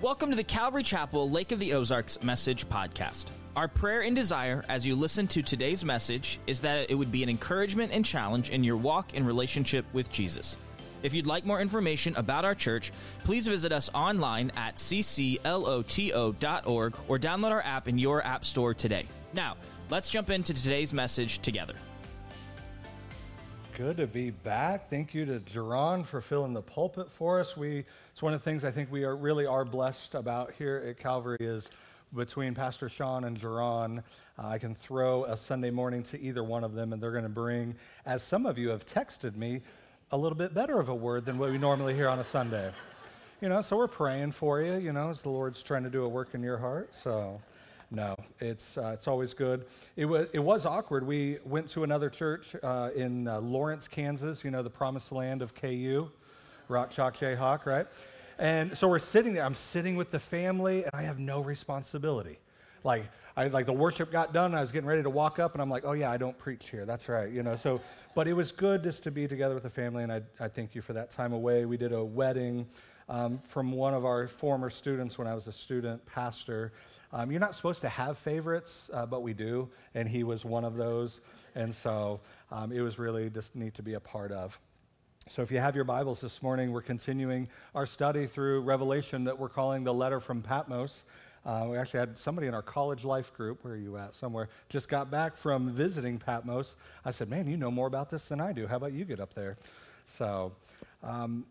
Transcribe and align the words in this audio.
Welcome 0.00 0.30
to 0.30 0.36
the 0.36 0.44
Calvary 0.44 0.84
Chapel 0.84 1.28
Lake 1.28 1.50
of 1.50 1.58
the 1.58 1.74
Ozarks 1.74 2.22
Message 2.22 2.68
Podcast. 2.68 3.26
Our 3.56 3.66
prayer 3.66 4.02
and 4.02 4.14
desire 4.14 4.64
as 4.68 4.86
you 4.86 4.94
listen 4.94 5.26
to 5.26 5.42
today's 5.42 5.84
message 5.84 6.38
is 6.46 6.60
that 6.60 6.88
it 6.88 6.94
would 6.94 7.10
be 7.10 7.24
an 7.24 7.28
encouragement 7.28 7.90
and 7.92 8.04
challenge 8.04 8.50
in 8.50 8.62
your 8.62 8.76
walk 8.76 9.16
and 9.16 9.26
relationship 9.26 9.84
with 9.92 10.12
Jesus. 10.12 10.56
If 11.02 11.14
you'd 11.14 11.26
like 11.26 11.44
more 11.44 11.60
information 11.60 12.14
about 12.14 12.44
our 12.44 12.54
church, 12.54 12.92
please 13.24 13.48
visit 13.48 13.72
us 13.72 13.90
online 13.92 14.52
at 14.56 14.76
ccloto.org 14.76 15.42
or 17.08 17.18
download 17.18 17.50
our 17.50 17.62
app 17.62 17.88
in 17.88 17.98
your 17.98 18.24
app 18.24 18.44
store 18.44 18.74
today. 18.74 19.04
Now, 19.34 19.56
let's 19.90 20.10
jump 20.10 20.30
into 20.30 20.54
today's 20.54 20.94
message 20.94 21.40
together. 21.40 21.74
Good 23.78 23.98
to 23.98 24.08
be 24.08 24.30
back. 24.30 24.90
Thank 24.90 25.14
you 25.14 25.24
to 25.26 25.38
Jerron 25.38 26.04
for 26.04 26.20
filling 26.20 26.52
the 26.52 26.60
pulpit 26.60 27.12
for 27.12 27.38
us. 27.38 27.56
We, 27.56 27.84
it's 28.10 28.20
one 28.20 28.34
of 28.34 28.40
the 28.40 28.44
things 28.44 28.64
I 28.64 28.72
think 28.72 28.90
we 28.90 29.04
are 29.04 29.16
really 29.16 29.46
are 29.46 29.64
blessed 29.64 30.16
about 30.16 30.52
here 30.58 30.82
at 30.84 30.98
Calvary 30.98 31.36
is 31.38 31.70
between 32.12 32.56
Pastor 32.56 32.88
Sean 32.88 33.22
and 33.22 33.40
Jerron, 33.40 34.02
uh, 34.36 34.48
I 34.48 34.58
can 34.58 34.74
throw 34.74 35.26
a 35.26 35.36
Sunday 35.36 35.70
morning 35.70 36.02
to 36.04 36.20
either 36.20 36.42
one 36.42 36.64
of 36.64 36.74
them, 36.74 36.92
and 36.92 37.00
they're 37.00 37.12
going 37.12 37.22
to 37.22 37.28
bring, 37.28 37.76
as 38.04 38.24
some 38.24 38.46
of 38.46 38.58
you 38.58 38.70
have 38.70 38.84
texted 38.84 39.36
me, 39.36 39.62
a 40.10 40.18
little 40.18 40.36
bit 40.36 40.52
better 40.52 40.80
of 40.80 40.88
a 40.88 40.94
word 40.94 41.24
than 41.24 41.38
what 41.38 41.52
we 41.52 41.56
normally 41.56 41.94
hear 41.94 42.08
on 42.08 42.18
a 42.18 42.24
Sunday. 42.24 42.72
You 43.40 43.48
know, 43.48 43.62
so 43.62 43.76
we're 43.76 43.86
praying 43.86 44.32
for 44.32 44.60
you, 44.60 44.74
you 44.74 44.92
know, 44.92 45.10
as 45.10 45.22
the 45.22 45.30
Lord's 45.30 45.62
trying 45.62 45.84
to 45.84 45.90
do 45.90 46.02
a 46.02 46.08
work 46.08 46.34
in 46.34 46.42
your 46.42 46.58
heart. 46.58 46.92
So 46.92 47.40
no, 47.90 48.16
it's, 48.38 48.76
uh, 48.76 48.90
it's 48.94 49.08
always 49.08 49.32
good. 49.32 49.64
It, 49.96 50.04
was 50.04 50.28
it 50.32 50.40
was 50.40 50.66
awkward. 50.66 51.06
We 51.06 51.38
went 51.44 51.70
to 51.70 51.84
another 51.84 52.10
church 52.10 52.54
uh, 52.62 52.90
in 52.94 53.26
uh, 53.26 53.40
Lawrence, 53.40 53.88
Kansas, 53.88 54.44
you 54.44 54.50
know, 54.50 54.62
the 54.62 54.70
promised 54.70 55.10
land 55.10 55.40
of 55.40 55.54
KU, 55.54 56.10
Rock 56.68 56.90
Chalk 56.90 57.16
Jayhawk, 57.16 57.64
right? 57.64 57.86
And 58.38 58.76
so 58.76 58.88
we're 58.88 58.98
sitting 58.98 59.32
there. 59.32 59.44
I'm 59.44 59.54
sitting 59.54 59.96
with 59.96 60.10
the 60.10 60.20
family, 60.20 60.84
and 60.84 60.90
I 60.94 61.02
have 61.02 61.18
no 61.18 61.40
responsibility. 61.40 62.38
Like, 62.84 63.06
I, 63.36 63.46
like 63.48 63.66
the 63.66 63.72
worship 63.72 64.12
got 64.12 64.32
done, 64.32 64.54
I 64.54 64.60
was 64.60 64.70
getting 64.70 64.88
ready 64.88 65.02
to 65.02 65.10
walk 65.10 65.38
up, 65.38 65.54
and 65.54 65.62
I'm 65.62 65.70
like, 65.70 65.84
oh 65.86 65.92
yeah, 65.92 66.10
I 66.10 66.16
don't 66.16 66.36
preach 66.38 66.68
here. 66.70 66.84
That's 66.84 67.08
right, 67.08 67.30
you 67.30 67.42
know. 67.42 67.56
So, 67.56 67.80
but 68.14 68.28
it 68.28 68.34
was 68.34 68.52
good 68.52 68.82
just 68.82 69.02
to 69.04 69.10
be 69.10 69.26
together 69.26 69.54
with 69.54 69.62
the 69.62 69.70
family, 69.70 70.02
and 70.02 70.12
I, 70.12 70.22
I 70.38 70.48
thank 70.48 70.74
you 70.74 70.82
for 70.82 70.92
that 70.92 71.10
time 71.10 71.32
away. 71.32 71.64
We 71.64 71.76
did 71.76 71.92
a 71.92 72.04
wedding 72.04 72.66
um, 73.08 73.40
from 73.44 73.72
one 73.72 73.94
of 73.94 74.04
our 74.04 74.28
former 74.28 74.70
students 74.70 75.18
when 75.18 75.26
I 75.26 75.34
was 75.34 75.46
a 75.46 75.52
student 75.52 76.04
pastor. 76.04 76.72
Um, 77.12 77.30
you're 77.30 77.40
not 77.40 77.54
supposed 77.54 77.80
to 77.82 77.88
have 77.88 78.18
favorites, 78.18 78.90
uh, 78.92 79.06
but 79.06 79.22
we 79.22 79.32
do, 79.32 79.68
and 79.94 80.08
he 80.08 80.24
was 80.24 80.44
one 80.44 80.64
of 80.64 80.76
those. 80.76 81.20
And 81.54 81.74
so 81.74 82.20
um, 82.50 82.70
it 82.70 82.80
was 82.80 82.98
really 82.98 83.30
just 83.30 83.56
neat 83.56 83.74
to 83.74 83.82
be 83.82 83.94
a 83.94 84.00
part 84.00 84.30
of. 84.30 84.58
So, 85.30 85.42
if 85.42 85.50
you 85.50 85.58
have 85.58 85.74
your 85.74 85.84
Bibles 85.84 86.22
this 86.22 86.42
morning, 86.42 86.72
we're 86.72 86.80
continuing 86.80 87.48
our 87.74 87.84
study 87.84 88.26
through 88.26 88.62
Revelation 88.62 89.24
that 89.24 89.38
we're 89.38 89.50
calling 89.50 89.84
the 89.84 89.92
letter 89.92 90.20
from 90.20 90.40
Patmos. 90.40 91.04
Uh, 91.44 91.66
we 91.68 91.76
actually 91.76 92.00
had 92.00 92.18
somebody 92.18 92.46
in 92.46 92.54
our 92.54 92.62
college 92.62 93.04
life 93.04 93.34
group, 93.34 93.62
where 93.62 93.74
are 93.74 93.76
you 93.76 93.98
at? 93.98 94.14
Somewhere, 94.14 94.48
just 94.70 94.88
got 94.88 95.10
back 95.10 95.36
from 95.36 95.70
visiting 95.70 96.18
Patmos. 96.18 96.76
I 97.04 97.10
said, 97.10 97.28
Man, 97.28 97.46
you 97.46 97.58
know 97.58 97.70
more 97.70 97.86
about 97.86 98.08
this 98.08 98.24
than 98.24 98.40
I 98.40 98.54
do. 98.54 98.66
How 98.66 98.76
about 98.76 98.94
you 98.94 99.04
get 99.04 99.20
up 99.20 99.34
there? 99.34 99.58
So, 100.06 100.52
um, 101.02 101.44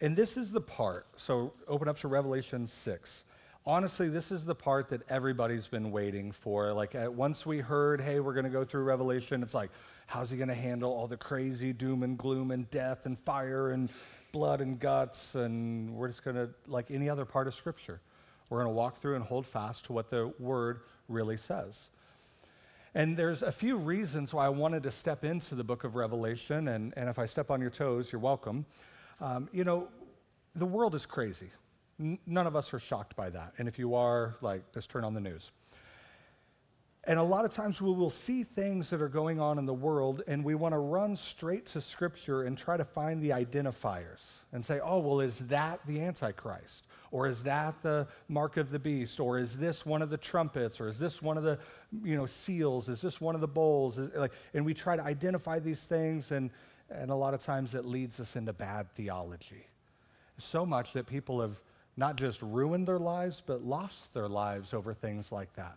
and 0.00 0.16
this 0.16 0.36
is 0.36 0.50
the 0.50 0.60
part. 0.60 1.06
So, 1.16 1.52
open 1.68 1.86
up 1.86 2.00
to 2.00 2.08
Revelation 2.08 2.66
6 2.66 3.22
honestly, 3.66 4.08
this 4.08 4.32
is 4.32 4.44
the 4.44 4.54
part 4.54 4.88
that 4.88 5.02
everybody's 5.08 5.66
been 5.66 5.90
waiting 5.90 6.32
for. 6.32 6.72
Like, 6.72 6.94
uh, 6.94 7.10
once 7.10 7.44
we 7.44 7.58
heard, 7.58 8.00
hey, 8.00 8.20
we're 8.20 8.34
going 8.34 8.44
to 8.44 8.50
go 8.50 8.64
through 8.64 8.84
Revelation, 8.84 9.42
it's 9.42 9.54
like, 9.54 9.70
how's 10.06 10.30
he 10.30 10.36
going 10.36 10.48
to 10.48 10.54
handle 10.54 10.90
all 10.92 11.06
the 11.06 11.16
crazy 11.16 11.72
doom 11.72 12.02
and 12.02 12.16
gloom 12.16 12.50
and 12.50 12.70
death 12.70 13.06
and 13.06 13.18
fire 13.18 13.70
and 13.70 13.90
blood 14.32 14.60
and 14.60 14.78
guts? 14.78 15.34
And 15.34 15.94
we're 15.94 16.08
just 16.08 16.24
going 16.24 16.36
to, 16.36 16.50
like 16.66 16.90
any 16.90 17.08
other 17.08 17.24
part 17.24 17.46
of 17.46 17.54
Scripture, 17.54 18.00
we're 18.48 18.58
going 18.58 18.72
to 18.72 18.76
walk 18.76 19.00
through 19.00 19.16
and 19.16 19.24
hold 19.24 19.46
fast 19.46 19.84
to 19.86 19.92
what 19.92 20.10
the 20.10 20.32
Word 20.38 20.80
really 21.08 21.36
says. 21.36 21.88
And 22.94 23.16
there's 23.16 23.42
a 23.42 23.52
few 23.52 23.76
reasons 23.76 24.32
why 24.32 24.46
I 24.46 24.48
wanted 24.48 24.82
to 24.84 24.90
step 24.90 25.24
into 25.24 25.54
the 25.54 25.62
book 25.62 25.84
of 25.84 25.94
Revelation. 25.94 26.68
And, 26.68 26.94
and 26.96 27.08
if 27.08 27.18
I 27.18 27.26
step 27.26 27.50
on 27.50 27.60
your 27.60 27.70
toes, 27.70 28.10
you're 28.10 28.20
welcome. 28.20 28.64
Um, 29.20 29.48
you 29.52 29.62
know, 29.62 29.88
the 30.54 30.64
world 30.64 30.94
is 30.94 31.04
crazy 31.04 31.50
none 31.98 32.46
of 32.46 32.54
us 32.54 32.72
are 32.72 32.78
shocked 32.78 33.16
by 33.16 33.30
that. 33.30 33.54
And 33.58 33.68
if 33.68 33.78
you 33.78 33.94
are, 33.94 34.36
like, 34.40 34.72
just 34.72 34.90
turn 34.90 35.04
on 35.04 35.14
the 35.14 35.20
news. 35.20 35.50
And 37.04 37.18
a 37.18 37.22
lot 37.22 37.46
of 37.46 37.54
times 37.54 37.80
we 37.80 37.90
will 37.90 38.10
see 38.10 38.44
things 38.44 38.90
that 38.90 39.00
are 39.00 39.08
going 39.08 39.40
on 39.40 39.58
in 39.58 39.64
the 39.64 39.72
world 39.72 40.22
and 40.26 40.44
we 40.44 40.54
want 40.54 40.74
to 40.74 40.78
run 40.78 41.16
straight 41.16 41.64
to 41.68 41.80
Scripture 41.80 42.42
and 42.42 42.58
try 42.58 42.76
to 42.76 42.84
find 42.84 43.22
the 43.22 43.30
identifiers 43.30 44.20
and 44.52 44.62
say, 44.62 44.78
oh, 44.84 44.98
well, 44.98 45.20
is 45.20 45.38
that 45.38 45.80
the 45.86 46.02
Antichrist? 46.02 46.86
Or 47.10 47.26
is 47.26 47.44
that 47.44 47.82
the 47.82 48.06
mark 48.28 48.58
of 48.58 48.70
the 48.70 48.78
beast? 48.78 49.20
Or 49.20 49.38
is 49.38 49.56
this 49.56 49.86
one 49.86 50.02
of 50.02 50.10
the 50.10 50.18
trumpets? 50.18 50.80
Or 50.80 50.88
is 50.88 50.98
this 50.98 51.22
one 51.22 51.38
of 51.38 51.44
the 51.44 51.58
you 52.04 52.14
know, 52.14 52.26
seals? 52.26 52.90
Is 52.90 53.00
this 53.00 53.20
one 53.20 53.34
of 53.34 53.40
the 53.40 53.48
bowls? 53.48 53.96
Is, 53.96 54.10
like, 54.14 54.32
and 54.52 54.66
we 54.66 54.74
try 54.74 54.94
to 54.94 55.02
identify 55.02 55.58
these 55.58 55.80
things, 55.80 56.30
and, 56.30 56.50
and 56.90 57.10
a 57.10 57.14
lot 57.14 57.32
of 57.32 57.42
times 57.42 57.74
it 57.74 57.86
leads 57.86 58.20
us 58.20 58.36
into 58.36 58.52
bad 58.52 58.92
theology. 58.94 59.66
So 60.36 60.66
much 60.66 60.92
that 60.92 61.06
people 61.06 61.40
have 61.40 61.58
not 61.98 62.14
just 62.14 62.40
ruined 62.42 62.86
their 62.86 63.00
lives, 63.00 63.42
but 63.44 63.64
lost 63.64 64.14
their 64.14 64.28
lives 64.28 64.72
over 64.72 64.94
things 64.94 65.32
like 65.32 65.52
that. 65.54 65.76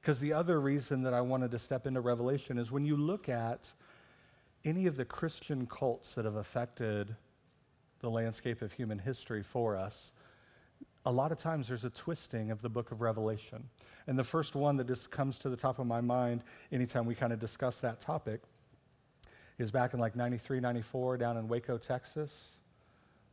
Because 0.00 0.18
the 0.18 0.32
other 0.32 0.60
reason 0.60 1.02
that 1.04 1.14
I 1.14 1.20
wanted 1.20 1.52
to 1.52 1.60
step 1.60 1.86
into 1.86 2.00
Revelation 2.00 2.58
is 2.58 2.72
when 2.72 2.84
you 2.84 2.96
look 2.96 3.28
at 3.28 3.72
any 4.64 4.86
of 4.86 4.96
the 4.96 5.04
Christian 5.04 5.66
cults 5.66 6.14
that 6.14 6.24
have 6.24 6.34
affected 6.34 7.14
the 8.00 8.10
landscape 8.10 8.62
of 8.62 8.72
human 8.72 8.98
history 8.98 9.44
for 9.44 9.76
us, 9.76 10.12
a 11.06 11.12
lot 11.12 11.30
of 11.30 11.38
times 11.38 11.68
there's 11.68 11.84
a 11.84 11.90
twisting 11.90 12.50
of 12.50 12.62
the 12.62 12.68
book 12.68 12.90
of 12.90 13.00
Revelation. 13.00 13.62
And 14.08 14.18
the 14.18 14.24
first 14.24 14.56
one 14.56 14.76
that 14.78 14.88
just 14.88 15.12
comes 15.12 15.38
to 15.38 15.48
the 15.48 15.56
top 15.56 15.78
of 15.78 15.86
my 15.86 16.00
mind 16.00 16.42
anytime 16.72 17.06
we 17.06 17.14
kind 17.14 17.32
of 17.32 17.38
discuss 17.38 17.78
that 17.78 18.00
topic 18.00 18.40
is 19.58 19.70
back 19.70 19.94
in 19.94 20.00
like 20.00 20.16
93, 20.16 20.58
94 20.58 21.16
down 21.16 21.36
in 21.36 21.46
Waco, 21.46 21.78
Texas 21.78 22.56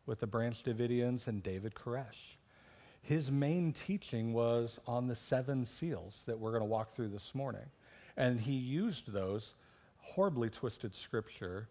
with 0.08 0.20
the 0.20 0.28
Branch 0.28 0.58
Davidians 0.64 1.28
and 1.28 1.44
David 1.44 1.76
Koresh. 1.76 2.38
His 3.04 3.30
main 3.30 3.72
teaching 3.72 4.34
was 4.34 4.80
on 4.88 5.08
the 5.08 5.16
seven 5.16 5.64
seals 5.64 6.24
that 6.26 6.40
we're 6.40 6.52
going 6.52 6.62
to 6.62 6.66
walk 6.66 6.96
through 6.96 7.10
this 7.10 7.36
morning. 7.36 7.70
And 8.16 8.40
he 8.40 8.54
used 8.54 9.12
those 9.12 9.54
horribly 10.00 10.50
twisted 10.50 10.96
scripture 10.96 11.68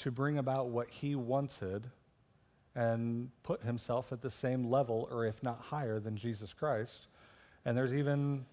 to 0.00 0.10
bring 0.10 0.38
about 0.38 0.68
what 0.68 0.90
he 0.90 1.14
wanted 1.14 1.90
and 2.74 3.30
put 3.42 3.62
himself 3.62 4.12
at 4.12 4.20
the 4.20 4.30
same 4.30 4.68
level, 4.68 5.08
or 5.10 5.24
if 5.24 5.42
not 5.42 5.60
higher, 5.60 6.00
than 6.00 6.16
Jesus 6.16 6.52
Christ. 6.52 7.06
And 7.64 7.76
there's 7.76 7.94
even 7.94 8.44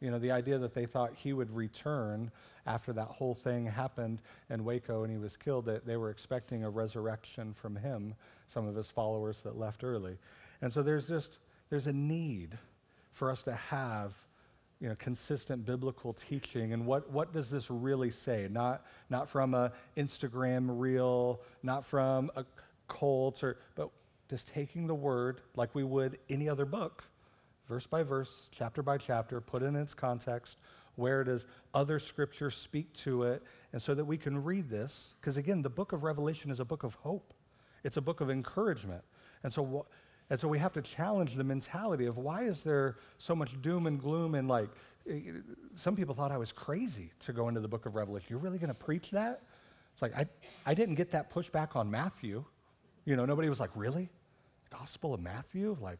you 0.00 0.10
know, 0.10 0.18
the 0.18 0.30
idea 0.30 0.58
that 0.58 0.74
they 0.74 0.86
thought 0.86 1.12
he 1.14 1.32
would 1.32 1.54
return 1.54 2.30
after 2.66 2.92
that 2.92 3.08
whole 3.08 3.34
thing 3.34 3.66
happened 3.66 4.20
in 4.50 4.64
Waco 4.64 5.02
and 5.02 5.10
he 5.10 5.18
was 5.18 5.36
killed, 5.36 5.66
that 5.66 5.86
they 5.86 5.96
were 5.96 6.10
expecting 6.10 6.64
a 6.64 6.70
resurrection 6.70 7.54
from 7.54 7.76
him, 7.76 8.14
some 8.52 8.66
of 8.66 8.74
his 8.74 8.90
followers 8.90 9.40
that 9.40 9.58
left 9.58 9.84
early. 9.84 10.18
And 10.62 10.72
so 10.72 10.82
there's 10.82 11.08
just, 11.08 11.38
there's 11.70 11.86
a 11.86 11.92
need 11.92 12.58
for 13.12 13.30
us 13.30 13.42
to 13.44 13.54
have, 13.54 14.12
you 14.80 14.88
know, 14.88 14.96
consistent 14.98 15.64
biblical 15.64 16.12
teaching. 16.12 16.72
And 16.72 16.86
what, 16.86 17.10
what 17.10 17.32
does 17.32 17.50
this 17.50 17.70
really 17.70 18.10
say? 18.10 18.48
Not, 18.50 18.84
not 19.10 19.28
from 19.28 19.54
a 19.54 19.72
Instagram 19.96 20.66
reel, 20.78 21.40
not 21.62 21.84
from 21.84 22.30
a 22.36 22.44
cult, 22.88 23.42
or, 23.42 23.58
but 23.74 23.90
just 24.28 24.48
taking 24.48 24.86
the 24.86 24.94
word 24.94 25.40
like 25.56 25.74
we 25.74 25.84
would 25.84 26.18
any 26.28 26.48
other 26.48 26.64
book 26.64 27.04
verse 27.68 27.86
by 27.86 28.02
verse, 28.02 28.48
chapter 28.50 28.82
by 28.82 28.96
chapter, 28.96 29.40
put 29.40 29.62
it 29.62 29.66
in 29.66 29.76
its 29.76 29.94
context, 29.94 30.56
where 30.96 31.22
does 31.22 31.46
other 31.74 31.98
scriptures 31.98 32.56
speak 32.56 32.92
to 32.94 33.24
it, 33.24 33.42
and 33.72 33.80
so 33.80 33.94
that 33.94 34.04
we 34.04 34.16
can 34.16 34.42
read 34.42 34.68
this. 34.68 35.14
Because 35.20 35.36
again, 35.36 35.62
the 35.62 35.70
book 35.70 35.92
of 35.92 36.02
Revelation 36.02 36.50
is 36.50 36.60
a 36.60 36.64
book 36.64 36.82
of 36.82 36.94
hope, 36.94 37.34
it's 37.88 37.96
a 37.96 38.02
book 38.02 38.20
of 38.20 38.28
encouragement. 38.30 39.02
And 39.42 39.50
so, 39.50 39.86
and 40.28 40.38
so 40.38 40.46
we 40.46 40.58
have 40.58 40.74
to 40.74 40.82
challenge 40.82 41.34
the 41.36 41.42
mentality 41.42 42.04
of 42.04 42.18
why 42.18 42.44
is 42.44 42.60
there 42.60 42.96
so 43.16 43.34
much 43.34 43.50
doom 43.62 43.86
and 43.86 43.98
gloom 43.98 44.34
and 44.34 44.46
like, 44.46 44.68
eh, 45.08 45.20
some 45.74 45.96
people 45.96 46.14
thought 46.14 46.30
I 46.30 46.36
was 46.36 46.52
crazy 46.52 47.12
to 47.20 47.32
go 47.32 47.48
into 47.48 47.62
the 47.62 47.68
book 47.68 47.86
of 47.86 47.94
Revelation. 47.94 48.26
You're 48.28 48.40
really 48.40 48.58
going 48.58 48.68
to 48.68 48.78
preach 48.78 49.10
that? 49.12 49.40
It's 49.94 50.02
like, 50.02 50.14
I, 50.14 50.26
I 50.66 50.74
didn't 50.74 50.96
get 50.96 51.12
that 51.12 51.32
pushback 51.32 51.76
on 51.76 51.90
Matthew. 51.90 52.44
You 53.06 53.16
know, 53.16 53.24
nobody 53.24 53.48
was 53.48 53.58
like, 53.58 53.70
really? 53.74 54.10
Gospel 54.68 55.14
of 55.14 55.22
Matthew? 55.22 55.74
Like, 55.80 55.98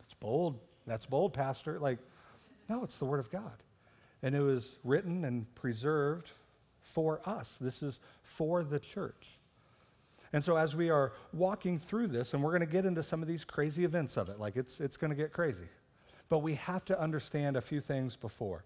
that's 0.00 0.14
bold. 0.14 0.58
That's 0.88 1.06
bold, 1.06 1.32
Pastor. 1.32 1.78
Like, 1.78 2.00
no, 2.68 2.82
it's 2.82 2.98
the 2.98 3.04
Word 3.04 3.20
of 3.20 3.30
God. 3.30 3.62
And 4.24 4.34
it 4.34 4.40
was 4.40 4.80
written 4.82 5.24
and 5.24 5.54
preserved 5.54 6.32
for 6.80 7.20
us. 7.24 7.54
This 7.60 7.80
is 7.80 8.00
for 8.24 8.64
the 8.64 8.80
church. 8.80 9.35
And 10.36 10.44
so, 10.44 10.58
as 10.58 10.76
we 10.76 10.90
are 10.90 11.14
walking 11.32 11.78
through 11.78 12.08
this, 12.08 12.34
and 12.34 12.42
we're 12.42 12.50
going 12.50 12.60
to 12.60 12.66
get 12.66 12.84
into 12.84 13.02
some 13.02 13.22
of 13.22 13.26
these 13.26 13.42
crazy 13.42 13.86
events 13.86 14.18
of 14.18 14.28
it, 14.28 14.38
like 14.38 14.54
it's, 14.54 14.80
it's 14.80 14.98
going 14.98 15.08
to 15.08 15.16
get 15.16 15.32
crazy. 15.32 15.64
But 16.28 16.40
we 16.40 16.56
have 16.56 16.84
to 16.84 17.00
understand 17.00 17.56
a 17.56 17.62
few 17.62 17.80
things 17.80 18.16
before. 18.16 18.62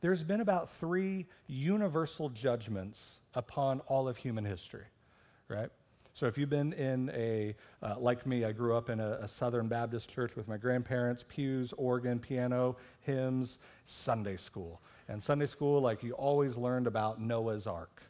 There's 0.00 0.22
been 0.22 0.40
about 0.40 0.70
three 0.76 1.26
universal 1.46 2.30
judgments 2.30 3.18
upon 3.34 3.80
all 3.80 4.08
of 4.08 4.16
human 4.16 4.46
history, 4.46 4.86
right? 5.48 5.68
So 6.14 6.24
if 6.24 6.38
you've 6.38 6.48
been 6.48 6.72
in 6.72 7.10
a, 7.10 7.54
uh, 7.82 7.96
like 7.98 8.26
me, 8.26 8.46
I 8.46 8.52
grew 8.52 8.74
up 8.74 8.88
in 8.88 8.98
a, 8.98 9.18
a, 9.20 9.28
Southern 9.28 9.68
Baptist 9.68 10.08
church 10.08 10.36
with 10.36 10.48
my 10.48 10.56
grandparents, 10.56 11.22
pews, 11.28 11.74
organ, 11.76 12.18
piano, 12.18 12.78
hymns, 13.02 13.58
Sunday 13.84 14.38
school. 14.38 14.80
And 15.06 15.22
Sunday 15.22 15.48
school, 15.48 15.82
like 15.82 16.02
you 16.02 16.12
always 16.12 16.56
learned 16.56 16.86
about 16.86 17.20
Noah's 17.20 17.66
Ark. 17.66 18.04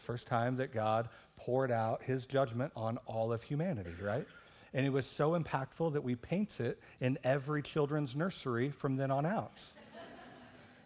First 0.00 0.26
time 0.26 0.56
that 0.56 0.72
God 0.72 1.08
poured 1.44 1.70
out 1.70 2.02
his 2.02 2.26
judgment 2.26 2.70
on 2.76 2.98
all 3.06 3.32
of 3.32 3.42
humanity, 3.42 3.94
right? 4.02 4.26
And 4.74 4.86
it 4.86 4.90
was 4.90 5.06
so 5.06 5.32
impactful 5.32 5.94
that 5.94 6.04
we 6.04 6.14
paint 6.14 6.60
it 6.60 6.78
in 7.00 7.18
every 7.24 7.62
children's 7.62 8.14
nursery 8.14 8.70
from 8.70 8.96
then 8.96 9.10
on 9.10 9.24
out. 9.24 9.58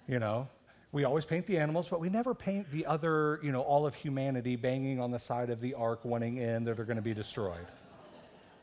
you 0.08 0.18
know, 0.18 0.48
we 0.92 1.02
always 1.04 1.24
paint 1.24 1.46
the 1.46 1.58
animals, 1.58 1.88
but 1.88 2.00
we 2.00 2.08
never 2.08 2.34
paint 2.34 2.70
the 2.70 2.86
other, 2.86 3.40
you 3.42 3.50
know, 3.50 3.62
all 3.62 3.84
of 3.84 3.96
humanity 3.96 4.54
banging 4.54 5.00
on 5.00 5.10
the 5.10 5.18
side 5.18 5.50
of 5.50 5.60
the 5.60 5.74
ark, 5.74 6.04
wanting 6.04 6.36
in 6.36 6.64
that 6.64 6.78
are 6.78 6.84
going 6.84 6.96
to 6.96 7.02
be 7.02 7.14
destroyed. 7.14 7.66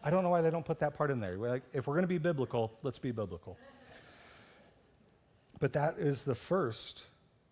I 0.01 0.09
don't 0.09 0.23
know 0.23 0.29
why 0.29 0.41
they 0.41 0.49
don't 0.49 0.65
put 0.65 0.79
that 0.79 0.95
part 0.95 1.11
in 1.11 1.19
there. 1.19 1.37
We're 1.37 1.49
like, 1.49 1.63
if 1.73 1.87
we're 1.87 1.94
going 1.94 2.03
to 2.03 2.07
be 2.07 2.17
biblical, 2.17 2.71
let's 2.83 2.99
be 2.99 3.11
biblical. 3.11 3.57
But 5.59 5.73
that 5.73 5.97
is 5.99 6.23
the 6.23 6.33
first 6.33 7.03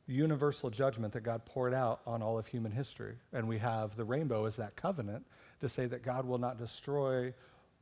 universal 0.09 0.69
judgment 0.69 1.13
that 1.13 1.21
God 1.21 1.45
poured 1.45 1.73
out 1.73 2.01
on 2.05 2.21
all 2.21 2.37
of 2.37 2.47
human 2.47 2.71
history. 2.71 3.15
And 3.31 3.47
we 3.47 3.59
have 3.59 3.95
the 3.95 4.03
rainbow 4.03 4.45
as 4.45 4.55
that 4.55 4.75
covenant 4.75 5.25
to 5.61 5.69
say 5.69 5.85
that 5.85 6.03
God 6.03 6.25
will 6.25 6.37
not 6.37 6.57
destroy 6.57 7.33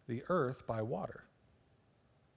the 0.08 0.24
earth 0.30 0.66
by 0.68 0.82
water. 0.82 1.24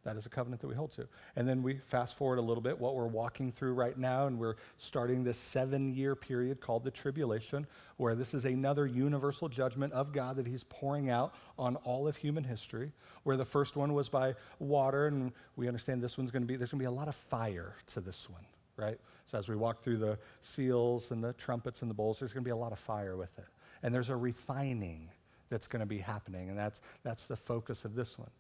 That 0.03 0.17
is 0.17 0.25
a 0.25 0.31
covenant 0.31 0.63
that 0.63 0.69
we 0.69 0.75
hold 0.75 0.93
to. 0.93 1.07
And 1.37 1.47
then 1.47 1.63
we 1.63 1.77
fast 1.77 2.17
forward 2.17 2.39
a 2.39 2.43
little 2.43 2.63
bit, 2.63 2.79
what 2.79 2.95
we're 2.95 3.07
walking 3.07 3.53
through 3.53 3.75
right 3.75 3.99
now, 3.99 4.29
and 4.29 4.39
we're 4.39 4.55
starting 4.79 5.23
this 5.23 5.37
seven 5.37 5.93
year 5.93 6.17
period 6.17 6.61
called 6.61 6.85
the 6.85 6.91
tribulation, 6.91 7.67
where 7.99 8.15
this 8.15 8.33
is 8.33 8.47
another 8.47 8.87
universal 8.87 9.47
judgment 9.49 9.93
of 9.93 10.11
God 10.13 10.37
that 10.37 10.47
He's 10.47 10.65
pouring 10.65 11.11
out 11.11 11.35
on 11.59 11.77
all 11.77 12.09
of 12.09 12.17
human 12.17 12.45
history. 12.45 12.93
Where 13.25 13.37
the 13.37 13.45
first 13.45 13.77
one 13.77 13.93
was 13.93 14.09
by 14.09 14.37
water, 14.59 15.07
and 15.07 15.33
we 15.57 15.69
understand 15.69 16.03
this 16.03 16.17
one's 16.17 16.31
going 16.31 16.43
to 16.43 16.49
be, 16.49 16.57
there's 16.57 16.71
going 16.71 16.79
to 16.79 16.83
be 16.83 16.87
a 16.87 16.91
lot 16.91 17.09
of 17.09 17.15
fire 17.15 17.75
to 17.93 18.01
this 18.01 18.31
one, 18.31 18.47
right? 18.77 18.99
So 19.31 19.39
as 19.39 19.49
we 19.49 19.55
walk 19.55 19.85
through 19.85 19.99
the 19.99 20.19
seals 20.41 21.13
and 21.13 21.23
the 21.23 21.33
trumpets 21.35 21.83
and 21.83 21.91
the 21.91 21.95
bowls, 21.95 22.19
there's 22.19 22.33
going 22.33 22.43
to 22.43 22.49
be 22.49 22.53
a 22.53 22.57
lot 22.57 22.73
of 22.73 22.79
fire 22.79 23.17
with 23.17 23.39
it. 23.39 23.47
And 23.83 23.95
there's 23.95 24.11
a 24.11 24.17
refining 24.17 25.09
that's 25.51 25.69
going 25.69 25.81
to 25.81 25.87
be 25.87 25.99
happening, 25.99 26.49
and 26.49 26.59
that's, 26.59 26.81
that's 27.03 27.27
the 27.27 27.37
focus 27.37 27.85
of 27.85 27.95
this 27.95 28.19
one. 28.19 28.31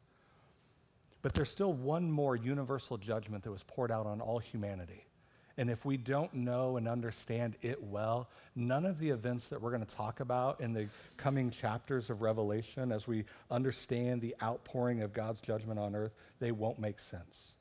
But 1.22 1.34
there's 1.34 1.50
still 1.50 1.72
one 1.72 2.10
more 2.10 2.34
universal 2.34 2.96
judgment 2.96 3.44
that 3.44 3.50
was 3.50 3.62
poured 3.64 3.90
out 3.90 4.06
on 4.06 4.20
all 4.20 4.38
humanity. 4.38 5.06
And 5.56 5.68
if 5.70 5.84
we 5.84 5.96
don't 5.96 6.32
know 6.32 6.76
and 6.76 6.88
understand 6.88 7.56
it 7.60 7.82
well, 7.82 8.28
none 8.56 8.86
of 8.86 8.98
the 8.98 9.10
events 9.10 9.48
that 9.48 9.60
we're 9.60 9.70
going 9.70 9.84
to 9.84 9.94
talk 9.94 10.20
about 10.20 10.60
in 10.60 10.72
the 10.72 10.88
coming 11.16 11.50
chapters 11.50 12.10
of 12.10 12.22
Revelation, 12.22 12.90
as 12.90 13.06
we 13.06 13.24
understand 13.50 14.22
the 14.22 14.34
outpouring 14.42 15.02
of 15.02 15.12
God's 15.12 15.40
judgment 15.40 15.78
on 15.78 15.94
earth, 15.94 16.14
they 16.38 16.52
won't 16.52 16.78
make 16.78 16.98
sense. 16.98 17.54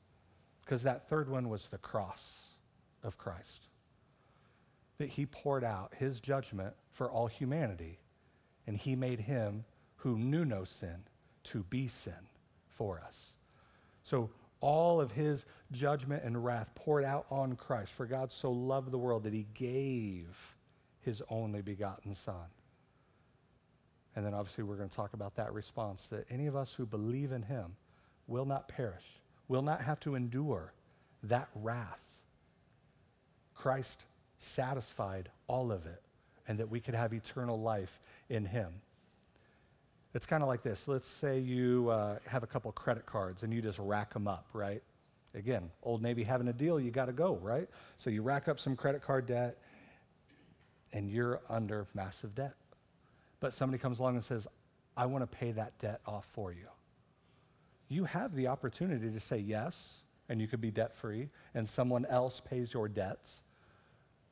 Because 0.64 0.82
that 0.84 1.08
third 1.08 1.28
one 1.28 1.48
was 1.48 1.68
the 1.68 1.78
cross 1.78 2.49
of 3.02 3.18
Christ. 3.18 3.68
That 4.98 5.10
he 5.10 5.26
poured 5.26 5.64
out 5.64 5.94
his 5.96 6.20
judgment 6.20 6.74
for 6.92 7.10
all 7.10 7.26
humanity, 7.26 7.98
and 8.66 8.76
he 8.76 8.96
made 8.96 9.20
him 9.20 9.64
who 9.96 10.18
knew 10.18 10.44
no 10.44 10.64
sin 10.64 11.04
to 11.44 11.62
be 11.64 11.88
sin 11.88 12.28
for 12.68 13.00
us. 13.06 13.32
So 14.02 14.30
all 14.60 15.00
of 15.00 15.12
his 15.12 15.44
judgment 15.72 16.22
and 16.24 16.44
wrath 16.44 16.70
poured 16.74 17.04
out 17.04 17.26
on 17.30 17.56
Christ. 17.56 17.92
For 17.92 18.06
God 18.06 18.30
so 18.30 18.50
loved 18.50 18.90
the 18.90 18.98
world 18.98 19.24
that 19.24 19.32
he 19.32 19.46
gave 19.54 20.36
his 21.00 21.22
only 21.30 21.62
begotten 21.62 22.14
Son. 22.14 22.46
And 24.16 24.26
then 24.26 24.34
obviously 24.34 24.64
we're 24.64 24.76
going 24.76 24.88
to 24.88 24.96
talk 24.96 25.14
about 25.14 25.36
that 25.36 25.52
response 25.52 26.06
that 26.08 26.26
any 26.30 26.46
of 26.46 26.56
us 26.56 26.74
who 26.74 26.84
believe 26.84 27.32
in 27.32 27.42
him 27.42 27.76
will 28.26 28.44
not 28.44 28.68
perish, 28.68 29.04
will 29.48 29.62
not 29.62 29.82
have 29.82 30.00
to 30.00 30.14
endure 30.14 30.72
that 31.22 31.48
wrath. 31.54 31.98
Christ 33.60 34.04
satisfied 34.38 35.28
all 35.46 35.70
of 35.70 35.84
it, 35.84 36.00
and 36.48 36.58
that 36.58 36.70
we 36.70 36.80
could 36.80 36.94
have 36.94 37.12
eternal 37.12 37.60
life 37.60 38.00
in 38.30 38.46
him. 38.46 38.72
It's 40.14 40.24
kind 40.24 40.42
of 40.42 40.48
like 40.48 40.62
this. 40.62 40.88
Let's 40.88 41.06
say 41.06 41.38
you 41.38 41.90
uh, 41.90 42.18
have 42.26 42.42
a 42.42 42.46
couple 42.46 42.72
credit 42.72 43.04
cards 43.04 43.42
and 43.42 43.52
you 43.52 43.60
just 43.60 43.78
rack 43.78 44.12
them 44.12 44.26
up, 44.26 44.46
right? 44.54 44.82
Again, 45.34 45.70
Old 45.82 46.02
Navy 46.02 46.24
having 46.24 46.48
a 46.48 46.52
deal, 46.52 46.80
you 46.80 46.90
got 46.90 47.04
to 47.04 47.12
go, 47.12 47.36
right? 47.36 47.68
So 47.98 48.10
you 48.10 48.22
rack 48.22 48.48
up 48.48 48.58
some 48.58 48.74
credit 48.74 49.02
card 49.02 49.26
debt 49.26 49.58
and 50.92 51.08
you're 51.08 51.40
under 51.48 51.86
massive 51.94 52.34
debt. 52.34 52.54
But 53.38 53.52
somebody 53.52 53.78
comes 53.78 54.00
along 54.00 54.16
and 54.16 54.24
says, 54.24 54.48
I 54.96 55.06
want 55.06 55.22
to 55.22 55.36
pay 55.36 55.52
that 55.52 55.78
debt 55.78 56.00
off 56.06 56.26
for 56.32 56.50
you. 56.50 56.66
You 57.88 58.04
have 58.04 58.34
the 58.34 58.48
opportunity 58.48 59.10
to 59.10 59.20
say 59.20 59.38
yes, 59.38 60.02
and 60.28 60.40
you 60.40 60.48
could 60.48 60.60
be 60.60 60.70
debt 60.70 60.94
free, 60.94 61.28
and 61.54 61.68
someone 61.68 62.06
else 62.06 62.40
pays 62.40 62.72
your 62.72 62.88
debts. 62.88 63.42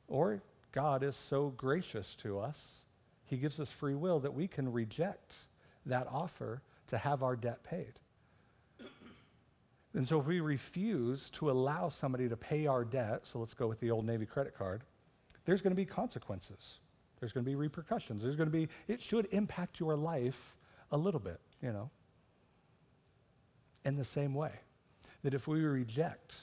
Or 0.09 0.41
God 0.71 1.03
is 1.03 1.15
so 1.15 1.53
gracious 1.55 2.15
to 2.23 2.39
us, 2.39 2.81
He 3.25 3.37
gives 3.37 3.59
us 3.59 3.71
free 3.71 3.95
will 3.95 4.19
that 4.19 4.33
we 4.33 4.47
can 4.47 4.71
reject 4.71 5.33
that 5.85 6.07
offer 6.11 6.61
to 6.87 6.97
have 6.97 7.23
our 7.23 7.35
debt 7.35 7.63
paid. 7.63 7.93
And 9.93 10.07
so 10.07 10.19
if 10.19 10.27
we 10.27 10.39
refuse 10.39 11.29
to 11.31 11.49
allow 11.49 11.89
somebody 11.89 12.29
to 12.29 12.37
pay 12.37 12.67
our 12.67 12.85
debt, 12.85 13.21
so 13.23 13.39
let's 13.39 13.53
go 13.53 13.67
with 13.67 13.79
the 13.79 13.89
old 13.89 14.05
Navy 14.05 14.25
credit 14.25 14.55
card, 14.55 14.83
there's 15.45 15.61
going 15.61 15.71
to 15.71 15.75
be 15.75 15.85
consequences. 15.85 16.79
There's 17.19 17.33
going 17.33 17.43
to 17.43 17.49
be 17.49 17.55
repercussions. 17.55 18.21
There's 18.21 18.35
going 18.35 18.49
to 18.49 18.55
be, 18.55 18.69
it 18.87 19.01
should 19.01 19.27
impact 19.31 19.79
your 19.79 19.95
life 19.95 20.55
a 20.91 20.97
little 20.97 21.19
bit, 21.19 21.39
you 21.61 21.71
know. 21.71 21.89
In 23.83 23.95
the 23.95 24.05
same 24.05 24.33
way, 24.35 24.51
that 25.23 25.33
if 25.33 25.47
we 25.47 25.61
reject 25.61 26.35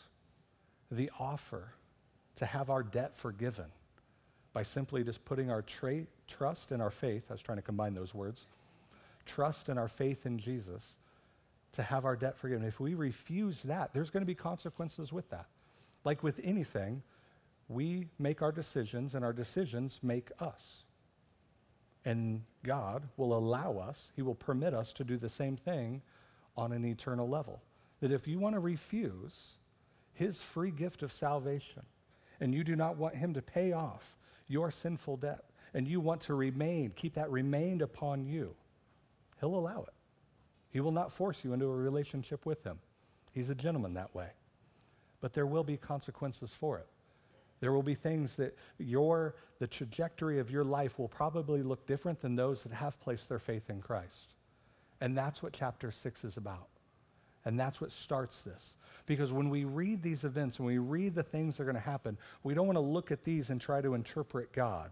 the 0.90 1.10
offer 1.18 1.74
to 2.36 2.46
have 2.46 2.70
our 2.70 2.82
debt 2.82 3.16
forgiven 3.16 3.66
by 4.52 4.62
simply 4.62 5.04
just 5.04 5.24
putting 5.24 5.50
our 5.50 5.62
tra- 5.62 6.06
trust 6.26 6.70
and 6.70 6.80
our 6.80 6.90
faith, 6.90 7.24
I 7.28 7.34
was 7.34 7.42
trying 7.42 7.58
to 7.58 7.62
combine 7.62 7.94
those 7.94 8.14
words, 8.14 8.46
trust 9.26 9.68
and 9.68 9.78
our 9.78 9.88
faith 9.88 10.24
in 10.24 10.38
Jesus 10.38 10.94
to 11.72 11.82
have 11.82 12.04
our 12.04 12.16
debt 12.16 12.38
forgiven. 12.38 12.66
If 12.66 12.80
we 12.80 12.94
refuse 12.94 13.62
that, 13.62 13.92
there's 13.92 14.10
going 14.10 14.22
to 14.22 14.26
be 14.26 14.34
consequences 14.34 15.12
with 15.12 15.28
that. 15.30 15.46
Like 16.04 16.22
with 16.22 16.40
anything, 16.42 17.02
we 17.68 18.08
make 18.18 18.40
our 18.40 18.52
decisions 18.52 19.14
and 19.14 19.24
our 19.24 19.32
decisions 19.32 19.98
make 20.02 20.30
us. 20.40 20.84
And 22.04 22.42
God 22.64 23.02
will 23.16 23.36
allow 23.36 23.78
us, 23.78 24.10
He 24.14 24.22
will 24.22 24.34
permit 24.34 24.72
us 24.72 24.92
to 24.94 25.04
do 25.04 25.16
the 25.18 25.28
same 25.28 25.56
thing 25.56 26.00
on 26.56 26.72
an 26.72 26.84
eternal 26.84 27.28
level. 27.28 27.60
That 28.00 28.12
if 28.12 28.28
you 28.28 28.38
want 28.38 28.54
to 28.54 28.60
refuse 28.60 29.56
His 30.14 30.40
free 30.40 30.70
gift 30.70 31.02
of 31.02 31.12
salvation 31.12 31.82
and 32.40 32.54
you 32.54 32.64
do 32.64 32.76
not 32.76 32.96
want 32.96 33.16
Him 33.16 33.34
to 33.34 33.42
pay 33.42 33.72
off 33.72 34.16
your 34.48 34.70
sinful 34.70 35.18
debt 35.18 35.44
and 35.74 35.86
you 35.86 36.00
want 36.00 36.20
to 36.22 36.34
remain, 36.34 36.92
keep 36.94 37.14
that 37.14 37.30
remained 37.30 37.82
upon 37.82 38.24
you, 38.24 38.54
He'll 39.40 39.54
allow 39.54 39.82
it. 39.82 39.94
He 40.76 40.80
will 40.80 40.92
not 40.92 41.10
force 41.10 41.42
you 41.42 41.54
into 41.54 41.64
a 41.64 41.74
relationship 41.74 42.44
with 42.44 42.62
him. 42.62 42.78
He's 43.32 43.48
a 43.48 43.54
gentleman 43.54 43.94
that 43.94 44.14
way. 44.14 44.28
But 45.22 45.32
there 45.32 45.46
will 45.46 45.64
be 45.64 45.78
consequences 45.78 46.52
for 46.52 46.76
it. 46.76 46.86
There 47.60 47.72
will 47.72 47.82
be 47.82 47.94
things 47.94 48.34
that 48.34 48.54
your 48.76 49.36
the 49.58 49.66
trajectory 49.66 50.38
of 50.38 50.50
your 50.50 50.64
life 50.64 50.98
will 50.98 51.08
probably 51.08 51.62
look 51.62 51.86
different 51.86 52.20
than 52.20 52.36
those 52.36 52.62
that 52.62 52.72
have 52.72 53.00
placed 53.00 53.26
their 53.26 53.38
faith 53.38 53.70
in 53.70 53.80
Christ. 53.80 54.34
And 55.00 55.16
that's 55.16 55.42
what 55.42 55.54
chapter 55.54 55.90
6 55.90 56.24
is 56.24 56.36
about. 56.36 56.68
And 57.46 57.58
that's 57.58 57.80
what 57.80 57.90
starts 57.90 58.42
this. 58.42 58.76
Because 59.06 59.32
when 59.32 59.50
we 59.50 59.64
read 59.64 60.02
these 60.02 60.24
events 60.24 60.58
and 60.58 60.66
we 60.66 60.78
read 60.78 61.14
the 61.14 61.22
things 61.22 61.56
that 61.56 61.62
are 61.62 61.66
going 61.66 61.76
to 61.76 61.80
happen, 61.80 62.18
we 62.42 62.54
don't 62.54 62.66
want 62.66 62.76
to 62.76 62.80
look 62.80 63.12
at 63.12 63.24
these 63.24 63.50
and 63.50 63.60
try 63.60 63.80
to 63.80 63.94
interpret 63.94 64.52
God 64.52 64.90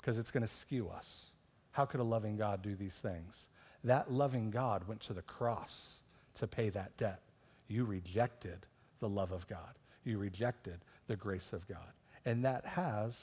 because 0.00 0.18
it's 0.18 0.30
going 0.30 0.46
to 0.46 0.52
skew 0.52 0.88
us. 0.88 1.26
How 1.72 1.84
could 1.84 2.00
a 2.00 2.04
loving 2.04 2.36
God 2.36 2.62
do 2.62 2.76
these 2.76 2.94
things? 2.94 3.48
That 3.82 4.12
loving 4.12 4.50
God 4.50 4.86
went 4.86 5.00
to 5.02 5.12
the 5.12 5.22
cross 5.22 5.98
to 6.38 6.46
pay 6.46 6.70
that 6.70 6.96
debt. 6.96 7.20
You 7.66 7.84
rejected 7.84 8.66
the 9.00 9.08
love 9.08 9.32
of 9.32 9.46
God, 9.48 9.74
you 10.04 10.18
rejected 10.18 10.78
the 11.08 11.16
grace 11.16 11.52
of 11.52 11.66
God. 11.66 11.78
And 12.24 12.44
that 12.44 12.64
has 12.64 13.18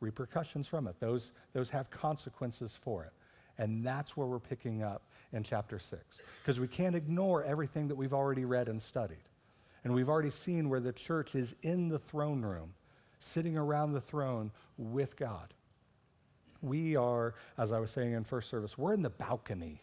repercussions 0.00 0.66
from 0.66 0.88
it. 0.88 0.96
Those, 0.98 1.32
those 1.52 1.70
have 1.70 1.90
consequences 1.90 2.78
for 2.82 3.04
it. 3.04 3.12
And 3.62 3.86
that's 3.86 4.16
where 4.16 4.26
we're 4.26 4.40
picking 4.40 4.82
up 4.82 5.02
in 5.32 5.44
chapter 5.44 5.78
6. 5.78 6.02
Because 6.42 6.58
we 6.58 6.66
can't 6.66 6.96
ignore 6.96 7.44
everything 7.44 7.86
that 7.86 7.94
we've 7.94 8.12
already 8.12 8.44
read 8.44 8.68
and 8.68 8.82
studied. 8.82 9.22
And 9.84 9.94
we've 9.94 10.08
already 10.08 10.30
seen 10.30 10.68
where 10.68 10.80
the 10.80 10.92
church 10.92 11.36
is 11.36 11.54
in 11.62 11.88
the 11.88 12.00
throne 12.00 12.42
room, 12.42 12.74
sitting 13.20 13.56
around 13.56 13.92
the 13.92 14.00
throne 14.00 14.50
with 14.76 15.16
God. 15.16 15.54
We 16.60 16.96
are, 16.96 17.36
as 17.56 17.70
I 17.70 17.78
was 17.78 17.92
saying 17.92 18.14
in 18.14 18.24
first 18.24 18.50
service, 18.50 18.76
we're 18.76 18.94
in 18.94 19.02
the 19.02 19.10
balcony 19.10 19.80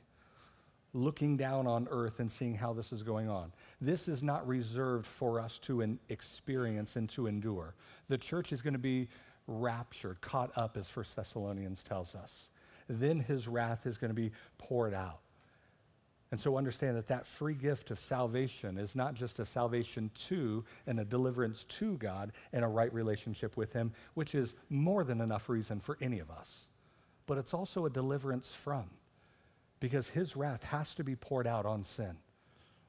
looking 0.94 1.38
down 1.38 1.66
on 1.66 1.88
earth 1.90 2.20
and 2.20 2.30
seeing 2.30 2.56
how 2.56 2.74
this 2.74 2.92
is 2.92 3.02
going 3.02 3.30
on. 3.30 3.54
This 3.80 4.10
is 4.10 4.22
not 4.22 4.46
reserved 4.46 5.06
for 5.06 5.40
us 5.40 5.58
to 5.60 5.98
experience 6.10 6.98
and 6.98 7.08
to 7.12 7.28
endure. 7.28 7.76
The 8.10 8.18
church 8.18 8.52
is 8.52 8.62
going 8.62 8.74
to 8.74 8.80
be 8.80 9.08
raptured, 9.48 10.20
caught 10.20 10.52
up, 10.58 10.76
as 10.76 10.90
First 10.90 11.16
Thessalonians 11.16 11.82
tells 11.82 12.14
us. 12.14 12.50
Then 12.90 13.20
his 13.20 13.48
wrath 13.48 13.86
is 13.86 13.98
going 13.98 14.10
to 14.10 14.16
be 14.16 14.32
poured 14.58 14.94
out. 14.94 15.20
And 16.32 16.40
so 16.40 16.58
understand 16.58 16.96
that 16.98 17.08
that 17.08 17.26
free 17.26 17.56
gift 17.56 17.90
of 17.90 18.00
salvation 18.00 18.78
is 18.78 18.96
not 18.96 19.16
just 19.16 19.40
a 19.40 19.46
salvation 19.46 20.12
to 20.28 20.64
and 20.86 21.00
a 21.00 21.06
deliverance 21.06 21.64
to 21.66 21.98
God 21.98 22.34
and 22.54 22.64
a 22.64 22.68
right 22.68 22.94
relationship 22.94 23.58
with 23.58 23.74
Him, 23.74 23.94
which 24.14 24.36
is 24.36 24.54
more 24.70 25.04
than 25.04 25.22
enough 25.22 25.50
reason 25.50 25.80
for 25.80 25.98
any 26.02 26.20
of 26.20 26.30
us, 26.30 26.68
but 27.26 27.40
it's 27.40 27.54
also 27.54 27.86
a 27.86 27.90
deliverance 27.90 28.54
from, 28.54 28.86
because 29.80 30.08
His 30.08 30.36
wrath 30.36 30.64
has 30.66 30.94
to 30.96 31.04
be 31.04 31.16
poured 31.16 31.48
out 31.48 31.66
on 31.66 31.84
sin, 31.84 32.16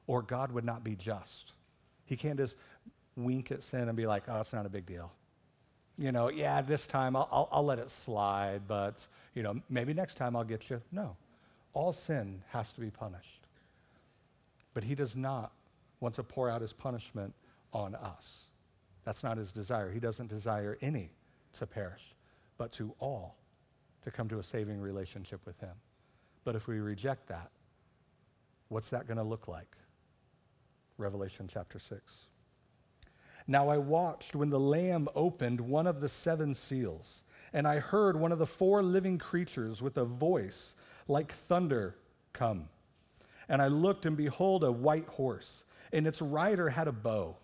or 0.05 0.21
God 0.21 0.51
would 0.51 0.65
not 0.65 0.83
be 0.83 0.95
just. 0.95 1.53
He 2.05 2.15
can't 2.15 2.37
just 2.37 2.57
wink 3.15 3.51
at 3.51 3.63
sin 3.63 3.87
and 3.87 3.97
be 3.97 4.05
like, 4.05 4.23
oh, 4.27 4.39
it's 4.39 4.53
not 4.53 4.67
a 4.67 4.69
big 4.69 4.85
deal. 4.85 5.11
You 6.01 6.11
know, 6.11 6.29
yeah, 6.29 6.61
this 6.61 6.87
time 6.87 7.15
I'll, 7.15 7.29
I'll, 7.31 7.49
I'll 7.51 7.65
let 7.65 7.79
it 7.79 7.91
slide, 7.91 8.61
but, 8.67 8.95
you 9.35 9.43
know, 9.43 9.61
maybe 9.69 9.93
next 9.93 10.15
time 10.15 10.35
I'll 10.35 10.43
get 10.43 10.69
you. 10.69 10.81
No 10.91 11.15
all 11.73 11.93
sin 11.93 12.41
has 12.49 12.71
to 12.73 12.81
be 12.81 12.89
punished. 12.89 13.47
But 14.73 14.83
he 14.83 14.95
does 14.95 15.15
not 15.15 15.51
want 15.99 16.15
to 16.15 16.23
pour 16.23 16.49
out 16.49 16.61
his 16.61 16.73
punishment 16.73 17.33
on 17.73 17.95
us. 17.95 18.47
That's 19.03 19.23
not 19.23 19.37
his 19.37 19.51
desire. 19.51 19.91
He 19.91 19.99
doesn't 19.99 20.27
desire 20.27 20.77
any 20.81 21.11
to 21.57 21.65
perish, 21.65 22.15
but 22.57 22.71
to 22.73 22.93
all 22.99 23.35
to 24.03 24.11
come 24.11 24.27
to 24.29 24.39
a 24.39 24.43
saving 24.43 24.79
relationship 24.79 25.41
with 25.45 25.59
him. 25.59 25.75
But 26.43 26.55
if 26.55 26.67
we 26.67 26.79
reject 26.79 27.27
that, 27.27 27.51
what's 28.69 28.89
that 28.89 29.07
going 29.07 29.17
to 29.17 29.23
look 29.23 29.47
like? 29.47 29.75
Revelation 30.97 31.49
chapter 31.51 31.79
6. 31.79 32.01
Now 33.51 33.67
I 33.67 33.79
watched 33.79 34.33
when 34.33 34.49
the 34.49 34.57
Lamb 34.57 35.09
opened 35.13 35.59
one 35.59 35.85
of 35.85 35.99
the 35.99 36.07
seven 36.07 36.53
seals, 36.53 37.25
and 37.51 37.67
I 37.67 37.79
heard 37.79 38.15
one 38.15 38.31
of 38.31 38.39
the 38.39 38.45
four 38.45 38.81
living 38.81 39.17
creatures 39.17 39.81
with 39.81 39.97
a 39.97 40.05
voice 40.05 40.73
like 41.09 41.33
thunder 41.33 41.97
come. 42.31 42.69
And 43.49 43.61
I 43.61 43.67
looked, 43.67 44.05
and 44.05 44.15
behold, 44.15 44.63
a 44.63 44.71
white 44.71 45.09
horse, 45.09 45.65
and 45.91 46.07
its 46.07 46.21
rider 46.21 46.69
had 46.69 46.87
a 46.87 46.93
bow, 46.93 47.35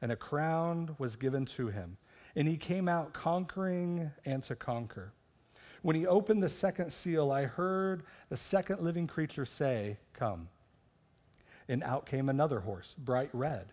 and 0.00 0.12
a 0.12 0.16
crown 0.16 0.94
was 0.98 1.16
given 1.16 1.44
to 1.46 1.66
him. 1.66 1.96
And 2.36 2.46
he 2.46 2.56
came 2.56 2.88
out 2.88 3.12
conquering 3.12 4.12
and 4.24 4.44
to 4.44 4.54
conquer. 4.54 5.12
When 5.82 5.96
he 5.96 6.06
opened 6.06 6.44
the 6.44 6.48
second 6.48 6.92
seal, 6.92 7.32
I 7.32 7.46
heard 7.46 8.04
the 8.28 8.36
second 8.36 8.80
living 8.80 9.08
creature 9.08 9.44
say, 9.44 9.98
Come. 10.12 10.50
And 11.66 11.82
out 11.82 12.06
came 12.06 12.28
another 12.28 12.60
horse, 12.60 12.94
bright 12.96 13.30
red. 13.32 13.72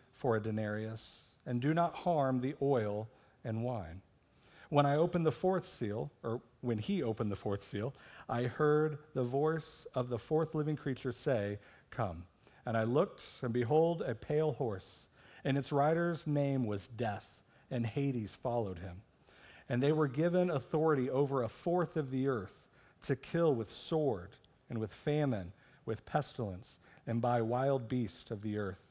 for 0.21 0.35
a 0.35 0.39
denarius, 0.39 1.31
and 1.47 1.59
do 1.59 1.73
not 1.73 1.95
harm 1.95 2.41
the 2.41 2.53
oil 2.61 3.09
and 3.43 3.63
wine. 3.63 4.01
When 4.69 4.85
I 4.85 4.95
opened 4.95 5.25
the 5.25 5.31
fourth 5.31 5.67
seal, 5.67 6.11
or 6.21 6.41
when 6.61 6.77
he 6.77 7.01
opened 7.01 7.31
the 7.31 7.35
fourth 7.35 7.63
seal, 7.63 7.95
I 8.29 8.43
heard 8.43 8.99
the 9.15 9.23
voice 9.23 9.87
of 9.95 10.09
the 10.09 10.19
fourth 10.19 10.53
living 10.53 10.75
creature 10.75 11.11
say, 11.11 11.57
Come. 11.89 12.25
And 12.67 12.77
I 12.77 12.83
looked, 12.83 13.23
and 13.41 13.51
behold, 13.51 14.03
a 14.03 14.13
pale 14.13 14.51
horse, 14.51 15.07
and 15.43 15.57
its 15.57 15.71
rider's 15.71 16.27
name 16.27 16.67
was 16.67 16.87
Death, 16.87 17.41
and 17.71 17.87
Hades 17.87 18.35
followed 18.35 18.77
him. 18.77 19.01
And 19.67 19.81
they 19.81 19.91
were 19.91 20.07
given 20.07 20.51
authority 20.51 21.09
over 21.09 21.41
a 21.41 21.49
fourth 21.49 21.97
of 21.97 22.11
the 22.11 22.27
earth 22.27 22.53
to 23.07 23.15
kill 23.15 23.55
with 23.55 23.71
sword, 23.71 24.35
and 24.69 24.77
with 24.77 24.93
famine, 24.93 25.51
with 25.83 26.05
pestilence, 26.05 26.79
and 27.07 27.19
by 27.21 27.41
wild 27.41 27.89
beasts 27.89 28.29
of 28.29 28.43
the 28.43 28.59
earth. 28.59 28.90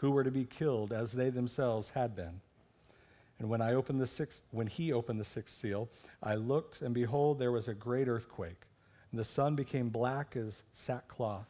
who 0.00 0.10
were 0.10 0.24
to 0.24 0.30
be 0.30 0.44
killed 0.44 0.92
as 0.92 1.12
they 1.12 1.28
themselves 1.28 1.90
had 1.90 2.16
been. 2.16 2.40
And 3.38 3.48
when 3.48 3.60
I 3.60 3.74
opened 3.74 4.00
the 4.00 4.06
sixth, 4.06 4.42
when 4.50 4.66
he 4.66 4.92
opened 4.92 5.20
the 5.20 5.24
sixth 5.24 5.58
seal, 5.58 5.88
I 6.22 6.34
looked, 6.34 6.82
and 6.82 6.94
behold, 6.94 7.38
there 7.38 7.52
was 7.52 7.68
a 7.68 7.74
great 7.74 8.08
earthquake. 8.08 8.62
And 9.10 9.18
the 9.18 9.24
sun 9.24 9.56
became 9.56 9.88
black 9.88 10.36
as 10.36 10.62
sackcloth. 10.72 11.48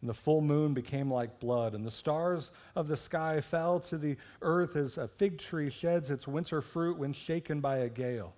And 0.00 0.08
the 0.08 0.14
full 0.14 0.40
moon 0.40 0.72
became 0.72 1.10
like 1.10 1.40
blood, 1.40 1.74
and 1.74 1.84
the 1.84 1.90
stars 1.90 2.50
of 2.74 2.88
the 2.88 2.96
sky 2.96 3.40
fell 3.40 3.80
to 3.80 3.98
the 3.98 4.16
earth 4.42 4.76
as 4.76 4.98
a 4.98 5.08
fig 5.08 5.38
tree 5.38 5.70
sheds 5.70 6.10
its 6.10 6.28
winter 6.28 6.60
fruit 6.60 6.98
when 6.98 7.12
shaken 7.12 7.60
by 7.60 7.78
a 7.78 7.88
gale. 7.88 8.34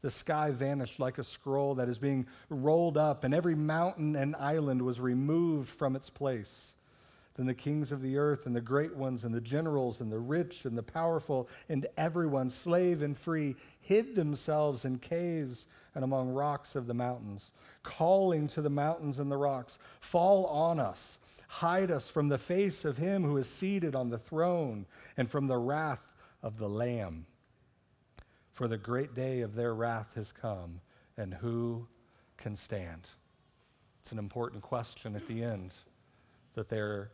The 0.00 0.10
sky 0.10 0.50
vanished 0.50 0.98
like 0.98 1.18
a 1.18 1.24
scroll 1.24 1.76
that 1.76 1.88
is 1.88 1.98
being 1.98 2.26
rolled 2.48 2.96
up, 2.96 3.22
and 3.22 3.32
every 3.32 3.54
mountain 3.54 4.16
and 4.16 4.34
island 4.36 4.82
was 4.82 5.00
removed 5.00 5.68
from 5.68 5.94
its 5.94 6.10
place. 6.10 6.74
Then 7.34 7.46
the 7.46 7.54
kings 7.54 7.92
of 7.92 8.02
the 8.02 8.18
earth 8.18 8.44
and 8.44 8.54
the 8.54 8.60
great 8.60 8.94
ones 8.94 9.24
and 9.24 9.34
the 9.34 9.40
generals 9.40 10.00
and 10.00 10.12
the 10.12 10.18
rich 10.18 10.64
and 10.64 10.76
the 10.76 10.82
powerful 10.82 11.48
and 11.68 11.86
everyone, 11.96 12.50
slave 12.50 13.00
and 13.00 13.16
free, 13.16 13.56
hid 13.80 14.14
themselves 14.14 14.84
in 14.84 14.98
caves 14.98 15.66
and 15.94 16.04
among 16.04 16.28
rocks 16.30 16.74
of 16.74 16.86
the 16.86 16.94
mountains, 16.94 17.52
calling 17.82 18.48
to 18.48 18.60
the 18.60 18.70
mountains 18.70 19.18
and 19.18 19.30
the 19.30 19.36
rocks, 19.36 19.78
Fall 20.00 20.44
on 20.46 20.78
us, 20.78 21.18
hide 21.48 21.90
us 21.90 22.08
from 22.08 22.28
the 22.28 22.38
face 22.38 22.84
of 22.84 22.98
him 22.98 23.24
who 23.24 23.38
is 23.38 23.48
seated 23.48 23.94
on 23.94 24.10
the 24.10 24.18
throne 24.18 24.84
and 25.16 25.30
from 25.30 25.46
the 25.46 25.58
wrath 25.58 26.12
of 26.42 26.58
the 26.58 26.68
Lamb. 26.68 27.24
For 28.52 28.68
the 28.68 28.76
great 28.76 29.14
day 29.14 29.40
of 29.40 29.54
their 29.54 29.74
wrath 29.74 30.10
has 30.16 30.32
come, 30.32 30.82
and 31.16 31.32
who 31.32 31.86
can 32.36 32.56
stand? 32.56 33.08
It's 34.02 34.12
an 34.12 34.18
important 34.18 34.62
question 34.62 35.16
at 35.16 35.26
the 35.26 35.42
end 35.42 35.72
that 36.54 36.68
they're 36.68 37.10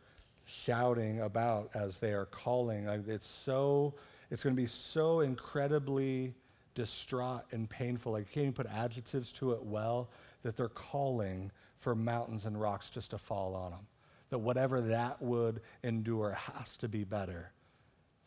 shouting 0.49 1.21
about 1.21 1.69
as 1.73 1.97
they 1.97 2.11
are 2.11 2.25
calling. 2.25 2.87
It's 3.07 3.27
so, 3.27 3.93
it's 4.31 4.43
going 4.43 4.55
to 4.55 4.61
be 4.61 4.67
so 4.67 5.21
incredibly 5.21 6.33
distraught 6.75 7.43
and 7.51 7.69
painful. 7.69 8.13
Like, 8.13 8.27
you 8.27 8.33
can't 8.33 8.43
even 8.43 8.53
put 8.53 8.67
adjectives 8.67 9.31
to 9.33 9.51
it 9.51 9.63
well, 9.63 10.09
that 10.43 10.55
they're 10.55 10.69
calling 10.69 11.51
for 11.77 11.95
mountains 11.95 12.45
and 12.45 12.59
rocks 12.59 12.89
just 12.89 13.11
to 13.11 13.17
fall 13.17 13.55
on 13.55 13.71
them. 13.71 13.87
That 14.29 14.39
whatever 14.39 14.81
that 14.81 15.21
would 15.21 15.61
endure 15.83 16.31
has 16.33 16.77
to 16.77 16.87
be 16.87 17.03
better 17.03 17.51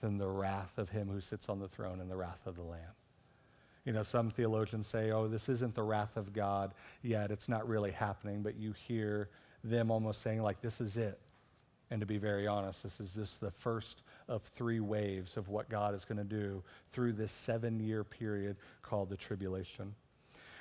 than 0.00 0.19
the 0.19 0.29
wrath 0.29 0.79
of 0.79 0.88
him 0.88 1.09
who 1.09 1.21
sits 1.21 1.49
on 1.49 1.61
the 1.61 1.69
throne 1.69 2.00
and 2.00 2.11
the 2.11 2.17
wrath 2.17 2.47
of 2.47 2.57
the 2.57 2.62
Lamb. 2.62 2.81
You 3.85 3.93
know, 3.93 4.02
some 4.02 4.31
theologians 4.31 4.87
say, 4.87 5.11
oh, 5.11 5.29
this 5.29 5.49
isn't 5.49 5.75
the 5.75 5.83
wrath 5.83 6.17
of 6.17 6.33
God 6.33 6.73
yet. 7.02 7.31
It's 7.31 7.49
not 7.49 7.69
really 7.69 7.91
happening. 7.91 8.43
But 8.43 8.57
you 8.57 8.73
hear 8.73 9.29
them 9.64 9.91
almost 9.91 10.23
saying, 10.23 10.43
like, 10.43 10.61
this 10.61 10.81
is 10.81 10.97
it. 10.97 11.19
And 11.93 12.01
to 12.01 12.07
be 12.07 12.17
very 12.17 12.47
honest, 12.47 12.85
this 12.85 13.01
is 13.01 13.13
just 13.13 13.39
the 13.43 13.51
first 13.51 14.01
of 14.27 14.43
three 14.43 14.81
waves 14.81 15.37
of 15.37 15.51
what 15.51 15.69
God 15.69 15.95
is 15.95 16.07
going 16.07 16.17
to 16.17 16.25
do 16.25 16.63
through 16.91 17.13
this 17.13 17.31
seven 17.31 17.79
year 17.79 18.03
period 18.03 18.57
called 18.81 19.11
the 19.11 19.17
tribulation. 19.17 19.95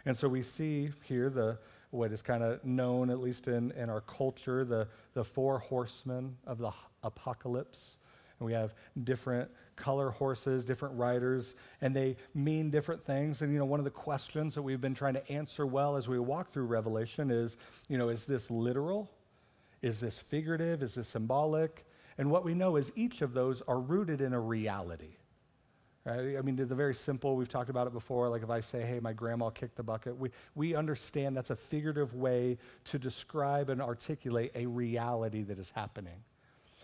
And 0.05 0.17
so 0.17 0.27
we 0.27 0.41
see 0.41 0.91
here 1.03 1.29
the 1.29 1.57
what 1.91 2.11
is 2.11 2.21
kind 2.21 2.43
of 2.43 2.65
known, 2.65 3.09
at 3.09 3.21
least 3.21 3.47
in, 3.47 3.71
in 3.77 3.89
our 3.89 4.01
culture, 4.01 4.65
the, 4.65 4.89
the 5.13 5.23
four 5.23 5.59
horsemen 5.59 6.35
of 6.45 6.57
the 6.57 6.71
apocalypse. 7.01 7.95
And 8.37 8.45
we 8.45 8.51
have 8.51 8.73
different 9.05 9.49
color 9.77 10.09
horses, 10.09 10.65
different 10.65 10.97
riders, 10.97 11.55
and 11.79 11.95
they 11.95 12.17
mean 12.33 12.69
different 12.71 13.01
things. 13.01 13.41
And, 13.41 13.53
you 13.53 13.59
know, 13.59 13.63
one 13.63 13.79
of 13.79 13.85
the 13.85 13.89
questions 13.89 14.53
that 14.55 14.63
we've 14.63 14.81
been 14.81 14.95
trying 14.95 15.13
to 15.13 15.31
answer 15.31 15.65
well 15.65 15.95
as 15.95 16.09
we 16.09 16.19
walk 16.19 16.51
through 16.51 16.65
Revelation 16.65 17.31
is, 17.31 17.55
you 17.87 17.97
know, 17.97 18.09
is 18.09 18.25
this 18.25 18.51
literal 18.51 19.09
is 19.81 19.99
this 19.99 20.19
figurative? 20.19 20.83
Is 20.83 20.95
this 20.95 21.07
symbolic? 21.07 21.85
And 22.17 22.29
what 22.29 22.43
we 22.43 22.53
know 22.53 22.75
is 22.75 22.91
each 22.95 23.21
of 23.21 23.33
those 23.33 23.61
are 23.67 23.79
rooted 23.79 24.21
in 24.21 24.33
a 24.33 24.39
reality. 24.39 25.15
Right? 26.03 26.35
I 26.35 26.41
mean, 26.41 26.55
the 26.55 26.65
very 26.65 26.95
simple, 26.95 27.35
we've 27.35 27.47
talked 27.47 27.69
about 27.69 27.85
it 27.85 27.93
before. 27.93 28.27
Like 28.29 28.41
if 28.41 28.49
I 28.49 28.61
say, 28.61 28.81
hey, 28.81 28.99
my 28.99 29.13
grandma 29.13 29.51
kicked 29.51 29.75
the 29.75 29.83
bucket, 29.83 30.17
we, 30.17 30.31
we 30.55 30.75
understand 30.75 31.37
that's 31.37 31.51
a 31.51 31.55
figurative 31.55 32.15
way 32.15 32.57
to 32.85 32.97
describe 32.97 33.69
and 33.69 33.81
articulate 33.81 34.51
a 34.55 34.65
reality 34.65 35.43
that 35.43 35.59
is 35.59 35.69
happening. 35.69 36.23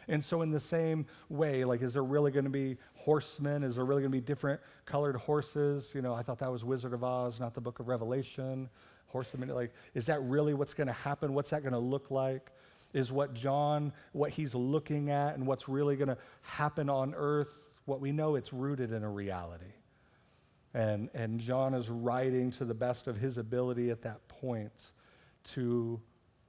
And 0.09 0.23
so, 0.23 0.41
in 0.41 0.51
the 0.51 0.59
same 0.59 1.05
way, 1.27 1.65
like, 1.65 1.81
is 1.81 1.93
there 1.93 2.03
really 2.03 2.31
going 2.31 2.45
to 2.45 2.51
be 2.51 2.77
horsemen? 2.95 3.63
Is 3.63 3.75
there 3.75 3.83
really 3.83 4.01
going 4.01 4.11
to 4.11 4.17
be 4.17 4.21
different 4.21 4.61
colored 4.85 5.17
horses? 5.17 5.91
You 5.93 6.01
know, 6.01 6.13
I 6.13 6.21
thought 6.21 6.39
that 6.39 6.51
was 6.51 6.63
Wizard 6.63 6.93
of 6.93 7.03
Oz, 7.03 7.39
not 7.39 7.53
the 7.53 7.59
book 7.59 7.79
of 7.79 7.89
Revelation. 7.89 8.69
Horsemen, 9.07 9.49
like, 9.49 9.73
is 9.93 10.05
that 10.05 10.21
really 10.21 10.53
what's 10.53 10.73
going 10.73 10.87
to 10.87 10.93
happen? 10.93 11.33
What's 11.33 11.49
that 11.49 11.61
going 11.61 11.73
to 11.73 11.79
look 11.79 12.09
like? 12.09 12.51
Is 12.93 13.11
what 13.11 13.33
John, 13.33 13.93
what 14.13 14.31
he's 14.31 14.55
looking 14.55 15.09
at, 15.09 15.35
and 15.35 15.45
what's 15.45 15.67
really 15.67 15.95
going 15.95 16.07
to 16.07 16.17
happen 16.41 16.89
on 16.89 17.13
earth, 17.15 17.53
what 17.85 17.99
we 17.99 18.11
know 18.11 18.35
it's 18.35 18.53
rooted 18.53 18.91
in 18.91 19.03
a 19.03 19.09
reality. 19.09 19.65
And, 20.73 21.09
and 21.13 21.39
John 21.39 21.73
is 21.73 21.89
writing 21.89 22.51
to 22.51 22.65
the 22.65 22.73
best 22.73 23.07
of 23.07 23.17
his 23.17 23.37
ability 23.37 23.89
at 23.89 24.01
that 24.03 24.27
point 24.27 24.91
to 25.53 25.99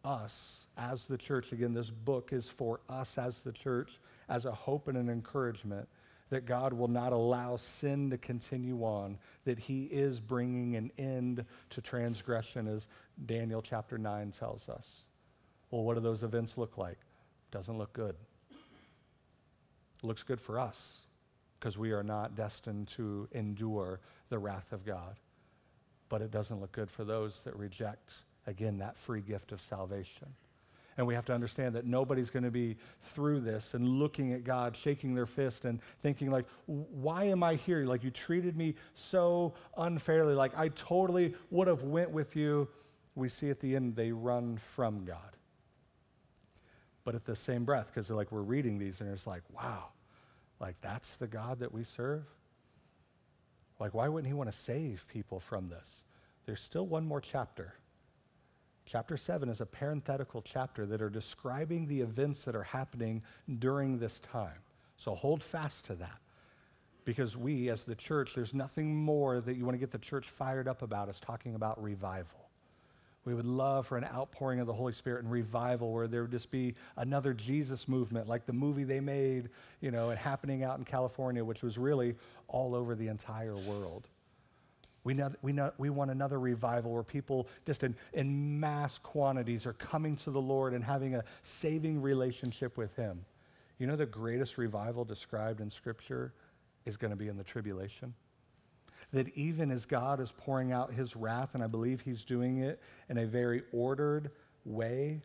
us 0.04 0.66
as 0.76 1.04
the 1.04 1.18
church. 1.18 1.52
Again, 1.52 1.74
this 1.74 1.90
book 1.90 2.32
is 2.32 2.48
for 2.48 2.80
us 2.88 3.18
as 3.18 3.40
the 3.40 3.52
church, 3.52 4.00
as 4.28 4.44
a 4.44 4.52
hope 4.52 4.88
and 4.88 4.96
an 4.96 5.08
encouragement 5.08 5.88
that 6.30 6.44
God 6.44 6.72
will 6.72 6.88
not 6.88 7.12
allow 7.12 7.56
sin 7.56 8.10
to 8.10 8.18
continue 8.18 8.82
on, 8.82 9.18
that 9.44 9.58
He 9.58 9.84
is 9.84 10.20
bringing 10.20 10.76
an 10.76 10.90
end 10.98 11.44
to 11.70 11.80
transgression, 11.80 12.68
as 12.68 12.88
Daniel 13.24 13.62
chapter 13.62 13.96
9 13.96 14.32
tells 14.32 14.68
us. 14.68 15.04
Well, 15.70 15.82
what 15.82 15.94
do 15.94 16.00
those 16.00 16.22
events 16.22 16.56
look 16.56 16.78
like? 16.78 16.98
Doesn't 17.50 17.76
look 17.76 17.92
good. 17.92 18.14
looks 20.02 20.22
good 20.22 20.40
for 20.40 20.58
us 20.58 20.98
because 21.58 21.76
we 21.76 21.92
are 21.92 22.02
not 22.02 22.36
destined 22.36 22.88
to 22.88 23.28
endure 23.32 24.00
the 24.28 24.38
wrath 24.38 24.72
of 24.72 24.84
God. 24.86 25.16
But 26.08 26.22
it 26.22 26.30
doesn't 26.30 26.60
look 26.60 26.72
good 26.72 26.90
for 26.90 27.04
those 27.04 27.40
that 27.44 27.54
reject, 27.56 28.12
again, 28.46 28.78
that 28.78 28.96
free 28.96 29.20
gift 29.20 29.52
of 29.52 29.60
salvation. 29.60 30.28
And 30.96 31.06
we 31.06 31.14
have 31.14 31.24
to 31.26 31.32
understand 31.32 31.74
that 31.76 31.84
nobody's 31.86 32.28
going 32.28 32.44
to 32.44 32.50
be 32.50 32.76
through 33.02 33.40
this 33.40 33.74
and 33.74 33.86
looking 33.86 34.32
at 34.32 34.42
God, 34.42 34.76
shaking 34.76 35.14
their 35.14 35.26
fist 35.26 35.64
and 35.64 35.80
thinking 36.02 36.30
like, 36.30 36.46
why 36.66 37.24
am 37.24 37.42
I 37.42 37.54
here? 37.54 37.84
Like 37.84 38.02
you 38.02 38.10
treated 38.10 38.56
me 38.56 38.74
so 38.94 39.54
unfairly. 39.76 40.34
Like 40.34 40.56
I 40.56 40.68
totally 40.68 41.34
would 41.50 41.68
have 41.68 41.84
went 41.84 42.10
with 42.10 42.34
you. 42.34 42.68
We 43.14 43.28
see 43.28 43.50
at 43.50 43.60
the 43.60 43.76
end 43.76 43.94
they 43.94 44.10
run 44.10 44.58
from 44.74 45.04
God. 45.04 45.37
But 47.08 47.14
at 47.14 47.24
the 47.24 47.36
same 47.36 47.64
breath, 47.64 47.86
because 47.86 48.10
like 48.10 48.30
we're 48.30 48.42
reading 48.42 48.76
these 48.76 49.00
and 49.00 49.10
it's 49.10 49.26
like, 49.26 49.40
wow, 49.50 49.84
like 50.60 50.78
that's 50.82 51.16
the 51.16 51.26
God 51.26 51.60
that 51.60 51.72
we 51.72 51.82
serve? 51.82 52.24
Like 53.80 53.94
why 53.94 54.08
wouldn't 54.08 54.26
he 54.26 54.34
want 54.34 54.52
to 54.52 54.58
save 54.58 55.06
people 55.08 55.40
from 55.40 55.70
this? 55.70 56.02
There's 56.44 56.60
still 56.60 56.86
one 56.86 57.06
more 57.06 57.22
chapter. 57.22 57.72
Chapter 58.84 59.16
7 59.16 59.48
is 59.48 59.62
a 59.62 59.64
parenthetical 59.64 60.42
chapter 60.42 60.84
that 60.84 61.00
are 61.00 61.08
describing 61.08 61.86
the 61.86 62.02
events 62.02 62.44
that 62.44 62.54
are 62.54 62.64
happening 62.64 63.22
during 63.58 63.98
this 63.98 64.20
time. 64.20 64.60
So 64.98 65.14
hold 65.14 65.42
fast 65.42 65.86
to 65.86 65.94
that. 65.94 66.18
Because 67.06 67.38
we, 67.38 67.70
as 67.70 67.84
the 67.84 67.94
church, 67.94 68.32
there's 68.34 68.52
nothing 68.52 68.94
more 68.94 69.40
that 69.40 69.56
you 69.56 69.64
want 69.64 69.76
to 69.76 69.80
get 69.80 69.92
the 69.92 69.98
church 69.98 70.28
fired 70.28 70.68
up 70.68 70.82
about 70.82 71.08
is 71.08 71.20
talking 71.20 71.54
about 71.54 71.82
revival. 71.82 72.47
We 73.28 73.34
would 73.34 73.44
love 73.44 73.86
for 73.86 73.98
an 73.98 74.04
outpouring 74.04 74.58
of 74.58 74.66
the 74.66 74.72
Holy 74.72 74.94
Spirit 74.94 75.22
and 75.22 75.30
revival 75.30 75.92
where 75.92 76.08
there 76.08 76.22
would 76.22 76.30
just 76.30 76.50
be 76.50 76.74
another 76.96 77.34
Jesus 77.34 77.86
movement, 77.86 78.26
like 78.26 78.46
the 78.46 78.54
movie 78.54 78.84
they 78.84 79.00
made, 79.00 79.50
you 79.82 79.90
know, 79.90 80.08
and 80.08 80.18
happening 80.18 80.62
out 80.62 80.78
in 80.78 80.84
California, 80.86 81.44
which 81.44 81.60
was 81.60 81.76
really 81.76 82.14
all 82.48 82.74
over 82.74 82.94
the 82.94 83.08
entire 83.08 83.54
world. 83.54 84.08
We, 85.04 85.12
know, 85.12 85.30
we, 85.42 85.52
know, 85.52 85.70
we 85.76 85.90
want 85.90 86.10
another 86.10 86.40
revival 86.40 86.90
where 86.90 87.02
people 87.02 87.48
just 87.66 87.82
in, 87.82 87.94
in 88.14 88.58
mass 88.58 88.96
quantities 88.96 89.66
are 89.66 89.74
coming 89.74 90.16
to 90.16 90.30
the 90.30 90.40
Lord 90.40 90.72
and 90.72 90.82
having 90.82 91.14
a 91.14 91.24
saving 91.42 92.00
relationship 92.00 92.78
with 92.78 92.96
Him. 92.96 93.26
You 93.78 93.88
know, 93.88 93.96
the 93.96 94.06
greatest 94.06 94.56
revival 94.56 95.04
described 95.04 95.60
in 95.60 95.68
Scripture 95.68 96.32
is 96.86 96.96
going 96.96 97.10
to 97.10 97.16
be 97.16 97.28
in 97.28 97.36
the 97.36 97.44
tribulation. 97.44 98.14
That 99.12 99.28
even 99.36 99.70
as 99.70 99.86
God 99.86 100.20
is 100.20 100.32
pouring 100.36 100.72
out 100.72 100.92
His 100.92 101.16
wrath, 101.16 101.50
and 101.54 101.62
I 101.62 101.66
believe 101.66 102.00
He's 102.00 102.24
doing 102.24 102.58
it 102.58 102.80
in 103.08 103.18
a 103.18 103.26
very 103.26 103.62
ordered 103.72 104.30
way 104.64 105.22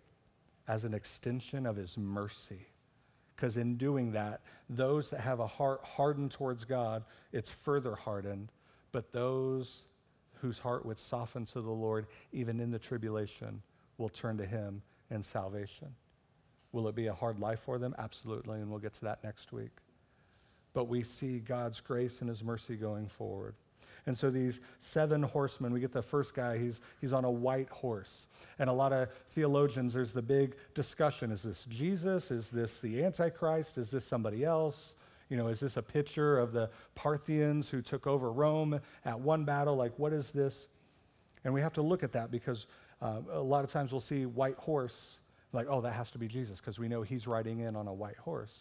as 0.68 0.86
an 0.86 0.94
extension 0.94 1.66
of 1.66 1.76
His 1.76 1.98
mercy. 1.98 2.68
Because 3.36 3.58
in 3.58 3.76
doing 3.76 4.14
that, 4.14 4.42
those 4.70 5.10
that 5.10 5.20
have 5.20 5.40
a 5.40 5.48
heart 5.48 5.82
hardened 5.84 6.32
towards 6.32 6.64
God, 6.64 7.04
it's 7.34 7.50
further 7.50 7.96
hardened 7.96 8.50
but 8.94 9.12
those 9.12 9.84
whose 10.36 10.60
heart 10.60 10.86
would 10.86 11.00
soften 11.00 11.46
to 11.48 11.62
the 11.62 11.72
Lord, 11.72 12.08
even 12.32 12.62
in 12.62 12.72
the 12.72 12.80
tribulation, 12.80 13.62
will 13.98 14.08
turn 14.08 14.38
to 14.38 14.46
Him 14.46 14.82
in 15.12 15.24
salvation. 15.24 15.90
Will 16.72 16.88
it 16.88 16.96
be 16.96 17.08
a 17.08 17.14
hard 17.14 17.40
life 17.40 17.60
for 17.60 17.78
them? 17.78 17.94
Absolutely, 17.98 18.60
and 18.62 18.70
we'll 18.70 18.80
get 18.80 18.94
to 18.94 19.02
that 19.02 19.24
next 19.24 19.52
week. 19.52 19.72
But 20.74 20.86
we 20.86 21.04
see 21.04 21.40
God's 21.40 21.82
grace 21.82 22.22
and 22.22 22.30
His 22.30 22.44
mercy 22.44 22.76
going 22.76 23.08
forward. 23.08 23.56
And 24.06 24.18
so 24.18 24.30
these 24.30 24.60
seven 24.80 25.24
horsemen, 25.24 25.72
we 25.72 25.80
get 25.80 25.94
the 25.94 26.02
first 26.02 26.34
guy, 26.34 26.58
he's, 26.58 26.82
he's 27.00 27.14
on 27.14 27.24
a 27.24 27.32
white 27.32 27.70
horse. 27.70 28.28
And 28.60 28.70
a 28.70 28.74
lot 28.74 28.92
of 28.92 29.10
theologians, 29.28 29.94
there's 29.94 30.12
the 30.12 30.22
big 30.22 30.56
discussion 30.76 31.32
is 31.32 31.42
this 31.44 31.66
Jesus? 31.70 32.30
Is 32.30 32.50
this 32.50 32.80
the 32.80 33.04
Antichrist? 33.04 33.78
Is 33.78 33.92
this 33.92 34.06
somebody 34.06 34.44
else? 34.44 34.96
You 35.30 35.38
know, 35.38 35.48
is 35.48 35.62
this 35.62 35.78
a 35.78 35.82
picture 35.82 36.38
of 36.38 36.52
the 36.52 36.70
Parthians 36.96 37.70
who 37.70 37.82
took 37.82 38.06
over 38.06 38.32
Rome 38.32 38.80
at 39.06 39.20
one 39.20 39.46
battle? 39.46 39.76
Like, 39.76 39.98
what 39.98 40.12
is 40.12 40.30
this? 40.32 40.68
And 41.46 41.54
we 41.54 41.62
have 41.62 41.74
to 41.74 41.82
look 41.82 42.04
at 42.04 42.12
that 42.12 42.30
because 42.30 42.68
uh, 43.02 43.22
a 43.32 43.42
lot 43.42 43.64
of 43.64 43.72
times 43.72 43.92
we'll 43.92 44.02
see 44.02 44.26
white 44.26 44.58
horse, 44.58 45.20
like, 45.54 45.68
oh, 45.70 45.82
that 45.82 45.94
has 45.94 46.12
to 46.12 46.18
be 46.18 46.28
Jesus 46.28 46.60
because 46.60 46.78
we 46.78 46.88
know 46.88 47.04
he's 47.04 47.26
riding 47.26 47.60
in 47.60 47.76
on 47.76 47.88
a 47.88 47.94
white 47.94 48.18
horse. 48.18 48.54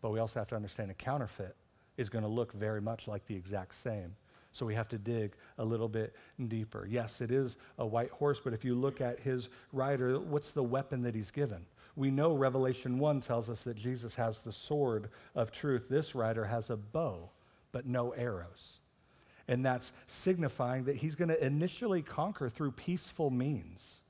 But 0.00 0.12
we 0.12 0.18
also 0.18 0.38
have 0.40 0.48
to 0.48 0.56
understand 0.56 0.90
a 0.90 0.94
counterfeit 0.94 1.56
is 1.96 2.08
going 2.08 2.22
to 2.22 2.28
look 2.28 2.52
very 2.52 2.80
much 2.80 3.08
like 3.08 3.26
the 3.26 3.34
exact 3.34 3.74
same. 3.74 4.14
So 4.56 4.64
we 4.64 4.74
have 4.74 4.88
to 4.88 4.98
dig 4.98 5.34
a 5.58 5.64
little 5.64 5.88
bit 5.88 6.16
deeper. 6.48 6.86
Yes, 6.88 7.20
it 7.20 7.30
is 7.30 7.58
a 7.78 7.84
white 7.84 8.10
horse, 8.10 8.40
but 8.42 8.54
if 8.54 8.64
you 8.64 8.74
look 8.74 9.02
at 9.02 9.20
his 9.20 9.50
rider, 9.70 10.18
what's 10.18 10.52
the 10.52 10.62
weapon 10.62 11.02
that 11.02 11.14
he's 11.14 11.30
given? 11.30 11.66
We 11.94 12.10
know 12.10 12.32
Revelation 12.32 12.98
1 12.98 13.20
tells 13.20 13.50
us 13.50 13.60
that 13.64 13.76
Jesus 13.76 14.14
has 14.14 14.38
the 14.38 14.52
sword 14.52 15.10
of 15.34 15.52
truth. 15.52 15.90
This 15.90 16.14
rider 16.14 16.46
has 16.46 16.70
a 16.70 16.76
bow, 16.76 17.28
but 17.70 17.84
no 17.84 18.12
arrows. 18.12 18.78
And 19.46 19.62
that's 19.62 19.92
signifying 20.06 20.84
that 20.84 20.96
he's 20.96 21.16
going 21.16 21.28
to 21.28 21.44
initially 21.44 22.00
conquer 22.00 22.48
through 22.48 22.72
peaceful 22.72 23.28
means. 23.28 24.00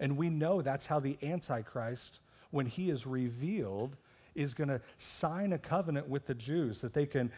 And 0.00 0.16
we 0.16 0.30
know 0.30 0.62
that's 0.62 0.86
how 0.86 1.00
the 1.00 1.18
Antichrist, 1.22 2.20
when 2.50 2.64
he 2.64 2.88
is 2.88 3.06
revealed, 3.06 3.94
is 4.34 4.54
going 4.54 4.68
to 4.68 4.80
sign 4.96 5.52
a 5.52 5.58
covenant 5.58 6.08
with 6.08 6.26
the 6.26 6.34
Jews 6.34 6.80
that 6.80 6.94
they 6.94 7.04
can 7.04 7.30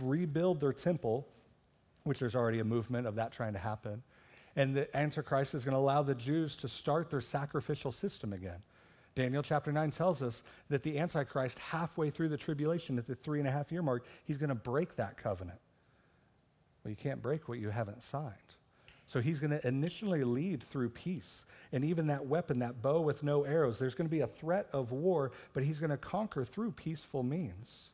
rebuild 0.00 0.60
their 0.60 0.72
temple, 0.72 1.26
which 2.04 2.18
there's 2.18 2.36
already 2.36 2.60
a 2.60 2.64
movement 2.64 3.06
of 3.06 3.14
that 3.16 3.32
trying 3.32 3.52
to 3.52 3.58
happen. 3.58 4.02
And 4.56 4.74
the 4.74 4.96
Antichrist 4.96 5.54
is 5.54 5.64
going 5.64 5.74
to 5.74 5.78
allow 5.78 6.02
the 6.02 6.14
Jews 6.14 6.56
to 6.56 6.68
start 6.68 7.10
their 7.10 7.20
sacrificial 7.20 7.92
system 7.92 8.32
again. 8.32 8.62
Daniel 9.14 9.42
chapter 9.42 9.72
9 9.72 9.90
tells 9.90 10.22
us 10.22 10.42
that 10.68 10.82
the 10.82 10.98
Antichrist, 10.98 11.58
halfway 11.58 12.10
through 12.10 12.28
the 12.28 12.36
tribulation, 12.36 12.98
at 12.98 13.06
the 13.06 13.14
three 13.14 13.38
and 13.38 13.48
a 13.48 13.50
half 13.50 13.70
year 13.72 13.82
mark, 13.82 14.04
he's 14.24 14.38
going 14.38 14.48
to 14.48 14.54
break 14.54 14.96
that 14.96 15.16
covenant. 15.16 15.58
Well, 16.84 16.90
you 16.90 16.96
can't 16.96 17.20
break 17.20 17.48
what 17.48 17.58
you 17.58 17.70
haven't 17.70 18.02
signed. 18.02 18.34
So 19.06 19.20
he's 19.20 19.40
going 19.40 19.50
to 19.50 19.66
initially 19.66 20.22
lead 20.22 20.62
through 20.62 20.90
peace. 20.90 21.44
And 21.72 21.84
even 21.84 22.06
that 22.06 22.26
weapon, 22.26 22.60
that 22.60 22.80
bow 22.80 23.00
with 23.00 23.24
no 23.24 23.42
arrows, 23.42 23.78
there's 23.78 23.94
going 23.94 24.06
to 24.06 24.10
be 24.10 24.20
a 24.20 24.28
threat 24.28 24.68
of 24.72 24.92
war, 24.92 25.32
but 25.52 25.64
he's 25.64 25.80
going 25.80 25.90
to 25.90 25.96
conquer 25.96 26.44
through 26.44 26.70
peaceful 26.72 27.24
means. 27.24 27.90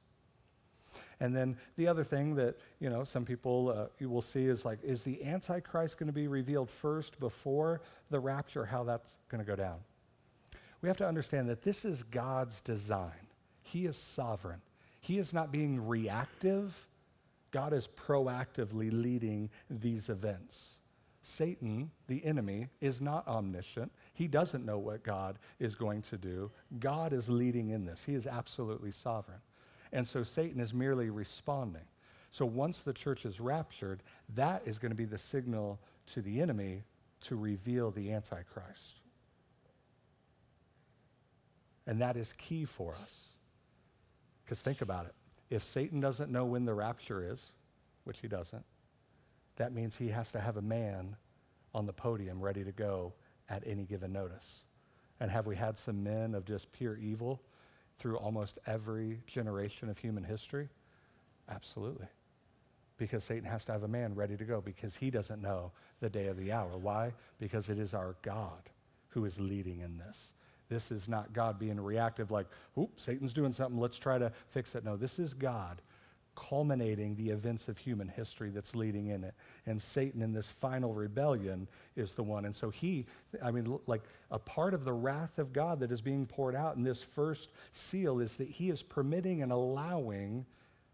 And 1.21 1.35
then 1.35 1.57
the 1.77 1.89
other 1.89 2.05
thing 2.05 2.35
that, 2.35 2.57
you 2.79 2.91
know, 2.91 3.05
some 3.05 3.25
people 3.25 3.75
uh, 3.75 3.87
you 3.99 4.11
will 4.11 4.23
see 4.23 4.45
is 4.45 4.65
like, 4.65 4.79
is 4.83 5.03
the 5.03 5.25
Antichrist 5.25 5.99
going 5.99 6.09
to 6.09 6.13
be 6.13 6.29
revealed 6.29 6.69
first 6.69 7.19
before 7.19 7.81
the 8.11 8.21
rapture, 8.21 8.67
how 8.67 8.85
that's 8.85 9.15
going 9.29 9.43
to 9.43 9.47
go 9.47 9.57
down? 9.57 9.79
we 10.87 10.89
have 10.89 10.97
to 10.99 11.09
understand 11.09 11.49
that 11.49 11.63
this 11.63 11.85
is 11.85 12.03
God's 12.05 12.61
design. 12.61 13.27
He 13.63 13.87
is 13.87 13.97
sovereign. 13.97 14.61
He 15.01 15.19
is 15.19 15.33
not 15.33 15.51
being 15.51 15.87
reactive. 15.87 16.87
God 17.51 17.73
is 17.73 17.89
proactively 17.89 18.91
leading 18.93 19.51
these 19.69 20.09
events. 20.09 20.77
Satan, 21.23 21.91
the 22.07 22.25
enemy, 22.25 22.69
is 22.81 23.01
not 23.01 23.27
omniscient. 23.27 23.91
He 24.15 24.29
doesn't 24.29 24.65
know 24.65 24.79
what 24.79 25.03
God 25.03 25.41
is 25.59 25.75
going 25.75 26.03
to 26.03 26.17
do. 26.17 26.53
God 26.79 27.13
is 27.13 27.29
leading 27.29 27.71
in 27.71 27.85
this. 27.85 28.05
He 28.05 28.15
is 28.15 28.27
absolutely 28.27 28.93
sovereign. 28.93 29.41
And 29.93 30.07
so 30.07 30.23
Satan 30.23 30.61
is 30.61 30.75
merely 30.75 31.11
responding. 31.11 31.83
So 32.31 32.45
once 32.45 32.83
the 32.83 32.93
church 32.93 33.25
is 33.25 33.41
raptured, 33.41 34.03
that 34.35 34.63
is 34.67 34.79
going 34.79 34.91
to 34.91 34.97
be 34.97 35.05
the 35.05 35.19
signal 35.19 35.79
to 36.09 36.21
the 36.21 36.41
enemy 36.41 36.85
to 37.23 37.37
reveal 37.37 37.91
the 37.91 38.13
Antichrist. 38.13 39.01
And 41.87 42.01
that 42.01 42.17
is 42.17 42.33
key 42.35 42.65
for 42.65 42.93
us. 42.93 43.29
Because 44.45 44.61
think 44.61 44.81
about 44.81 45.07
it. 45.07 45.15
if 45.49 45.65
Satan 45.65 46.01
doesn't 46.01 46.31
know 46.31 46.45
when 46.45 46.65
the 46.65 46.75
rapture 46.75 47.33
is, 47.33 47.53
which 48.05 48.19
he 48.21 48.29
doesn't, 48.29 48.65
that 49.57 49.73
means 49.73 49.97
he 49.97 50.09
has 50.09 50.31
to 50.33 50.41
have 50.41 50.57
a 50.57 50.63
man 50.63 51.17
on 51.75 51.87
the 51.87 51.93
podium 51.93 52.41
ready 52.41 52.65
to 52.65 52.73
go 52.73 53.13
at 53.49 53.63
any 53.67 53.85
given 53.85 54.13
notice. 54.13 54.63
And 55.21 55.31
have 55.31 55.47
we 55.47 55.57
had 55.57 55.79
some 55.79 56.03
men 56.03 56.35
of 56.35 56.45
just 56.45 56.71
pure 56.73 56.97
evil 56.97 57.41
through 57.99 58.17
almost 58.17 58.59
every 58.67 59.21
generation 59.27 59.89
of 59.89 59.99
human 59.99 60.25
history? 60.25 60.69
Absolutely. 61.49 62.07
Because 62.99 63.25
Satan 63.25 63.45
has 63.45 63.65
to 63.67 63.73
have 63.73 63.83
a 63.83 63.89
man 63.89 64.15
ready 64.15 64.37
to 64.37 64.45
go 64.45 64.61
because 64.61 64.97
he 64.97 65.11
doesn't 65.11 65.43
know 65.43 65.73
the 66.01 66.09
day 66.09 66.27
of 66.29 66.37
the 66.37 66.53
hour. 66.53 66.77
Why? 66.79 67.13
Because 67.39 67.69
it 67.69 67.79
is 67.79 67.95
our 67.95 68.17
God 68.23 68.71
who 69.11 69.25
is 69.25 69.39
leading 69.39 69.81
in 69.81 69.99
this. 69.99 70.33
This 70.69 70.91
is 70.91 71.09
not 71.09 71.33
God 71.33 71.59
being 71.59 71.81
reactive, 71.81 72.31
like, 72.31 72.47
oop, 72.79 72.99
Satan's 72.99 73.33
doing 73.33 73.53
something, 73.53 73.81
let's 73.81 73.99
try 73.99 74.19
to 74.19 74.33
fix 74.49 74.75
it. 74.75 74.85
No, 74.85 74.97
this 74.97 75.19
is 75.19 75.33
God 75.33 75.81
culminating 76.37 77.17
the 77.17 77.31
events 77.31 77.67
of 77.67 77.77
human 77.79 78.07
history 78.07 78.51
that's 78.51 78.75
leading 78.75 79.09
in 79.09 79.25
it. 79.25 79.35
And 79.67 79.83
Satan, 79.83 80.23
in 80.23 80.33
this 80.33 80.47
final 80.47 80.95
rebellion, 80.95 81.67
is 81.97 82.13
the 82.13 82.23
one. 82.23 82.45
And 82.45 82.55
so 82.55 82.71
he, 82.71 83.07
I 83.43 83.51
mean, 83.51 83.79
like 83.87 84.03
a 84.31 84.39
part 84.39 84.75
of 84.75 84.85
the 84.85 84.93
wrath 84.93 85.39
of 85.39 85.53
God 85.53 85.81
that 85.81 85.91
is 85.91 86.01
being 86.01 86.27
poured 86.27 86.55
out 86.55 86.77
in 86.77 86.85
this 86.85 87.03
first 87.03 87.51
seal 87.73 88.21
is 88.21 88.37
that 88.37 88.49
he 88.49 88.71
is 88.71 88.83
permitting 88.83 89.43
and 89.43 89.51
allowing 89.51 90.47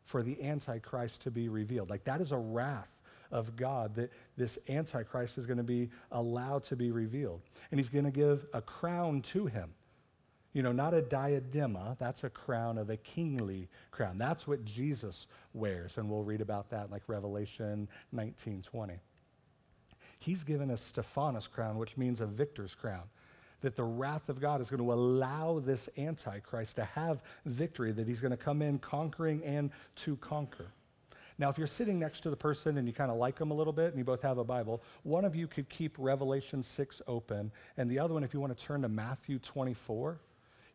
for 0.04 0.22
the 0.22 0.42
Antichrist 0.42 1.22
to 1.22 1.30
be 1.30 1.48
revealed. 1.48 1.90
Like 1.90 2.04
that 2.04 2.20
is 2.20 2.32
a 2.32 2.38
wrath 2.38 3.00
of 3.30 3.56
God 3.56 3.94
that 3.96 4.12
this 4.36 4.58
Antichrist 4.68 5.38
is 5.38 5.46
going 5.46 5.58
to 5.58 5.64
be 5.64 5.90
allowed 6.12 6.64
to 6.64 6.76
be 6.76 6.90
revealed. 6.90 7.40
And 7.70 7.80
he's 7.80 7.88
going 7.88 8.04
to 8.04 8.10
give 8.10 8.46
a 8.52 8.60
crown 8.60 9.22
to 9.22 9.46
him. 9.46 9.70
You 10.52 10.62
know, 10.62 10.72
not 10.72 10.92
a 10.92 11.00
diadema, 11.00 11.96
that's 11.98 12.24
a 12.24 12.30
crown 12.30 12.76
of 12.76 12.90
a 12.90 12.96
kingly 12.98 13.68
crown. 13.90 14.18
That's 14.18 14.46
what 14.46 14.64
Jesus 14.64 15.26
wears, 15.54 15.96
and 15.96 16.10
we'll 16.10 16.24
read 16.24 16.42
about 16.42 16.68
that 16.70 16.90
like 16.90 17.02
Revelation 17.06 17.88
19 18.12 18.62
20. 18.62 18.94
He's 20.18 20.44
given 20.44 20.70
a 20.70 20.76
Stephanos 20.76 21.48
crown, 21.48 21.78
which 21.78 21.96
means 21.96 22.20
a 22.20 22.26
victor's 22.26 22.74
crown. 22.74 23.04
That 23.62 23.76
the 23.76 23.84
wrath 23.84 24.28
of 24.28 24.40
God 24.40 24.60
is 24.60 24.68
going 24.68 24.82
to 24.82 24.92
allow 24.92 25.60
this 25.60 25.88
Antichrist 25.96 26.76
to 26.76 26.84
have 26.84 27.22
victory, 27.46 27.92
that 27.92 28.06
he's 28.06 28.20
going 28.20 28.32
to 28.32 28.36
come 28.36 28.60
in 28.60 28.78
conquering 28.78 29.42
and 29.44 29.70
to 29.96 30.16
conquer. 30.16 30.66
Now, 31.38 31.48
if 31.48 31.58
you're 31.58 31.66
sitting 31.66 31.98
next 31.98 32.20
to 32.20 32.30
the 32.30 32.36
person 32.36 32.76
and 32.76 32.86
you 32.86 32.92
kind 32.92 33.10
of 33.10 33.16
like 33.16 33.36
them 33.36 33.50
a 33.50 33.54
little 33.54 33.72
bit 33.72 33.86
and 33.86 33.98
you 33.98 34.04
both 34.04 34.22
have 34.22 34.38
a 34.38 34.44
Bible, 34.44 34.82
one 35.02 35.24
of 35.24 35.34
you 35.34 35.46
could 35.46 35.68
keep 35.68 35.96
Revelation 35.98 36.62
6 36.62 37.02
open, 37.06 37.50
and 37.76 37.90
the 37.90 37.98
other 37.98 38.14
one, 38.14 38.22
if 38.22 38.34
you 38.34 38.40
want 38.40 38.56
to 38.56 38.64
turn 38.64 38.82
to 38.82 38.88
Matthew 38.88 39.38
24, 39.38 40.20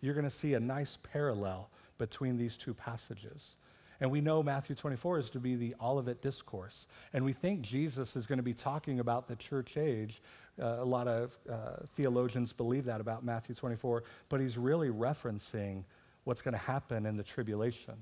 you're 0.02 0.14
going 0.14 0.24
to 0.24 0.30
see 0.30 0.54
a 0.54 0.60
nice 0.60 0.98
parallel 1.04 1.70
between 1.98 2.38
these 2.38 2.58
two 2.58 2.74
passages. 2.74 3.56
And 4.00 4.12
we 4.12 4.22
know 4.22 4.44
Matthew 4.44 4.76
24 4.76 5.20
is 5.20 5.30
to 5.32 5.40
be 5.40 5.56
the 5.56 5.76
Olivet 5.82 6.22
Discourse. 6.22 6.86
And 7.14 7.26
we 7.26 7.34
think 7.34 7.62
Jesus 7.62 8.16
is 8.16 8.28
going 8.28 8.38
to 8.38 8.44
be 8.44 8.54
talking 8.54 9.00
about 9.00 9.28
the 9.28 9.36
church 9.36 9.76
age. 9.76 10.22
Uh, 10.62 10.78
a 10.80 10.86
lot 10.86 11.08
of 11.08 11.36
uh, 11.50 11.86
theologians 11.96 12.54
believe 12.54 12.86
that 12.86 13.02
about 13.02 13.26
Matthew 13.26 13.56
24, 13.56 14.04
but 14.30 14.40
he's 14.40 14.58
really 14.58 14.90
referencing 14.90 15.84
what's 16.26 16.42
going 16.42 16.54
to 16.54 16.60
happen 16.60 17.06
in 17.06 17.18
the 17.18 17.24
tribulation. 17.24 17.96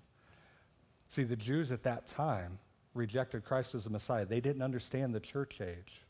See, 1.08 1.24
the 1.24 1.36
Jews 1.36 1.72
at 1.72 1.84
that 1.84 2.08
time 2.08 2.60
rejected 2.94 3.46
Christ 3.46 3.76
as 3.76 3.84
the 3.84 3.90
Messiah. 3.90 4.26
They 4.26 4.42
didn't 4.42 4.64
understand 4.64 5.14
the 5.14 5.20
church 5.20 5.62
age. 5.62 6.05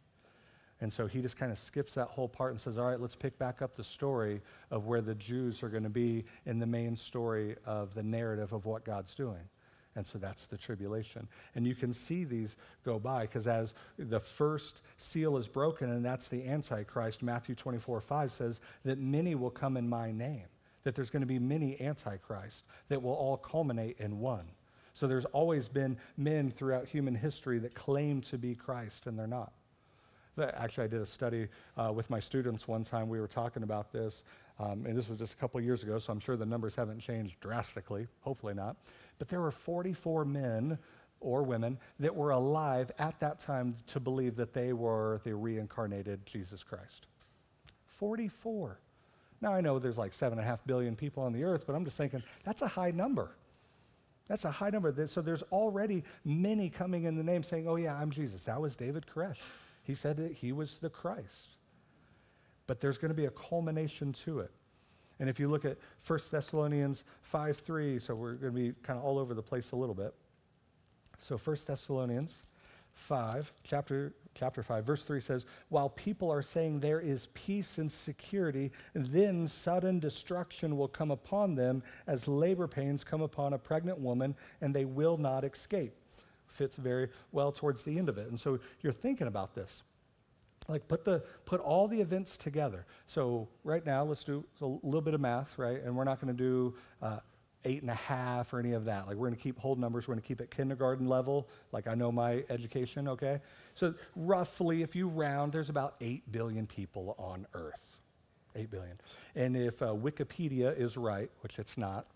And 0.85 0.93
so 0.93 1.07
he 1.07 1.19
just 1.19 1.35
kind 1.35 1.51
of 1.51 1.57
skips 1.57 1.95
that 1.95 2.09
whole 2.09 2.27
part 2.27 2.51
and 2.51 2.61
says, 2.61 2.77
all 2.77 2.85
right, 2.85 3.01
let's 3.01 3.15
pick 3.15 3.39
back 3.39 3.63
up 3.63 3.75
the 3.75 3.83
story 3.83 4.39
of 4.69 4.85
where 4.85 5.01
the 5.01 5.15
Jews 5.15 5.63
are 5.63 5.69
going 5.69 5.81
to 5.81 5.89
be 5.89 6.25
in 6.45 6.59
the 6.59 6.67
main 6.67 6.95
story 6.95 7.55
of 7.65 7.95
the 7.95 8.03
narrative 8.03 8.53
of 8.53 8.65
what 8.65 8.85
God's 8.85 9.15
doing. 9.15 9.49
And 9.95 10.05
so 10.05 10.19
that's 10.19 10.45
the 10.45 10.59
tribulation. 10.59 11.27
And 11.55 11.65
you 11.65 11.73
can 11.73 11.91
see 11.91 12.23
these 12.23 12.55
go 12.83 12.99
by 12.99 13.21
because 13.21 13.47
as 13.47 13.73
the 13.97 14.19
first 14.19 14.81
seal 14.97 15.37
is 15.37 15.47
broken, 15.47 15.89
and 15.89 16.05
that's 16.05 16.27
the 16.27 16.47
Antichrist, 16.47 17.23
Matthew 17.23 17.55
24 17.55 17.99
5 17.99 18.31
says 18.31 18.61
that 18.83 18.99
many 18.99 19.33
will 19.33 19.49
come 19.49 19.77
in 19.77 19.89
my 19.89 20.11
name, 20.11 20.45
that 20.83 20.93
there's 20.93 21.09
going 21.09 21.23
to 21.23 21.25
be 21.25 21.39
many 21.39 21.81
Antichrists 21.81 22.61
that 22.89 23.01
will 23.01 23.13
all 23.13 23.37
culminate 23.37 23.97
in 23.97 24.19
one. 24.19 24.45
So 24.93 25.07
there's 25.07 25.25
always 25.25 25.67
been 25.67 25.97
men 26.15 26.51
throughout 26.51 26.87
human 26.87 27.15
history 27.15 27.57
that 27.57 27.73
claim 27.73 28.21
to 28.21 28.37
be 28.37 28.53
Christ, 28.53 29.07
and 29.07 29.17
they're 29.17 29.25
not. 29.25 29.51
Actually, 30.37 30.83
I 30.85 30.87
did 30.87 31.01
a 31.01 31.05
study 31.05 31.47
uh, 31.77 31.91
with 31.93 32.09
my 32.09 32.19
students 32.19 32.67
one 32.67 32.83
time. 32.83 33.07
We 33.07 33.19
were 33.19 33.27
talking 33.27 33.63
about 33.63 33.91
this, 33.91 34.23
um, 34.59 34.85
and 34.85 34.97
this 34.97 35.07
was 35.07 35.19
just 35.19 35.33
a 35.33 35.37
couple 35.37 35.59
years 35.61 35.83
ago, 35.83 35.97
so 35.99 36.11
I'm 36.11 36.19
sure 36.19 36.35
the 36.35 36.45
numbers 36.45 36.75
haven't 36.75 36.99
changed 36.99 37.39
drastically. 37.39 38.07
Hopefully 38.21 38.53
not. 38.53 38.75
But 39.17 39.29
there 39.29 39.41
were 39.41 39.51
44 39.51 40.25
men 40.25 40.77
or 41.21 41.43
women 41.43 41.77
that 41.99 42.15
were 42.15 42.31
alive 42.31 42.91
at 42.99 43.19
that 43.19 43.39
time 43.39 43.75
to 43.87 43.99
believe 43.99 44.35
that 44.35 44.53
they 44.53 44.73
were 44.73 45.21
the 45.23 45.33
reincarnated 45.33 46.25
Jesus 46.25 46.63
Christ. 46.63 47.07
44. 47.85 48.79
Now, 49.41 49.53
I 49.53 49.61
know 49.61 49.79
there's 49.79 49.97
like 49.97 50.13
7.5 50.13 50.59
billion 50.65 50.95
people 50.95 51.23
on 51.23 51.33
the 51.33 51.43
earth, 51.43 51.65
but 51.65 51.75
I'm 51.75 51.85
just 51.85 51.97
thinking 51.97 52.23
that's 52.43 52.61
a 52.61 52.67
high 52.67 52.91
number. 52.91 53.31
That's 54.27 54.45
a 54.45 54.51
high 54.51 54.69
number. 54.69 55.07
So 55.07 55.21
there's 55.21 55.43
already 55.43 56.03
many 56.23 56.69
coming 56.69 57.03
in 57.03 57.15
the 57.15 57.23
name 57.23 57.43
saying, 57.43 57.67
oh, 57.67 57.75
yeah, 57.75 57.95
I'm 57.95 58.11
Jesus. 58.11 58.41
That 58.43 58.59
was 58.59 58.75
David 58.75 59.05
Koresh. 59.13 59.37
He 59.85 59.93
said 59.93 60.17
that 60.17 60.31
he 60.33 60.51
was 60.51 60.79
the 60.79 60.89
Christ. 60.89 61.57
But 62.67 62.81
there's 62.81 62.97
going 62.97 63.09
to 63.09 63.15
be 63.15 63.25
a 63.25 63.31
culmination 63.31 64.13
to 64.13 64.39
it. 64.39 64.51
And 65.19 65.29
if 65.29 65.39
you 65.39 65.47
look 65.47 65.63
at 65.63 65.77
1 66.07 66.19
Thessalonians 66.31 67.03
5 67.21 67.57
3, 67.57 67.99
so 67.99 68.15
we're 68.15 68.33
going 68.33 68.53
to 68.53 68.59
be 68.59 68.73
kind 68.81 68.99
of 68.99 69.05
all 69.05 69.19
over 69.19 69.33
the 69.33 69.43
place 69.43 69.71
a 69.71 69.75
little 69.75 69.95
bit. 69.95 70.13
So 71.19 71.37
1 71.37 71.57
Thessalonians 71.67 72.41
5, 72.93 73.53
chapter, 73.63 74.13
chapter 74.33 74.63
5, 74.63 74.83
verse 74.83 75.03
3 75.03 75.21
says, 75.21 75.45
While 75.69 75.89
people 75.89 76.31
are 76.31 76.41
saying 76.41 76.79
there 76.79 76.99
is 76.99 77.27
peace 77.35 77.77
and 77.77 77.89
security, 77.89 78.71
then 78.93 79.47
sudden 79.47 79.99
destruction 79.99 80.77
will 80.77 80.87
come 80.87 81.11
upon 81.11 81.55
them 81.55 81.83
as 82.07 82.27
labor 82.27 82.67
pains 82.67 83.03
come 83.03 83.21
upon 83.21 83.53
a 83.53 83.59
pregnant 83.59 83.99
woman, 83.99 84.35
and 84.61 84.73
they 84.73 84.85
will 84.85 85.17
not 85.17 85.43
escape 85.43 85.93
fits 86.55 86.75
very 86.75 87.09
well 87.31 87.51
towards 87.51 87.83
the 87.83 87.97
end 87.97 88.09
of 88.09 88.17
it. 88.17 88.27
And 88.27 88.39
so 88.39 88.59
you're 88.81 88.93
thinking 88.93 89.27
about 89.27 89.53
this. 89.53 89.83
Like 90.67 90.87
put 90.87 91.05
the 91.05 91.23
put 91.45 91.61
all 91.61 91.87
the 91.87 92.01
events 92.01 92.37
together. 92.37 92.85
So 93.07 93.47
right 93.63 93.85
now, 93.85 94.03
let's 94.03 94.23
do 94.23 94.43
a 94.61 94.65
little 94.65 95.01
bit 95.01 95.13
of 95.13 95.21
math, 95.21 95.57
right? 95.59 95.81
And 95.83 95.95
we're 95.95 96.05
not 96.05 96.19
going 96.19 96.35
to 96.35 96.43
do 96.43 96.73
uh, 97.03 97.19
eight 97.65 97.81
and 97.81 97.91
a 97.91 97.95
half 97.95 98.53
or 98.53 98.59
any 98.59 98.73
of 98.73 98.85
that. 98.85 99.07
Like 99.07 99.15
we're 99.15 99.27
going 99.27 99.37
to 99.37 99.41
keep 99.43 99.59
whole 99.59 99.75
numbers. 99.75 100.07
We're 100.07 100.15
going 100.15 100.23
to 100.23 100.27
keep 100.27 100.41
it 100.41 100.49
kindergarten 100.49 101.07
level. 101.07 101.47
Like 101.71 101.87
I 101.87 101.93
know 101.93 102.11
my 102.11 102.43
education, 102.49 103.07
okay? 103.09 103.41
So 103.75 103.93
roughly, 104.15 104.81
if 104.81 104.95
you 104.95 105.07
round, 105.07 105.51
there's 105.51 105.69
about 105.69 105.95
eight 106.01 106.31
billion 106.31 106.65
people 106.65 107.15
on 107.19 107.45
Earth. 107.53 107.97
Eight 108.55 108.71
billion. 108.71 108.99
And 109.35 109.57
if 109.57 109.81
uh, 109.81 109.87
Wikipedia 109.87 110.77
is 110.79 110.95
right, 110.95 111.29
which 111.41 111.59
it's 111.59 111.77
not, 111.77 112.07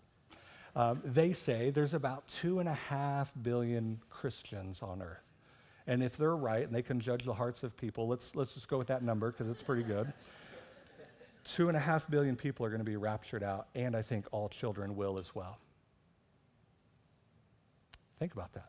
um, 0.76 1.00
they 1.04 1.32
say 1.32 1.70
there's 1.70 1.94
about 1.94 2.28
two 2.28 2.60
and 2.60 2.68
a 2.68 2.74
half 2.74 3.32
billion 3.42 4.00
Christians 4.08 4.80
on 4.82 5.02
earth. 5.02 5.18
And 5.86 6.02
if 6.02 6.16
they're 6.16 6.36
right 6.36 6.62
and 6.62 6.74
they 6.74 6.82
can 6.82 7.00
judge 7.00 7.24
the 7.24 7.34
hearts 7.34 7.62
of 7.62 7.76
people, 7.76 8.06
let's, 8.06 8.36
let's 8.36 8.54
just 8.54 8.68
go 8.68 8.78
with 8.78 8.86
that 8.88 9.02
number 9.02 9.32
because 9.32 9.48
it's 9.48 9.62
pretty 9.62 9.82
good. 9.82 10.12
Two 11.44 11.68
and 11.68 11.76
a 11.76 11.80
half 11.80 12.08
billion 12.08 12.36
people 12.36 12.64
are 12.64 12.68
going 12.68 12.80
to 12.80 12.84
be 12.84 12.96
raptured 12.96 13.42
out, 13.42 13.68
and 13.74 13.96
I 13.96 14.02
think 14.02 14.26
all 14.30 14.48
children 14.48 14.94
will 14.94 15.18
as 15.18 15.34
well. 15.34 15.58
Think 18.18 18.34
about 18.34 18.52
that. 18.52 18.68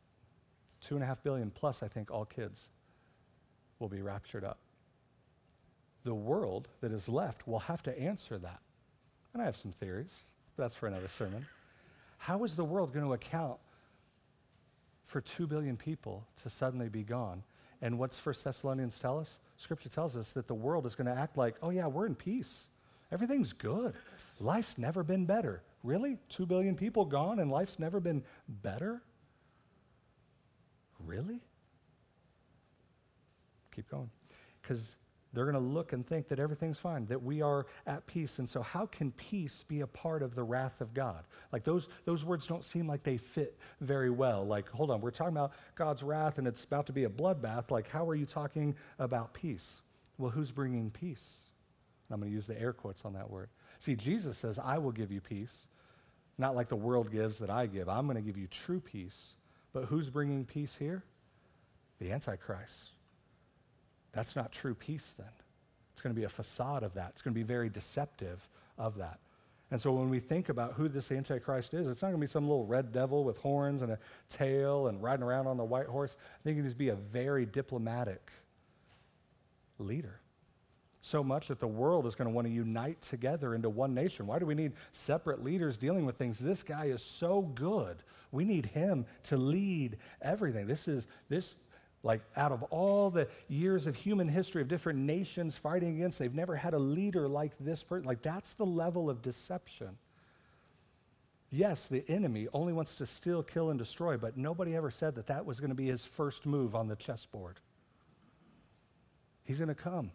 Two 0.80 0.96
and 0.96 1.04
a 1.04 1.08
half 1.08 1.22
billion 1.22 1.52
plus, 1.52 1.84
I 1.84 1.88
think 1.88 2.10
all 2.10 2.26
kids 2.26 2.70
will 3.78 3.90
be 3.90 4.02
raptured 4.02 4.44
up. 4.44 4.58
The 6.04 6.14
world 6.14 6.70
that 6.80 6.92
is 6.92 7.08
left 7.08 7.48
will 7.48 7.60
have 7.60 7.84
to 7.84 8.00
answer 8.00 8.40
that. 8.40 8.62
And 9.34 9.42
I 9.42 9.46
have 9.46 9.58
some 9.58 9.72
theories, 9.72 10.22
but 10.56 10.64
that's 10.64 10.76
for 10.76 10.88
another 10.88 11.08
sermon. 11.08 11.46
How 12.22 12.44
is 12.44 12.56
the 12.56 12.64
world 12.64 12.94
going 12.94 13.04
to 13.04 13.14
account 13.14 13.58
for 15.08 15.22
2 15.22 15.48
billion 15.48 15.76
people 15.76 16.28
to 16.44 16.52
suddenly 16.52 16.88
be 16.88 17.02
gone? 17.02 17.42
And 17.82 17.98
what's 17.98 18.20
First 18.20 18.44
Thessalonians 18.44 19.00
tell 19.00 19.18
us? 19.18 19.40
Scripture 19.58 19.90
tells 19.90 20.16
us 20.16 20.30
that 20.34 20.48
the 20.48 20.54
world 20.54 20.86
is 20.86 20.94
going 20.94 21.08
to 21.08 21.20
act 21.20 21.36
like, 21.36 21.56
oh, 21.64 21.72
yeah, 21.72 21.88
we're 21.88 22.06
in 22.06 22.14
peace. 22.14 22.68
Everything's 23.12 23.54
good. 23.54 23.96
Life's 24.40 24.78
never 24.78 25.02
been 25.04 25.26
better. 25.26 25.64
Really? 25.84 26.20
2 26.30 26.46
billion 26.46 26.76
people 26.76 27.06
gone 27.06 27.40
and 27.40 27.50
life's 27.50 27.80
never 27.80 28.00
been 28.00 28.24
better? 28.48 29.02
Really? 31.04 31.40
Keep 33.76 33.90
going. 33.90 34.12
Because 34.62 34.96
they're 35.34 35.46
going 35.46 35.56
to 35.56 35.62
look 35.62 35.94
and 35.94 36.06
think 36.06 36.28
that 36.28 36.40
everything's 36.40 36.78
fine, 36.78 37.06
that 37.08 37.24
we 37.24 37.42
are 37.42 37.66
at 37.88 38.06
peace. 38.06 38.40
And 38.40 38.50
so, 38.50 38.62
how 38.62 38.86
can 38.86 39.12
peace 39.12 39.64
be 39.68 39.80
a 39.82 39.88
part 39.88 40.24
of 40.24 40.36
the 40.36 40.44
wrath 40.44 40.82
of 40.82 40.94
God? 40.94 41.24
Like, 41.54 41.64
those, 41.64 41.88
those 42.06 42.26
words 42.26 42.48
don't 42.48 42.66
seem 42.66 42.88
like 42.88 43.04
they 43.04 43.18
fit 43.18 43.58
very 43.80 44.10
well. 44.10 44.46
Like, 44.46 44.70
hold 44.70 44.92
on, 44.92 45.00
we're 45.00 45.12
talking 45.12 45.36
about 45.36 45.54
God's 45.76 46.04
wrath 46.04 46.38
and 46.38 46.48
it's 46.48 46.66
about 46.66 46.88
to 46.88 46.94
be 46.94 47.06
a 47.06 47.10
bloodbath. 47.10 47.72
Like, 47.72 47.90
how 47.90 48.08
are 48.10 48.16
you 48.16 48.26
talking 48.26 48.76
about 49.00 49.34
peace? 49.34 49.82
Well, 50.18 50.32
who's 50.32 50.52
bringing 50.52 50.92
peace? 50.92 51.36
And 52.10 52.16
I'm 52.16 52.20
going 52.20 52.30
to 52.30 52.36
use 52.36 52.48
the 52.48 52.60
air 52.60 52.74
quotes 52.74 53.06
on 53.06 53.14
that 53.14 53.30
word. 53.30 53.50
See, 53.80 53.96
Jesus 53.96 54.38
says, 54.38 54.60
I 54.62 54.80
will 54.80 54.92
give 54.92 55.12
you 55.12 55.22
peace. 55.22 55.54
not 56.38 56.56
like 56.56 56.68
the 56.68 56.76
world 56.76 57.12
gives 57.12 57.38
that 57.38 57.50
I 57.50 57.68
give. 57.68 57.88
I'm 57.88 58.06
going 58.06 58.18
to 58.18 58.22
give 58.22 58.38
you 58.38 58.48
true 58.48 58.82
peace. 58.82 59.36
But 59.72 59.86
who's 59.86 60.10
bringing 60.10 60.44
peace 60.44 60.76
here? 60.78 61.04
The 62.00 62.12
Antichrist. 62.12 62.92
That's 64.14 64.36
not 64.36 64.52
true 64.52 64.76
peace 64.76 65.14
then. 65.18 65.28
It's 65.94 66.02
going 66.02 66.14
to 66.16 66.20
be 66.20 66.26
a 66.26 66.30
facade 66.30 66.84
of 66.84 66.94
that. 66.96 67.12
It's 67.12 67.22
going 67.22 67.34
to 67.34 67.40
be 67.40 67.44
very 67.44 67.70
deceptive 67.70 68.48
of 68.78 68.98
that. 68.98 69.20
And 69.72 69.80
so 69.80 69.94
when 69.94 70.10
we 70.10 70.20
think 70.20 70.50
about 70.50 70.74
who 70.74 70.90
this 70.90 71.12
Antichrist 71.12 71.74
is, 71.74 71.88
it's 71.88 72.02
not 72.02 72.10
going 72.10 72.20
to 72.20 72.28
be 72.28 72.32
some 72.32 72.48
little 72.48 72.66
red 72.66 72.92
devil 72.92 73.24
with 73.24 73.38
horns 73.38 73.82
and 73.82 73.94
a 73.94 74.00
tail 74.30 74.88
and 74.88 75.02
riding 75.02 75.24
around 75.24 75.48
on 75.48 75.60
a 75.60 75.66
white 75.66 75.88
horse. 75.88 76.18
I 76.40 76.44
think 76.44 76.58
it 76.58 76.64
needs 76.64 76.74
to 76.74 76.80
be 76.80 76.90
a 76.90 76.96
very 76.96 77.46
diplomatic 77.46 78.32
leader. 79.80 80.20
So 81.04 81.24
much 81.24 81.48
that 81.48 81.60
the 81.60 81.68
world 81.68 82.06
is 82.06 82.16
going 82.16 82.28
to 82.28 82.34
want 82.34 82.48
to 82.48 82.54
unite 82.54 83.02
together 83.02 83.56
into 83.56 83.70
one 83.70 83.94
nation. 83.94 84.28
Why 84.28 84.40
do 84.40 84.46
we 84.46 84.56
need 84.56 84.74
separate 84.92 85.44
leaders 85.44 85.78
dealing 85.78 86.06
with 86.06 86.18
things? 86.18 86.38
This 86.38 86.64
guy 86.64 86.86
is 86.86 87.02
so 87.02 87.42
good. 87.42 88.04
We 88.32 88.44
need 88.44 88.68
him 88.68 89.06
to 89.24 89.38
lead 89.38 89.98
everything. 90.22 90.68
This 90.68 90.88
is 90.88 91.08
this 91.28 91.56
like, 92.04 92.22
out 92.36 92.52
of 92.52 92.64
all 92.64 93.10
the 93.10 93.28
years 93.48 93.86
of 93.86 93.96
human 93.96 94.28
history 94.28 94.62
of 94.62 94.68
different 94.68 95.00
nations 95.00 95.56
fighting 95.56 95.96
against, 95.96 96.18
they've 96.18 96.34
never 96.34 96.56
had 96.56 96.74
a 96.74 96.80
leader 96.80 97.28
like 97.28 97.52
this 97.60 97.84
person. 97.84 98.08
Like, 98.08 98.22
that's 98.22 98.54
the 98.54 98.66
level 98.66 99.10
of 99.10 99.22
deception. 99.22 99.98
Yes, 101.52 101.88
the 101.88 102.04
enemy 102.08 102.48
only 102.54 102.74
wants 102.74 102.96
to 102.96 103.06
steal, 103.06 103.44
kill, 103.44 103.70
and 103.70 103.78
destroy, 103.78 104.18
but 104.18 104.38
nobody 104.38 104.76
ever 104.76 104.90
said 104.90 105.16
that 105.16 105.28
that 105.28 105.46
was 105.46 105.60
going 105.60 105.70
to 105.70 105.76
be 105.76 105.88
his 105.88 106.04
first 106.04 106.46
move 106.46 106.76
on 106.76 106.88
the 106.88 106.96
chessboard. 106.96 107.60
He's 109.44 109.58
going 109.58 109.68
to 109.68 109.76
come 109.76 110.12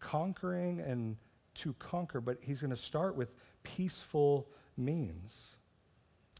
conquering 0.00 0.80
and 0.80 1.16
to 1.54 1.72
conquer, 1.78 2.20
but 2.20 2.38
he's 2.40 2.60
going 2.60 2.70
to 2.70 2.76
start 2.76 3.16
with 3.16 3.30
peaceful 3.62 4.48
means. 4.76 5.56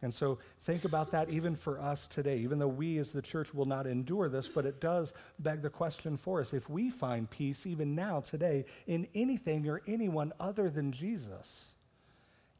And 0.00 0.14
so 0.14 0.38
think 0.60 0.84
about 0.84 1.10
that 1.10 1.28
even 1.28 1.56
for 1.56 1.80
us 1.80 2.06
today, 2.06 2.38
even 2.38 2.58
though 2.58 2.68
we 2.68 2.98
as 2.98 3.10
the 3.10 3.22
church 3.22 3.52
will 3.52 3.64
not 3.64 3.86
endure 3.86 4.28
this, 4.28 4.48
but 4.48 4.64
it 4.64 4.80
does 4.80 5.12
beg 5.40 5.62
the 5.62 5.70
question 5.70 6.16
for 6.16 6.40
us. 6.40 6.52
If 6.52 6.70
we 6.70 6.88
find 6.88 7.28
peace 7.28 7.66
even 7.66 7.94
now, 7.94 8.20
today, 8.20 8.64
in 8.86 9.08
anything 9.14 9.68
or 9.68 9.82
anyone 9.88 10.32
other 10.38 10.70
than 10.70 10.92
Jesus, 10.92 11.74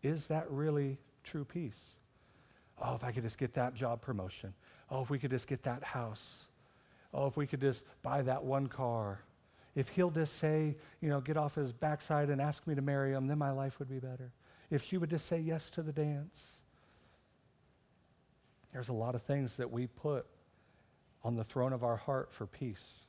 is 0.03 0.27
that 0.27 0.51
really 0.51 0.98
true 1.22 1.44
peace? 1.44 1.79
Oh, 2.83 2.96
if 2.96 3.05
I 3.05 3.12
could 3.12 3.22
just 3.22 3.38
get 3.38 3.55
that 3.55 3.74
job 3.74 4.01
promotion. 4.01 4.53
Oh, 4.90 5.03
if 5.03 5.11
we 5.11 5.18
could 5.18 5.31
just 5.31 5.46
get 5.46 5.62
that 5.62 5.85
house. 5.85 6.44
Oh, 7.14 7.27
if 7.27 7.37
we 7.37 7.46
could 7.46 7.61
just 7.61 7.85
buy 8.03 8.22
that 8.22 8.42
one 8.42 8.66
car. 8.66 9.20
If 9.77 9.90
he'll 9.90 10.11
just 10.11 10.38
say, 10.38 10.74
you 11.01 11.09
know, 11.09 11.20
get 11.20 11.37
off 11.37 11.55
his 11.55 11.72
backside 11.72 12.31
and 12.31 12.40
ask 12.40 12.66
me 12.66 12.74
to 12.74 12.83
marry 12.83 13.12
him, 13.12 13.29
then 13.29 13.38
my 13.38 13.53
life 13.53 13.79
would 13.79 13.88
be 13.88 14.01
better. 14.01 14.33
If 14.70 14.85
she 14.85 14.98
would 14.98 15.11
just 15.11 15.27
say 15.27 15.38
yes 15.38 15.70
to 15.70 15.83
the 15.83 15.92
dance 15.92 16.57
there's 18.78 18.90
a 18.90 18.92
lot 18.92 19.16
of 19.16 19.22
things 19.22 19.56
that 19.56 19.72
we 19.72 19.88
put 19.88 20.24
on 21.24 21.34
the 21.34 21.42
throne 21.42 21.72
of 21.72 21.82
our 21.82 21.96
heart 21.96 22.32
for 22.32 22.46
peace. 22.46 23.00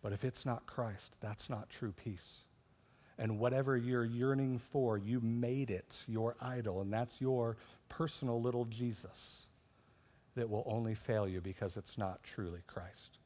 But 0.00 0.14
if 0.14 0.24
it's 0.24 0.46
not 0.46 0.64
Christ, 0.64 1.12
that's 1.20 1.50
not 1.50 1.68
true 1.68 1.92
peace. 1.92 2.46
And 3.18 3.38
whatever 3.38 3.76
you're 3.76 4.06
yearning 4.06 4.58
for, 4.58 4.96
you 4.96 5.20
made 5.20 5.70
it 5.70 6.02
your 6.06 6.34
idol, 6.40 6.80
and 6.80 6.90
that's 6.90 7.20
your 7.20 7.58
personal 7.90 8.40
little 8.40 8.64
Jesus 8.64 9.42
that 10.34 10.48
will 10.48 10.64
only 10.64 10.94
fail 10.94 11.28
you 11.28 11.42
because 11.42 11.76
it's 11.76 11.98
not 11.98 12.22
truly 12.22 12.60
Christ. 12.66 13.18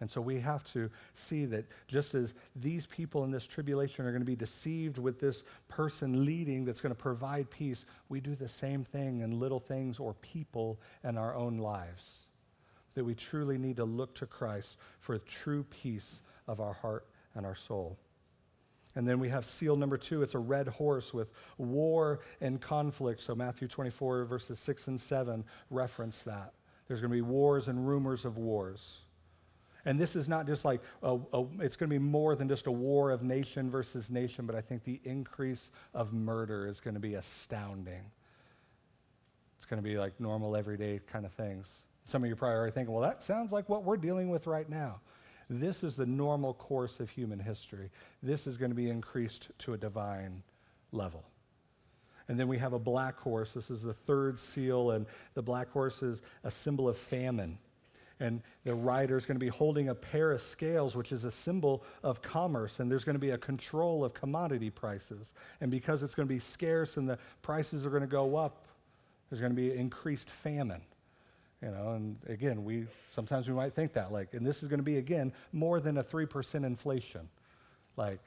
And 0.00 0.10
so 0.10 0.20
we 0.20 0.40
have 0.40 0.64
to 0.72 0.90
see 1.14 1.44
that 1.46 1.66
just 1.86 2.14
as 2.14 2.34
these 2.56 2.86
people 2.86 3.22
in 3.24 3.30
this 3.30 3.46
tribulation 3.46 4.06
are 4.06 4.10
going 4.10 4.22
to 4.22 4.26
be 4.26 4.36
deceived 4.36 4.96
with 4.96 5.20
this 5.20 5.44
person 5.68 6.24
leading 6.24 6.64
that's 6.64 6.80
going 6.80 6.94
to 6.94 7.00
provide 7.00 7.50
peace, 7.50 7.84
we 8.08 8.20
do 8.20 8.34
the 8.34 8.48
same 8.48 8.82
thing 8.82 9.20
in 9.20 9.38
little 9.38 9.60
things 9.60 9.98
or 9.98 10.14
people 10.14 10.80
in 11.04 11.18
our 11.18 11.34
own 11.34 11.58
lives. 11.58 12.26
That 12.94 13.04
we 13.04 13.14
truly 13.14 13.58
need 13.58 13.76
to 13.76 13.84
look 13.84 14.14
to 14.16 14.26
Christ 14.26 14.78
for 15.00 15.18
true 15.18 15.64
peace 15.64 16.22
of 16.48 16.60
our 16.60 16.72
heart 16.72 17.06
and 17.34 17.44
our 17.44 17.54
soul. 17.54 17.98
And 18.96 19.06
then 19.06 19.20
we 19.20 19.28
have 19.28 19.44
seal 19.44 19.76
number 19.76 19.96
two. 19.96 20.22
It's 20.22 20.34
a 20.34 20.38
red 20.38 20.66
horse 20.66 21.14
with 21.14 21.30
war 21.58 22.20
and 22.40 22.60
conflict. 22.60 23.22
So 23.22 23.34
Matthew 23.34 23.68
24, 23.68 24.24
verses 24.24 24.58
6 24.58 24.88
and 24.88 25.00
7 25.00 25.44
reference 25.70 26.22
that. 26.22 26.54
There's 26.88 27.00
going 27.00 27.10
to 27.10 27.16
be 27.16 27.20
wars 27.20 27.68
and 27.68 27.86
rumors 27.86 28.24
of 28.24 28.36
wars. 28.36 29.02
And 29.84 29.98
this 29.98 30.14
is 30.14 30.28
not 30.28 30.46
just 30.46 30.64
like, 30.64 30.80
a, 31.02 31.18
a, 31.32 31.44
it's 31.60 31.76
going 31.76 31.88
to 31.88 31.94
be 31.94 31.98
more 31.98 32.34
than 32.36 32.48
just 32.48 32.66
a 32.66 32.72
war 32.72 33.10
of 33.10 33.22
nation 33.22 33.70
versus 33.70 34.10
nation, 34.10 34.46
but 34.46 34.54
I 34.54 34.60
think 34.60 34.84
the 34.84 35.00
increase 35.04 35.70
of 35.94 36.12
murder 36.12 36.66
is 36.66 36.80
going 36.80 36.94
to 36.94 37.00
be 37.00 37.14
astounding. 37.14 38.02
It's 39.56 39.64
going 39.64 39.82
to 39.82 39.88
be 39.88 39.96
like 39.96 40.18
normal, 40.20 40.56
everyday 40.56 41.00
kind 41.10 41.24
of 41.24 41.32
things. 41.32 41.68
Some 42.04 42.22
of 42.24 42.28
you 42.28 42.36
probably 42.36 42.56
are 42.56 42.70
thinking, 42.70 42.92
well, 42.92 43.02
that 43.02 43.22
sounds 43.22 43.52
like 43.52 43.68
what 43.68 43.84
we're 43.84 43.96
dealing 43.96 44.28
with 44.30 44.46
right 44.46 44.68
now. 44.68 45.00
This 45.48 45.82
is 45.82 45.96
the 45.96 46.06
normal 46.06 46.54
course 46.54 47.00
of 47.00 47.10
human 47.10 47.38
history. 47.38 47.90
This 48.22 48.46
is 48.46 48.56
going 48.56 48.70
to 48.70 48.76
be 48.76 48.88
increased 48.88 49.48
to 49.60 49.72
a 49.72 49.76
divine 49.76 50.42
level. 50.92 51.24
And 52.28 52.38
then 52.38 52.46
we 52.46 52.58
have 52.58 52.72
a 52.72 52.78
black 52.78 53.18
horse. 53.18 53.52
This 53.52 53.70
is 53.70 53.82
the 53.82 53.92
third 53.92 54.38
seal, 54.38 54.92
and 54.92 55.06
the 55.34 55.42
black 55.42 55.68
horse 55.70 56.02
is 56.02 56.22
a 56.44 56.50
symbol 56.50 56.88
of 56.88 56.96
famine 56.96 57.58
and 58.20 58.42
the 58.64 58.74
rider 58.74 59.16
is 59.16 59.24
going 59.24 59.36
to 59.36 59.44
be 59.44 59.48
holding 59.48 59.88
a 59.88 59.94
pair 59.94 60.30
of 60.30 60.42
scales, 60.42 60.94
which 60.94 61.10
is 61.10 61.24
a 61.24 61.30
symbol 61.30 61.82
of 62.02 62.20
commerce, 62.20 62.78
and 62.78 62.90
there's 62.90 63.02
going 63.02 63.14
to 63.14 63.20
be 63.20 63.30
a 63.30 63.38
control 63.38 64.04
of 64.04 64.12
commodity 64.12 64.70
prices. 64.70 65.32
And 65.60 65.70
because 65.70 66.02
it's 66.02 66.14
going 66.14 66.28
to 66.28 66.34
be 66.34 66.38
scarce 66.38 66.98
and 66.98 67.08
the 67.08 67.18
prices 67.40 67.84
are 67.86 67.90
going 67.90 68.02
to 68.02 68.06
go 68.06 68.36
up, 68.36 68.66
there's 69.28 69.40
going 69.40 69.52
to 69.52 69.56
be 69.56 69.72
increased 69.74 70.28
famine. 70.28 70.82
You 71.62 71.70
know, 71.70 71.92
and 71.92 72.16
again, 72.26 72.64
we 72.64 72.86
sometimes 73.14 73.46
we 73.46 73.54
might 73.54 73.74
think 73.74 73.92
that 73.94 74.12
like, 74.12 74.34
and 74.34 74.46
this 74.46 74.62
is 74.62 74.68
going 74.68 74.78
to 74.78 74.84
be 74.84 74.96
again 74.96 75.32
more 75.52 75.80
than 75.80 75.98
a 75.98 76.02
three 76.02 76.26
percent 76.26 76.64
inflation. 76.64 77.28
Like, 77.96 78.20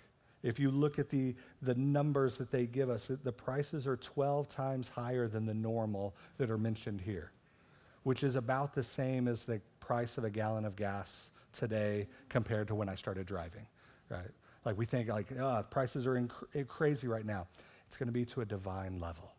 if 0.44 0.60
you 0.60 0.70
look 0.70 1.00
at 1.00 1.10
the 1.10 1.36
the 1.62 1.74
numbers 1.74 2.38
that 2.38 2.52
they 2.52 2.68
give 2.68 2.92
us, 2.92 3.10
the 3.24 3.32
prices 3.32 3.88
are 3.88 3.98
12 3.98 4.50
times 4.50 4.88
higher 4.88 5.28
than 5.28 5.48
the 5.48 5.54
normal 5.54 6.16
that 6.38 6.52
are 6.52 6.60
mentioned 6.60 7.02
here, 7.02 7.32
which 8.04 8.24
is 8.24 8.36
about 8.36 8.74
the 8.74 8.84
same 8.84 9.28
as 9.28 9.44
the 9.44 9.60
price 9.80 10.18
of 10.18 10.24
a 10.24 10.30
gallon 10.30 10.66
of 10.66 10.76
gas 10.76 11.30
today 11.58 12.08
compared 12.30 12.68
to 12.68 12.76
when 12.76 12.90
I 12.90 12.96
started 12.96 13.26
driving, 13.26 13.66
right? 14.10 14.32
Like 14.66 14.78
we 14.78 14.86
think 14.86 15.10
like, 15.10 15.32
oh, 15.38 15.66
prices 15.70 16.06
are 16.06 16.14
inc- 16.14 16.32
eh, 16.56 16.64
crazy 16.68 17.08
right 17.08 17.26
now. 17.26 17.48
It's 17.88 17.98
going 17.98 18.08
to 18.08 18.14
be 18.14 18.26
to 18.26 18.42
a 18.42 18.46
divine 18.46 19.00
level. 19.00 19.32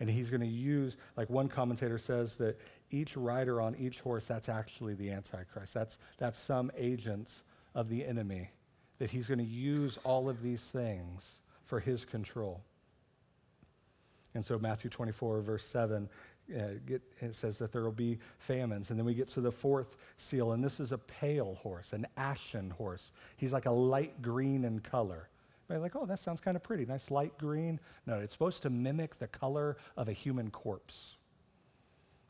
And 0.00 0.10
he's 0.10 0.28
going 0.28 0.40
to 0.40 0.46
use, 0.46 0.96
like 1.16 1.30
one 1.30 1.48
commentator 1.48 1.98
says, 1.98 2.36
that 2.36 2.60
each 2.90 3.16
rider 3.16 3.60
on 3.60 3.76
each 3.76 4.00
horse, 4.00 4.26
that's 4.26 4.48
actually 4.48 4.94
the 4.94 5.10
Antichrist. 5.10 5.72
That's, 5.72 5.98
that's 6.18 6.38
some 6.38 6.70
agents 6.76 7.42
of 7.74 7.88
the 7.88 8.04
enemy, 8.04 8.50
that 8.98 9.10
he's 9.10 9.28
going 9.28 9.38
to 9.38 9.44
use 9.44 9.98
all 10.04 10.28
of 10.28 10.42
these 10.42 10.62
things 10.62 11.40
for 11.64 11.80
his 11.80 12.04
control. 12.04 12.60
And 14.34 14.44
so, 14.44 14.58
Matthew 14.58 14.90
24, 14.90 15.40
verse 15.42 15.64
7, 15.64 16.08
uh, 16.52 16.78
get, 16.86 17.02
it 17.20 17.34
says 17.34 17.58
that 17.58 17.72
there 17.72 17.82
will 17.82 17.92
be 17.92 18.18
famines. 18.38 18.90
And 18.90 18.98
then 18.98 19.06
we 19.06 19.14
get 19.14 19.28
to 19.28 19.40
the 19.40 19.52
fourth 19.52 19.96
seal, 20.18 20.52
and 20.52 20.62
this 20.62 20.80
is 20.80 20.92
a 20.92 20.98
pale 20.98 21.54
horse, 21.56 21.92
an 21.92 22.06
ashen 22.16 22.70
horse. 22.70 23.12
He's 23.36 23.52
like 23.52 23.66
a 23.66 23.70
light 23.70 24.20
green 24.20 24.64
in 24.64 24.80
color. 24.80 25.28
But 25.68 25.80
like, 25.80 25.96
oh, 25.96 26.04
that 26.06 26.22
sounds 26.22 26.40
kind 26.40 26.56
of 26.56 26.62
pretty. 26.62 26.84
Nice 26.84 27.10
light 27.10 27.36
green. 27.38 27.80
No, 28.06 28.18
it's 28.18 28.34
supposed 28.34 28.62
to 28.62 28.70
mimic 28.70 29.18
the 29.18 29.26
color 29.26 29.78
of 29.96 30.08
a 30.08 30.12
human 30.12 30.50
corpse. 30.50 31.16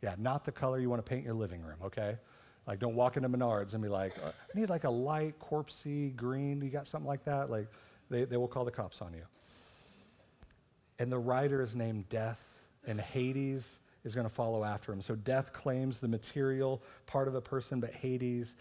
Yeah, 0.02 0.14
not 0.18 0.44
the 0.44 0.52
color 0.52 0.78
you 0.78 0.90
want 0.90 1.04
to 1.04 1.08
paint 1.08 1.24
your 1.24 1.34
living 1.34 1.62
room, 1.62 1.78
okay? 1.84 2.16
Like, 2.66 2.78
don't 2.78 2.94
walk 2.94 3.16
into 3.16 3.28
Menards 3.28 3.72
and 3.74 3.82
be 3.82 3.88
like, 3.88 4.16
uh, 4.24 4.28
I 4.28 4.58
need 4.58 4.68
like 4.68 4.84
a 4.84 4.90
light, 4.90 5.38
corpsey 5.38 6.14
green. 6.14 6.60
You 6.62 6.70
got 6.70 6.86
something 6.86 7.08
like 7.08 7.24
that? 7.24 7.50
Like, 7.50 7.66
they, 8.10 8.24
they 8.24 8.36
will 8.36 8.48
call 8.48 8.64
the 8.64 8.70
cops 8.70 9.02
on 9.02 9.12
you. 9.14 9.24
And 10.98 11.10
the 11.10 11.18
rider 11.18 11.62
is 11.62 11.74
named 11.74 12.08
Death, 12.08 12.40
and 12.86 13.00
Hades 13.00 13.78
is 14.04 14.14
going 14.14 14.26
to 14.26 14.32
follow 14.32 14.64
after 14.64 14.92
him. 14.92 15.00
So 15.00 15.14
death 15.14 15.52
claims 15.52 15.98
the 15.98 16.08
material 16.08 16.82
part 17.06 17.28
of 17.28 17.34
a 17.34 17.40
person, 17.40 17.80
but 17.80 17.92
Hades 17.92 18.54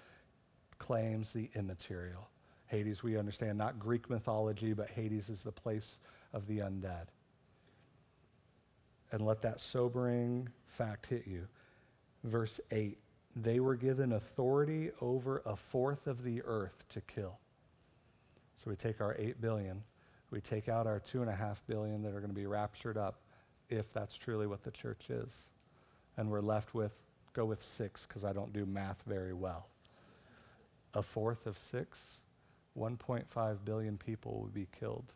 claims 0.80 1.32
the 1.32 1.50
immaterial. 1.56 2.30
Hades, 2.68 3.04
we 3.04 3.18
understand, 3.18 3.58
not 3.58 3.78
Greek 3.78 4.10
mythology, 4.10 4.74
but 4.74 4.90
Hades 4.90 5.30
is 5.30 5.42
the 5.42 5.52
place 5.52 5.98
of 6.34 6.48
the 6.48 6.60
undead. 6.60 7.08
And 9.12 9.26
let 9.26 9.42
that 9.44 9.62
sobering 9.62 10.50
fact 10.66 11.06
hit 11.08 11.28
you. 11.28 11.48
Verse 12.24 12.60
8 12.72 12.98
they 13.36 13.60
were 13.60 13.76
given 13.76 14.12
authority 14.12 14.92
over 15.02 15.42
a 15.46 15.56
fourth 15.56 16.06
of 16.08 16.24
the 16.24 16.44
earth 16.44 16.86
to 16.90 17.02
kill. 17.02 17.40
So 18.56 18.70
we 18.70 18.76
take 18.76 19.02
our 19.02 19.16
8 19.18 19.42
billion, 19.42 19.84
we 20.30 20.40
take 20.40 20.70
out 20.70 20.86
our 20.86 21.00
2.5 21.00 21.58
billion 21.68 22.04
that 22.04 22.10
are 22.10 22.20
going 22.20 22.30
to 22.30 22.36
be 22.36 22.46
raptured 22.46 22.98
up 22.98 23.16
if 23.76 23.92
that's 23.94 24.18
truly 24.18 24.48
what 24.48 24.64
the 24.64 24.72
church 24.72 25.10
is. 25.10 25.34
And 26.18 26.30
we're 26.30 26.42
left 26.42 26.74
with, 26.74 26.94
go 27.34 27.46
with 27.46 27.62
six, 27.62 28.06
because 28.06 28.24
I 28.24 28.34
don't 28.34 28.54
do 28.54 28.66
math 28.66 29.02
very 29.08 29.34
well. 29.34 29.68
A 30.94 31.02
fourth 31.02 31.48
of 31.48 31.58
six, 31.58 32.20
1.5 32.78 33.58
billion 33.66 33.98
people 33.98 34.42
would 34.42 34.54
be 34.54 34.68
killed 34.80 35.14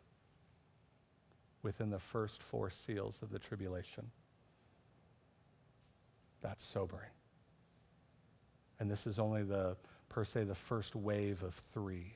within 1.62 1.90
the 1.90 1.98
first 1.98 2.42
four 2.42 2.70
seals 2.70 3.18
of 3.22 3.30
the 3.30 3.38
tribulation. 3.38 4.10
That's 6.40 6.64
sobering. 6.64 7.10
And 8.80 8.90
this 8.90 9.06
is 9.06 9.18
only 9.18 9.42
the, 9.42 9.76
per 10.08 10.24
se, 10.24 10.44
the 10.44 10.54
first 10.54 10.94
wave 10.94 11.42
of 11.42 11.54
three. 11.72 12.14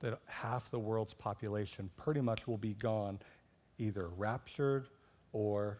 That 0.00 0.18
half 0.26 0.70
the 0.70 0.78
world's 0.78 1.14
population 1.14 1.88
pretty 1.96 2.20
much 2.20 2.46
will 2.46 2.58
be 2.58 2.74
gone, 2.74 3.20
either 3.78 4.08
raptured 4.16 4.88
or 5.32 5.78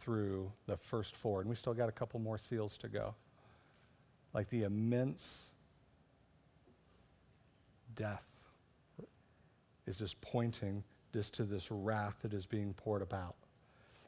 through 0.00 0.52
the 0.66 0.76
first 0.76 1.16
four. 1.16 1.40
And 1.40 1.48
we 1.48 1.56
still 1.56 1.74
got 1.74 1.88
a 1.88 1.92
couple 1.92 2.20
more 2.20 2.38
seals 2.38 2.76
to 2.78 2.88
go. 2.88 3.14
Like 4.34 4.48
the 4.50 4.64
immense 4.64 5.46
death 7.94 8.28
is 9.86 9.98
just 9.98 10.20
pointing 10.20 10.82
just 11.12 11.34
to 11.34 11.44
this 11.44 11.70
wrath 11.70 12.16
that 12.22 12.32
is 12.32 12.46
being 12.46 12.72
poured 12.74 13.02
about. 13.02 13.36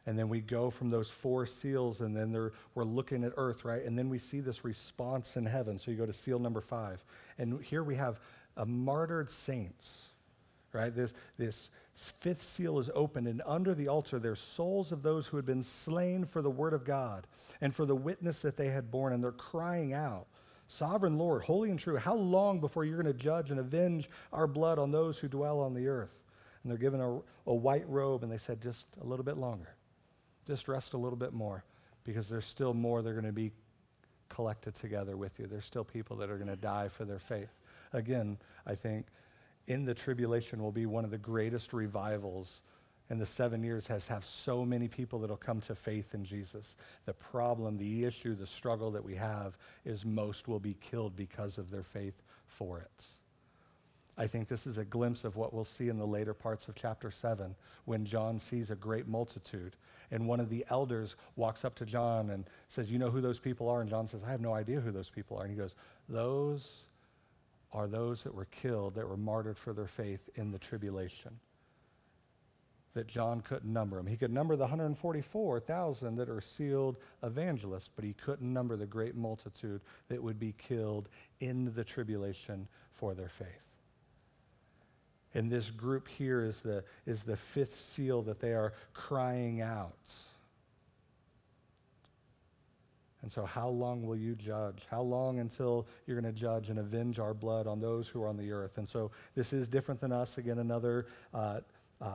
And 0.06 0.18
then 0.18 0.28
we 0.28 0.40
go 0.40 0.68
from 0.68 0.90
those 0.90 1.08
four 1.08 1.46
seals, 1.46 2.00
and 2.02 2.14
then 2.14 2.50
we're 2.74 2.84
looking 2.84 3.24
at 3.24 3.32
earth, 3.36 3.64
right? 3.64 3.82
And 3.84 3.98
then 3.98 4.10
we 4.10 4.18
see 4.18 4.40
this 4.40 4.64
response 4.64 5.36
in 5.36 5.46
heaven. 5.46 5.78
So 5.78 5.90
you 5.90 5.96
go 5.96 6.04
to 6.04 6.12
seal 6.12 6.38
number 6.38 6.60
five. 6.60 7.02
And 7.38 7.62
here 7.62 7.82
we 7.82 7.96
have 7.96 8.20
a 8.56 8.66
martyred 8.66 9.30
saints, 9.30 10.08
right? 10.74 10.94
This, 10.94 11.14
this 11.38 11.70
fifth 11.94 12.42
seal 12.42 12.78
is 12.78 12.90
opened, 12.94 13.28
and 13.28 13.42
under 13.46 13.74
the 13.74 13.88
altar, 13.88 14.18
there's 14.18 14.40
souls 14.40 14.92
of 14.92 15.02
those 15.02 15.26
who 15.26 15.36
had 15.36 15.46
been 15.46 15.62
slain 15.62 16.24
for 16.24 16.42
the 16.42 16.50
word 16.50 16.72
of 16.72 16.84
God 16.84 17.26
and 17.60 17.74
for 17.74 17.86
the 17.86 17.94
witness 17.94 18.40
that 18.40 18.56
they 18.56 18.68
had 18.68 18.90
borne. 18.90 19.12
And 19.12 19.22
they're 19.22 19.32
crying 19.32 19.92
out, 19.92 20.26
Sovereign 20.66 21.18
Lord, 21.18 21.42
holy 21.42 21.70
and 21.70 21.78
true, 21.78 21.96
how 21.96 22.14
long 22.14 22.58
before 22.58 22.84
you're 22.84 23.00
going 23.00 23.12
to 23.12 23.18
judge 23.18 23.50
and 23.50 23.60
avenge 23.60 24.08
our 24.32 24.46
blood 24.46 24.78
on 24.78 24.90
those 24.90 25.18
who 25.18 25.28
dwell 25.28 25.60
on 25.60 25.74
the 25.74 25.88
earth? 25.88 26.14
And 26.62 26.70
they're 26.70 26.78
given 26.78 27.00
a, 27.00 27.20
a 27.46 27.54
white 27.54 27.88
robe, 27.88 28.22
and 28.22 28.32
they 28.32 28.38
said, 28.38 28.60
Just 28.62 28.86
a 29.00 29.04
little 29.04 29.24
bit 29.24 29.36
longer. 29.36 29.74
Just 30.46 30.68
rest 30.68 30.94
a 30.94 30.98
little 30.98 31.18
bit 31.18 31.32
more 31.32 31.64
because 32.04 32.28
there's 32.28 32.44
still 32.44 32.74
more 32.74 33.02
they're 33.02 33.12
going 33.12 33.24
to 33.24 33.32
be 33.32 33.52
collected 34.28 34.74
together 34.74 35.16
with 35.16 35.38
you. 35.38 35.46
There's 35.46 35.64
still 35.64 35.84
people 35.84 36.16
that 36.16 36.30
are 36.30 36.36
going 36.36 36.48
to 36.48 36.56
die 36.56 36.88
for 36.88 37.04
their 37.04 37.18
faith. 37.18 37.50
Again, 37.92 38.38
I 38.66 38.74
think 38.74 39.06
in 39.66 39.84
the 39.84 39.94
tribulation 39.94 40.62
will 40.62 40.72
be 40.72 40.86
one 40.86 41.04
of 41.04 41.10
the 41.10 41.18
greatest 41.18 41.72
revivals 41.72 42.62
and 43.10 43.20
the 43.20 43.26
seven 43.26 43.62
years 43.62 43.86
has 43.86 44.06
have 44.06 44.24
so 44.24 44.64
many 44.64 44.88
people 44.88 45.18
that'll 45.18 45.36
come 45.36 45.60
to 45.62 45.74
faith 45.74 46.14
in 46.14 46.24
Jesus. 46.24 46.76
The 47.04 47.12
problem, 47.12 47.76
the 47.76 48.04
issue, 48.04 48.34
the 48.34 48.46
struggle 48.46 48.90
that 48.92 49.04
we 49.04 49.14
have 49.14 49.58
is 49.84 50.04
most 50.04 50.48
will 50.48 50.60
be 50.60 50.74
killed 50.80 51.14
because 51.14 51.58
of 51.58 51.70
their 51.70 51.82
faith 51.82 52.22
for 52.46 52.78
it. 52.80 53.04
I 54.16 54.26
think 54.26 54.48
this 54.48 54.66
is 54.66 54.78
a 54.78 54.84
glimpse 54.84 55.24
of 55.24 55.36
what 55.36 55.52
we'll 55.52 55.64
see 55.64 55.88
in 55.88 55.98
the 55.98 56.06
later 56.06 56.32
parts 56.32 56.68
of 56.68 56.76
chapter 56.76 57.10
7 57.10 57.54
when 57.84 58.06
John 58.06 58.38
sees 58.38 58.70
a 58.70 58.76
great 58.76 59.08
multitude. 59.08 59.76
And 60.10 60.28
one 60.28 60.38
of 60.38 60.48
the 60.48 60.64
elders 60.70 61.16
walks 61.34 61.64
up 61.64 61.74
to 61.76 61.84
John 61.84 62.30
and 62.30 62.44
says, 62.68 62.90
You 62.90 62.98
know 62.98 63.10
who 63.10 63.20
those 63.20 63.40
people 63.40 63.68
are? 63.68 63.80
And 63.80 63.90
John 63.90 64.06
says, 64.06 64.22
I 64.22 64.30
have 64.30 64.40
no 64.40 64.54
idea 64.54 64.80
who 64.80 64.92
those 64.92 65.10
people 65.10 65.36
are. 65.36 65.42
And 65.42 65.50
he 65.50 65.58
goes, 65.58 65.74
Those 66.08 66.84
are 67.74 67.88
those 67.88 68.22
that 68.22 68.34
were 68.34 68.46
killed, 68.46 68.94
that 68.94 69.08
were 69.08 69.16
martyred 69.16 69.58
for 69.58 69.72
their 69.72 69.88
faith 69.88 70.30
in 70.36 70.52
the 70.52 70.58
tribulation. 70.58 71.32
That 72.94 73.08
John 73.08 73.40
couldn't 73.40 73.72
number 73.72 73.96
them. 73.96 74.06
He 74.06 74.16
could 74.16 74.32
number 74.32 74.54
the 74.54 74.62
144,000 74.62 76.16
that 76.16 76.28
are 76.28 76.40
sealed 76.40 76.96
evangelists, 77.24 77.90
but 77.94 78.04
he 78.04 78.12
couldn't 78.12 78.50
number 78.52 78.76
the 78.76 78.86
great 78.86 79.16
multitude 79.16 79.80
that 80.08 80.22
would 80.22 80.38
be 80.38 80.54
killed 80.56 81.08
in 81.40 81.74
the 81.74 81.82
tribulation 81.82 82.68
for 82.92 83.14
their 83.14 83.28
faith. 83.28 83.48
And 85.34 85.50
this 85.50 85.70
group 85.70 86.06
here 86.06 86.44
is 86.44 86.60
the, 86.60 86.84
is 87.06 87.24
the 87.24 87.36
fifth 87.36 87.80
seal 87.80 88.22
that 88.22 88.38
they 88.38 88.52
are 88.52 88.72
crying 88.92 89.60
out. 89.60 89.98
And 93.24 93.32
so, 93.32 93.46
how 93.46 93.70
long 93.70 94.06
will 94.06 94.18
you 94.18 94.34
judge? 94.34 94.82
How 94.90 95.00
long 95.00 95.38
until 95.38 95.86
you're 96.06 96.20
going 96.20 96.30
to 96.30 96.38
judge 96.38 96.68
and 96.68 96.78
avenge 96.78 97.18
our 97.18 97.32
blood 97.32 97.66
on 97.66 97.80
those 97.80 98.06
who 98.06 98.22
are 98.22 98.28
on 98.28 98.36
the 98.36 98.52
earth? 98.52 98.76
And 98.76 98.86
so, 98.86 99.12
this 99.34 99.54
is 99.54 99.66
different 99.66 99.98
than 99.98 100.12
us. 100.12 100.36
Again, 100.36 100.58
another 100.58 101.06
uh, 101.32 101.60
uh, 102.02 102.08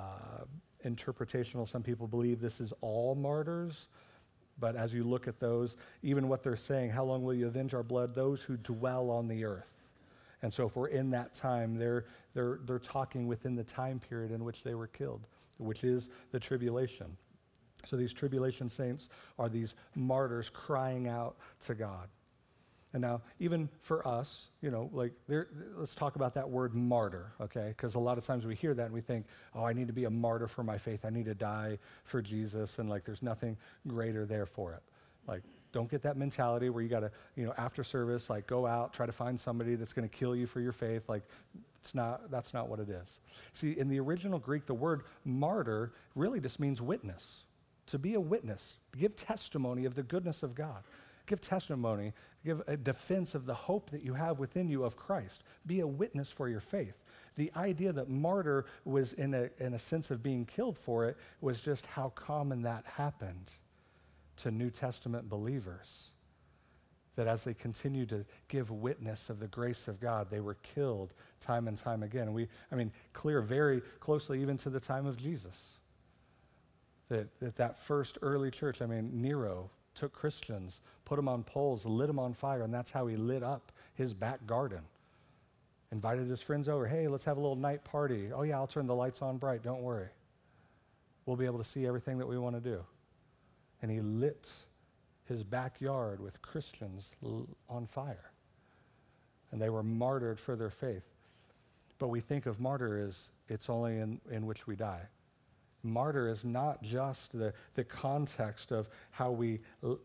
interpretational. 0.85 1.67
Some 1.67 1.81
people 1.81 2.05
believe 2.05 2.39
this 2.39 2.61
is 2.61 2.73
all 2.81 3.15
martyrs. 3.15 3.87
But 4.59 4.75
as 4.75 4.93
you 4.93 5.03
look 5.03 5.27
at 5.27 5.39
those, 5.39 5.75
even 6.03 6.27
what 6.27 6.43
they're 6.43 6.55
saying, 6.55 6.91
how 6.91 7.05
long 7.05 7.23
will 7.23 7.33
you 7.33 7.47
avenge 7.47 7.73
our 7.73 7.81
blood? 7.81 8.13
Those 8.13 8.43
who 8.43 8.57
dwell 8.57 9.09
on 9.09 9.27
the 9.27 9.45
earth. 9.45 9.65
And 10.43 10.53
so, 10.53 10.67
if 10.67 10.75
we're 10.75 10.89
in 10.89 11.09
that 11.09 11.33
time, 11.33 11.75
they're, 11.75 12.05
they're, 12.35 12.59
they're 12.67 12.77
talking 12.77 13.25
within 13.25 13.55
the 13.55 13.63
time 13.63 13.99
period 13.99 14.29
in 14.29 14.43
which 14.43 14.61
they 14.61 14.75
were 14.75 14.85
killed, 14.85 15.25
which 15.57 15.83
is 15.83 16.09
the 16.31 16.39
tribulation. 16.39 17.17
So, 17.85 17.95
these 17.95 18.13
tribulation 18.13 18.69
saints 18.69 19.09
are 19.37 19.49
these 19.49 19.75
martyrs 19.95 20.49
crying 20.49 21.07
out 21.07 21.37
to 21.65 21.75
God. 21.75 22.07
And 22.91 23.01
now, 23.01 23.21
even 23.39 23.69
for 23.81 24.07
us, 24.07 24.49
you 24.61 24.71
know, 24.71 24.89
like, 24.91 25.13
let's 25.27 25.93
talk 25.93 26.15
about 26.15 26.33
that 26.33 26.49
word 26.49 26.73
martyr, 26.73 27.33
okay? 27.39 27.67
Because 27.67 27.93
a 27.93 27.99
lot 27.99 28.17
of 28.17 28.25
times 28.25 28.45
we 28.45 28.55
hear 28.55 28.73
that 28.73 28.85
and 28.85 28.93
we 28.93 29.01
think, 29.01 29.27
oh, 29.53 29.63
I 29.63 29.73
need 29.73 29.87
to 29.87 29.93
be 29.93 30.05
a 30.05 30.09
martyr 30.09 30.47
for 30.47 30.63
my 30.63 30.79
faith. 30.79 31.05
I 31.05 31.11
need 31.11 31.25
to 31.25 31.35
die 31.35 31.77
for 32.03 32.19
Jesus, 32.21 32.79
and 32.79 32.89
like, 32.89 33.05
there's 33.05 33.21
nothing 33.21 33.57
greater 33.87 34.25
there 34.25 34.47
for 34.47 34.73
it. 34.73 34.81
Like, 35.27 35.43
don't 35.71 35.89
get 35.89 36.01
that 36.01 36.17
mentality 36.17 36.69
where 36.69 36.81
you 36.81 36.89
got 36.89 37.01
to, 37.01 37.11
you 37.35 37.45
know, 37.45 37.53
after 37.57 37.83
service, 37.83 38.27
like 38.27 38.47
go 38.47 38.65
out, 38.65 38.91
try 38.91 39.05
to 39.05 39.11
find 39.11 39.39
somebody 39.39 39.75
that's 39.75 39.93
going 39.93 40.07
to 40.07 40.15
kill 40.15 40.35
you 40.35 40.47
for 40.47 40.59
your 40.59 40.71
faith. 40.71 41.07
Like, 41.07 41.21
it's 41.81 41.93
not, 41.93 42.31
that's 42.31 42.55
not 42.55 42.67
what 42.69 42.79
it 42.79 42.89
is. 42.89 43.19
See, 43.53 43.77
in 43.77 43.87
the 43.87 43.99
original 43.99 44.39
Greek, 44.39 44.65
the 44.65 44.73
word 44.73 45.03
martyr 45.23 45.93
really 46.15 46.39
just 46.39 46.59
means 46.59 46.81
witness. 46.81 47.43
To 47.89 47.97
be 47.97 48.13
a 48.13 48.19
witness, 48.19 48.75
give 48.97 49.15
testimony 49.15 49.85
of 49.85 49.95
the 49.95 50.03
goodness 50.03 50.43
of 50.43 50.53
God. 50.53 50.83
Give 51.25 51.41
testimony, 51.41 52.13
give 52.43 52.63
a 52.67 52.75
defense 52.75 53.35
of 53.35 53.45
the 53.45 53.53
hope 53.53 53.91
that 53.91 54.03
you 54.03 54.15
have 54.15 54.39
within 54.39 54.67
you 54.67 54.83
of 54.83 54.95
Christ. 54.95 55.43
Be 55.65 55.79
a 55.79 55.87
witness 55.87 56.31
for 56.31 56.49
your 56.49 56.59
faith. 56.59 56.95
The 57.35 57.51
idea 57.55 57.93
that 57.93 58.09
martyr 58.09 58.65
was 58.83 59.13
in 59.13 59.33
a, 59.33 59.49
in 59.59 59.73
a 59.73 59.79
sense 59.79 60.09
of 60.09 60.23
being 60.23 60.45
killed 60.45 60.77
for 60.77 61.05
it 61.05 61.17
was 61.39 61.61
just 61.61 61.85
how 61.85 62.09
common 62.09 62.63
that 62.63 62.83
happened 62.85 63.51
to 64.37 64.51
New 64.51 64.69
Testament 64.69 65.29
believers. 65.29 66.09
That 67.15 67.27
as 67.27 67.43
they 67.43 67.53
continued 67.53 68.09
to 68.09 68.25
give 68.47 68.71
witness 68.71 69.29
of 69.29 69.39
the 69.39 69.47
grace 69.47 69.87
of 69.87 69.99
God, 69.99 70.29
they 70.29 70.39
were 70.39 70.57
killed 70.75 71.13
time 71.39 71.67
and 71.67 71.77
time 71.77 72.03
again. 72.03 72.33
We, 72.33 72.47
I 72.71 72.75
mean, 72.75 72.91
clear 73.13 73.41
very 73.41 73.81
closely 73.99 74.41
even 74.41 74.57
to 74.59 74.69
the 74.69 74.79
time 74.79 75.05
of 75.05 75.17
Jesus. 75.17 75.79
That, 77.09 77.27
that 77.39 77.55
that 77.55 77.77
first 77.77 78.17
early 78.21 78.51
church, 78.51 78.81
I 78.81 78.85
mean, 78.85 79.09
Nero 79.21 79.69
took 79.95 80.13
Christians, 80.13 80.79
put 81.05 81.15
them 81.15 81.27
on 81.27 81.43
poles, 81.43 81.85
lit 81.85 82.07
them 82.07 82.19
on 82.19 82.33
fire, 82.33 82.63
and 82.63 82.73
that's 82.73 82.91
how 82.91 83.07
he 83.07 83.15
lit 83.15 83.43
up 83.43 83.71
his 83.95 84.13
back 84.13 84.45
garden. 84.45 84.81
Invited 85.91 86.27
his 86.29 86.41
friends 86.41 86.69
over. 86.69 86.87
Hey, 86.87 87.07
let's 87.07 87.25
have 87.25 87.37
a 87.37 87.39
little 87.39 87.55
night 87.55 87.83
party. 87.83 88.31
Oh, 88.31 88.43
yeah, 88.43 88.57
I'll 88.57 88.67
turn 88.67 88.85
the 88.85 88.93
lights 88.93 89.23
on 89.23 89.37
bright. 89.37 89.63
Don't 89.63 89.81
worry. 89.81 90.09
We'll 91.25 91.35
be 91.35 91.45
able 91.45 91.57
to 91.57 91.63
see 91.63 91.87
everything 91.87 92.19
that 92.19 92.27
we 92.27 92.37
want 92.37 92.55
to 92.55 92.61
do 92.61 92.83
and 93.81 93.91
he 93.91 94.01
lit 94.01 94.49
his 95.25 95.43
backyard 95.43 96.19
with 96.19 96.41
Christians 96.41 97.11
l- 97.23 97.47
on 97.69 97.85
fire. 97.85 98.31
And 99.51 99.61
they 99.61 99.69
were 99.69 99.83
martyred 99.83 100.39
for 100.39 100.55
their 100.55 100.69
faith. 100.69 101.03
But 101.97 102.07
we 102.09 102.19
think 102.19 102.45
of 102.45 102.59
martyr 102.59 103.03
as 103.07 103.29
it's 103.47 103.69
only 103.69 103.97
in, 103.97 104.19
in 104.31 104.45
which 104.45 104.67
we 104.67 104.75
die. 104.75 105.01
Martyr 105.83 106.27
is 106.27 106.43
not 106.43 106.83
just 106.83 107.31
the, 107.31 107.53
the 107.75 107.83
context 107.83 108.71
of 108.71 108.89
how 109.11 109.31
we, 109.31 109.61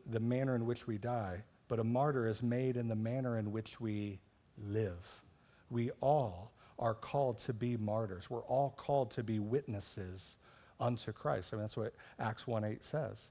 the 0.07 0.21
manner 0.21 0.55
in 0.55 0.67
which 0.67 0.87
we 0.87 0.99
die, 0.99 1.43
but 1.69 1.79
a 1.79 1.85
martyr 1.85 2.29
is 2.29 2.43
made 2.43 2.77
in 2.77 2.89
the 2.89 2.95
manner 2.95 3.39
in 3.39 3.51
which 3.51 3.81
we 3.81 4.21
live. 4.59 5.23
We 5.71 5.91
all 6.01 6.53
are 6.79 6.95
called 6.95 7.39
to 7.41 7.53
be 7.53 7.77
martyrs. 7.77 8.29
We're 8.29 8.43
all 8.43 8.75
called 8.77 9.11
to 9.13 9.23
be 9.23 9.39
witnesses 9.39 10.37
unto 10.79 11.13
Christ. 11.13 11.51
I 11.53 11.57
mean, 11.57 11.63
that's 11.63 11.77
what 11.77 11.95
Acts 12.19 12.47
1 12.47 12.65
8 12.65 12.85
says 12.85 13.31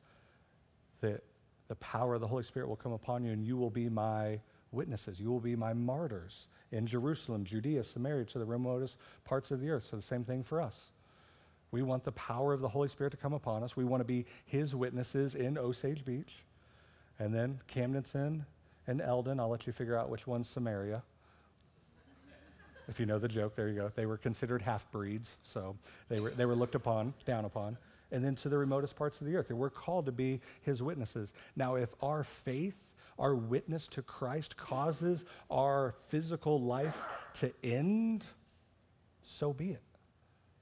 that 1.02 1.24
the 1.68 1.76
power 1.76 2.16
of 2.16 2.22
the 2.22 2.28
Holy 2.28 2.44
Spirit 2.44 2.68
will 2.68 2.76
come 2.76 2.94
upon 2.94 3.24
you 3.24 3.32
and 3.32 3.44
you 3.44 3.58
will 3.58 3.70
be 3.70 3.90
my 3.90 4.40
witnesses. 4.72 5.20
You 5.20 5.30
will 5.30 5.40
be 5.40 5.56
my 5.56 5.74
martyrs 5.74 6.48
in 6.72 6.88
Jerusalem, 6.88 7.44
Judea, 7.44 7.84
Samaria, 7.84 8.26
to 8.26 8.40
the 8.40 8.46
remotest 8.46 8.98
parts 9.24 9.52
of 9.52 9.60
the 9.60 9.70
earth. 9.70 9.88
So 9.90 9.98
the 9.98 10.02
same 10.02 10.24
thing 10.24 10.44
for 10.44 10.62
us. 10.62 10.93
We 11.74 11.82
want 11.82 12.04
the 12.04 12.12
power 12.12 12.54
of 12.54 12.62
the 12.62 12.70
Holy 12.70 12.88
Spirit 12.88 13.10
to 13.10 13.18
come 13.18 13.34
upon 13.34 13.64
us. 13.64 13.76
We 13.76 13.84
want 13.84 14.02
to 14.02 14.06
be 14.06 14.28
his 14.46 14.76
witnesses 14.76 15.34
in 15.34 15.58
Osage 15.58 16.06
Beach. 16.06 16.44
And 17.18 17.34
then 17.34 17.62
Camdenton 17.68 18.46
and 18.86 19.02
Eldon. 19.02 19.40
I'll 19.40 19.50
let 19.50 19.66
you 19.66 19.74
figure 19.74 19.98
out 19.98 20.08
which 20.08 20.28
one's 20.28 20.48
Samaria. 20.48 21.02
if 22.88 23.00
you 23.00 23.08
know 23.08 23.18
the 23.18 23.28
joke, 23.28 23.56
there 23.56 23.70
you 23.70 23.76
go. 23.76 23.92
They 23.96 24.06
were 24.06 24.18
considered 24.18 24.62
half 24.62 24.90
breeds, 24.92 25.38
so 25.42 25.76
they 26.10 26.20
were, 26.20 26.30
they 26.30 26.46
were 26.46 26.54
looked 26.54 26.76
upon, 26.76 27.16
down 27.26 27.44
upon 27.44 27.78
and 28.12 28.24
then 28.24 28.36
to 28.36 28.50
the 28.50 28.58
remotest 28.60 28.96
parts 28.96 29.20
of 29.20 29.26
the 29.26 29.36
earth. 29.36 29.50
We're 29.50 29.72
called 29.72 30.06
to 30.06 30.12
be 30.12 30.42
his 30.62 30.84
witnesses. 30.84 31.34
Now, 31.56 31.74
if 31.74 31.90
our 32.04 32.24
faith, 32.24 32.76
our 33.18 33.34
witness 33.34 33.88
to 33.88 34.04
Christ 34.04 34.56
causes 34.58 35.26
our 35.50 35.96
physical 36.10 36.62
life 36.62 37.02
to 37.40 37.52
end, 37.64 38.26
so 39.24 39.52
be 39.52 39.72
it. 39.72 39.82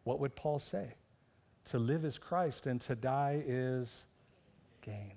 what 0.06 0.22
would 0.22 0.38
Paul 0.38 0.58
say? 0.58 0.94
To 1.70 1.80
live 1.80 2.04
is 2.04 2.18
Christ 2.18 2.66
and 2.68 2.82
to 2.82 2.96
die 2.96 3.42
is 3.46 4.04
gain. 4.82 5.14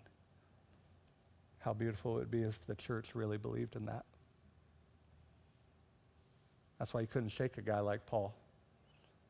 How 1.59 1.72
beautiful 1.72 2.16
it 2.16 2.20
would 2.20 2.30
be 2.30 2.42
if 2.42 2.64
the 2.66 2.74
church 2.74 3.14
really 3.14 3.38
believed 3.38 3.74
in 3.74 3.86
that. 3.86 4.05
That's 6.78 6.92
why 6.92 7.01
you 7.01 7.07
couldn't 7.07 7.30
shake 7.30 7.57
a 7.57 7.62
guy 7.62 7.80
like 7.80 8.05
Paul. 8.07 8.34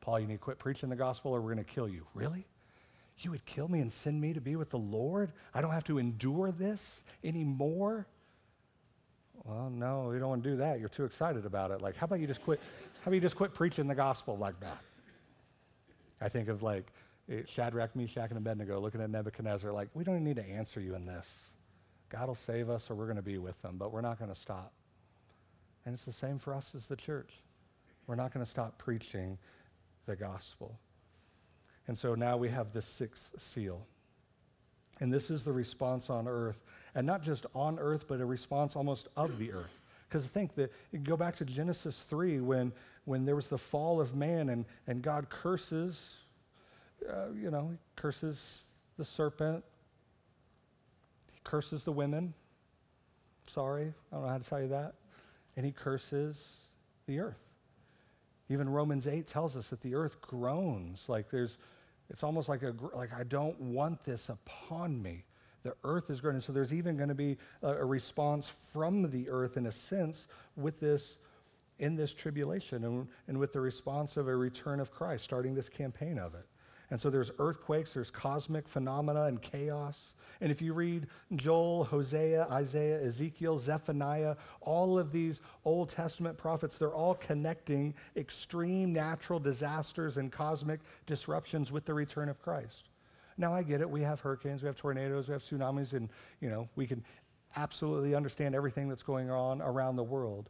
Paul, 0.01 0.19
you 0.19 0.27
need 0.27 0.35
to 0.35 0.39
quit 0.39 0.59
preaching 0.59 0.89
the 0.89 0.95
gospel 0.95 1.31
or 1.31 1.41
we're 1.41 1.53
going 1.53 1.65
to 1.65 1.71
kill 1.71 1.87
you. 1.87 2.05
Really? 2.13 2.45
You 3.19 3.31
would 3.31 3.45
kill 3.45 3.69
me 3.69 3.79
and 3.79 3.91
send 3.91 4.19
me 4.19 4.33
to 4.33 4.41
be 4.41 4.55
with 4.57 4.69
the 4.69 4.77
Lord? 4.77 5.31
I 5.53 5.61
don't 5.61 5.71
have 5.71 5.85
to 5.85 5.97
endure 5.97 6.51
this 6.51 7.03
anymore? 7.23 8.05
Well, 9.45 9.69
no, 9.69 10.11
you 10.11 10.19
don't 10.19 10.29
want 10.29 10.43
to 10.43 10.49
do 10.49 10.57
that. 10.57 10.79
You're 10.79 10.89
too 10.89 11.05
excited 11.05 11.45
about 11.45 11.71
it. 11.71 11.81
Like, 11.81 11.95
how 11.95 12.05
about 12.05 12.19
you 12.19 12.27
just 12.27 12.43
quit? 12.43 12.59
How 13.01 13.09
about 13.09 13.15
you 13.15 13.21
just 13.21 13.35
quit 13.35 13.53
preaching 13.53 13.87
the 13.87 13.95
gospel 13.95 14.37
like 14.37 14.59
that? 14.59 14.77
I 16.19 16.29
think 16.29 16.49
of 16.49 16.63
like 16.63 16.91
Eh, 17.29 17.41
Shadrach, 17.47 17.95
Meshach, 17.95 18.29
and 18.29 18.37
Abednego 18.37 18.79
looking 18.79 19.01
at 19.01 19.09
Nebuchadnezzar, 19.09 19.71
like, 19.71 19.89
we 19.93 20.03
don't 20.03 20.23
need 20.23 20.35
to 20.35 20.45
answer 20.45 20.79
you 20.79 20.95
in 20.95 21.05
this. 21.05 21.47
God 22.09 22.27
will 22.27 22.35
save 22.35 22.69
us 22.69 22.89
or 22.89 22.95
we're 22.95 23.05
going 23.05 23.15
to 23.15 23.23
be 23.23 23.37
with 23.37 23.59
them, 23.61 23.77
but 23.77 23.91
we're 23.91 24.01
not 24.01 24.19
going 24.19 24.31
to 24.31 24.39
stop. 24.39 24.71
And 25.85 25.93
it's 25.93 26.05
the 26.05 26.13
same 26.13 26.39
for 26.39 26.53
us 26.53 26.73
as 26.75 26.85
the 26.85 26.95
church. 26.95 27.31
We're 28.07 28.15
not 28.15 28.33
going 28.33 28.45
to 28.45 28.49
stop 28.49 28.77
preaching 28.77 29.37
the 30.05 30.15
gospel. 30.15 30.77
And 31.87 31.97
so 31.97 32.15
now 32.15 32.37
we 32.37 32.49
have 32.49 32.73
the 32.73 32.81
sixth 32.81 33.31
seal. 33.41 33.85
And 34.99 35.11
this 35.11 35.29
is 35.29 35.43
the 35.43 35.51
response 35.51 36.09
on 36.09 36.27
earth. 36.27 36.63
And 36.93 37.05
not 37.05 37.23
just 37.23 37.45
on 37.53 37.79
earth, 37.79 38.05
but 38.07 38.21
a 38.21 38.25
response 38.25 38.75
almost 38.75 39.07
of 39.15 39.37
the 39.37 39.51
earth. 39.51 39.81
Because 40.07 40.25
think 40.25 40.55
that 40.55 40.71
go 41.03 41.17
back 41.17 41.35
to 41.37 41.45
Genesis 41.45 41.99
3 41.99 42.39
when, 42.39 42.71
when 43.05 43.25
there 43.25 43.35
was 43.35 43.49
the 43.49 43.57
fall 43.57 43.99
of 43.99 44.15
man 44.15 44.49
and, 44.49 44.65
and 44.87 45.01
God 45.01 45.29
curses, 45.29 46.09
uh, 47.09 47.33
you 47.33 47.51
know, 47.51 47.69
he 47.71 47.77
curses 47.95 48.61
the 48.97 49.05
serpent, 49.05 49.63
he 51.33 51.39
curses 51.43 51.83
the 51.83 51.91
women. 51.91 52.33
Sorry, 53.47 53.93
I 54.11 54.15
don't 54.15 54.25
know 54.25 54.31
how 54.31 54.37
to 54.37 54.43
tell 54.43 54.61
you 54.61 54.69
that. 54.69 54.95
And 55.55 55.65
he 55.65 55.71
curses 55.71 56.37
the 57.07 57.19
earth. 57.19 57.39
Even 58.49 58.69
Romans 58.69 59.07
8 59.07 59.27
tells 59.27 59.55
us 59.55 59.67
that 59.69 59.81
the 59.81 59.95
earth 59.95 60.21
groans. 60.21 61.05
Like 61.07 61.29
there's, 61.29 61.57
it's 62.09 62.23
almost 62.23 62.49
like 62.49 62.63
a, 62.63 62.73
like 62.93 63.13
I 63.13 63.23
don't 63.23 63.59
want 63.59 64.03
this 64.03 64.29
upon 64.29 65.01
me. 65.01 65.25
The 65.63 65.73
earth 65.83 66.11
is 66.11 66.21
groaning. 66.21 66.41
So 66.41 66.53
there's 66.53 66.73
even 66.73 66.95
going 66.95 67.09
to 67.09 67.15
be 67.15 67.37
a, 67.63 67.69
a 67.69 67.85
response 67.85 68.53
from 68.71 69.09
the 69.09 69.29
earth 69.29 69.57
in 69.57 69.65
a 69.65 69.71
sense 69.71 70.27
with 70.55 70.79
this, 70.79 71.17
in 71.79 71.95
this 71.95 72.13
tribulation 72.13 72.83
and, 72.83 73.07
and 73.27 73.39
with 73.39 73.53
the 73.53 73.61
response 73.61 74.15
of 74.15 74.27
a 74.27 74.35
return 74.35 74.79
of 74.79 74.91
Christ, 74.91 75.23
starting 75.23 75.55
this 75.55 75.69
campaign 75.69 76.19
of 76.19 76.35
it. 76.35 76.45
And 76.91 77.01
so 77.01 77.09
there's 77.09 77.31
earthquakes, 77.39 77.93
there's 77.93 78.11
cosmic 78.11 78.67
phenomena 78.67 79.23
and 79.23 79.41
chaos. 79.41 80.13
And 80.41 80.51
if 80.51 80.61
you 80.61 80.73
read 80.73 81.07
Joel, 81.35 81.85
Hosea, 81.85 82.47
Isaiah, 82.51 83.01
Ezekiel, 83.01 83.57
Zephaniah, 83.57 84.35
all 84.61 84.99
of 84.99 85.11
these 85.11 85.41
Old 85.63 85.89
Testament 85.89 86.37
prophets, 86.37 86.77
they're 86.77 86.93
all 86.93 87.15
connecting 87.15 87.95
extreme 88.15 88.93
natural 88.93 89.39
disasters 89.39 90.17
and 90.17 90.31
cosmic 90.31 90.81
disruptions 91.07 91.71
with 91.71 91.85
the 91.85 91.93
return 91.93 92.29
of 92.29 92.41
Christ. 92.41 92.89
Now 93.37 93.53
I 93.53 93.63
get 93.63 93.81
it. 93.81 93.89
We 93.89 94.01
have 94.01 94.19
hurricanes, 94.19 94.61
we 94.61 94.67
have 94.67 94.77
tornadoes, 94.77 95.27
we 95.27 95.33
have 95.33 95.43
tsunamis, 95.43 95.93
and 95.93 96.09
you 96.39 96.49
know, 96.49 96.69
we 96.75 96.87
can 96.87 97.03
absolutely 97.55 98.15
understand 98.15 98.55
everything 98.55 98.87
that's 98.87 99.03
going 99.03 99.29
on 99.29 99.61
around 99.61 99.95
the 99.95 100.03
world. 100.03 100.49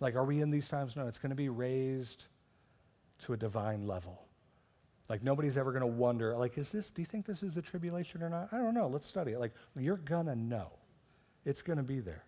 Like, 0.00 0.14
are 0.14 0.24
we 0.24 0.40
in 0.40 0.50
these 0.50 0.68
times? 0.68 0.96
No, 0.96 1.06
it's 1.08 1.18
going 1.18 1.30
to 1.30 1.36
be 1.36 1.48
raised 1.48 2.24
to 3.24 3.32
a 3.32 3.36
divine 3.36 3.86
level. 3.86 4.27
Like 5.08 5.22
nobody's 5.22 5.56
ever 5.56 5.72
going 5.72 5.80
to 5.80 5.86
wonder, 5.86 6.36
like, 6.36 6.58
is 6.58 6.70
this, 6.70 6.90
do 6.90 7.00
you 7.00 7.06
think 7.06 7.26
this 7.26 7.42
is 7.42 7.54
the 7.54 7.62
tribulation 7.62 8.22
or 8.22 8.28
not? 8.28 8.48
I 8.52 8.58
don't 8.58 8.74
know. 8.74 8.88
Let's 8.88 9.06
study 9.06 9.32
it. 9.32 9.40
Like, 9.40 9.52
you're 9.76 9.96
going 9.96 10.26
to 10.26 10.36
know. 10.36 10.70
It's 11.44 11.62
going 11.62 11.78
to 11.78 11.82
be 11.82 12.00
there. 12.00 12.24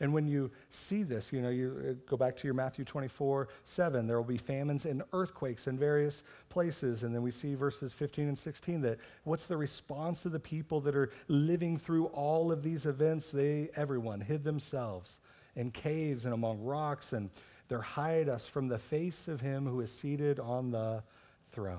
And 0.00 0.14
when 0.14 0.26
you 0.26 0.50
see 0.70 1.02
this, 1.02 1.30
you 1.30 1.42
know, 1.42 1.50
you 1.50 1.90
uh, 1.90 1.92
go 2.08 2.16
back 2.16 2.34
to 2.38 2.46
your 2.46 2.54
Matthew 2.54 2.86
24, 2.86 3.48
7, 3.64 4.06
there 4.06 4.16
will 4.16 4.24
be 4.24 4.38
famines 4.38 4.86
and 4.86 5.02
earthquakes 5.12 5.66
in 5.66 5.78
various 5.78 6.22
places. 6.48 7.02
And 7.02 7.14
then 7.14 7.20
we 7.22 7.30
see 7.30 7.54
verses 7.54 7.92
15 7.92 8.28
and 8.28 8.38
16 8.38 8.80
that 8.80 8.98
what's 9.24 9.44
the 9.44 9.58
response 9.58 10.24
of 10.24 10.32
the 10.32 10.40
people 10.40 10.80
that 10.80 10.96
are 10.96 11.10
living 11.28 11.76
through 11.76 12.06
all 12.06 12.50
of 12.50 12.62
these 12.62 12.86
events? 12.86 13.30
They, 13.30 13.68
everyone, 13.76 14.22
hid 14.22 14.42
themselves 14.42 15.18
in 15.54 15.70
caves 15.70 16.24
and 16.24 16.32
among 16.32 16.62
rocks, 16.62 17.12
and 17.12 17.28
they're 17.68 17.82
hide 17.82 18.28
us 18.28 18.48
from 18.48 18.68
the 18.68 18.78
face 18.78 19.28
of 19.28 19.42
him 19.42 19.66
who 19.66 19.80
is 19.82 19.92
seated 19.92 20.40
on 20.40 20.70
the 20.70 21.02
throne. 21.52 21.78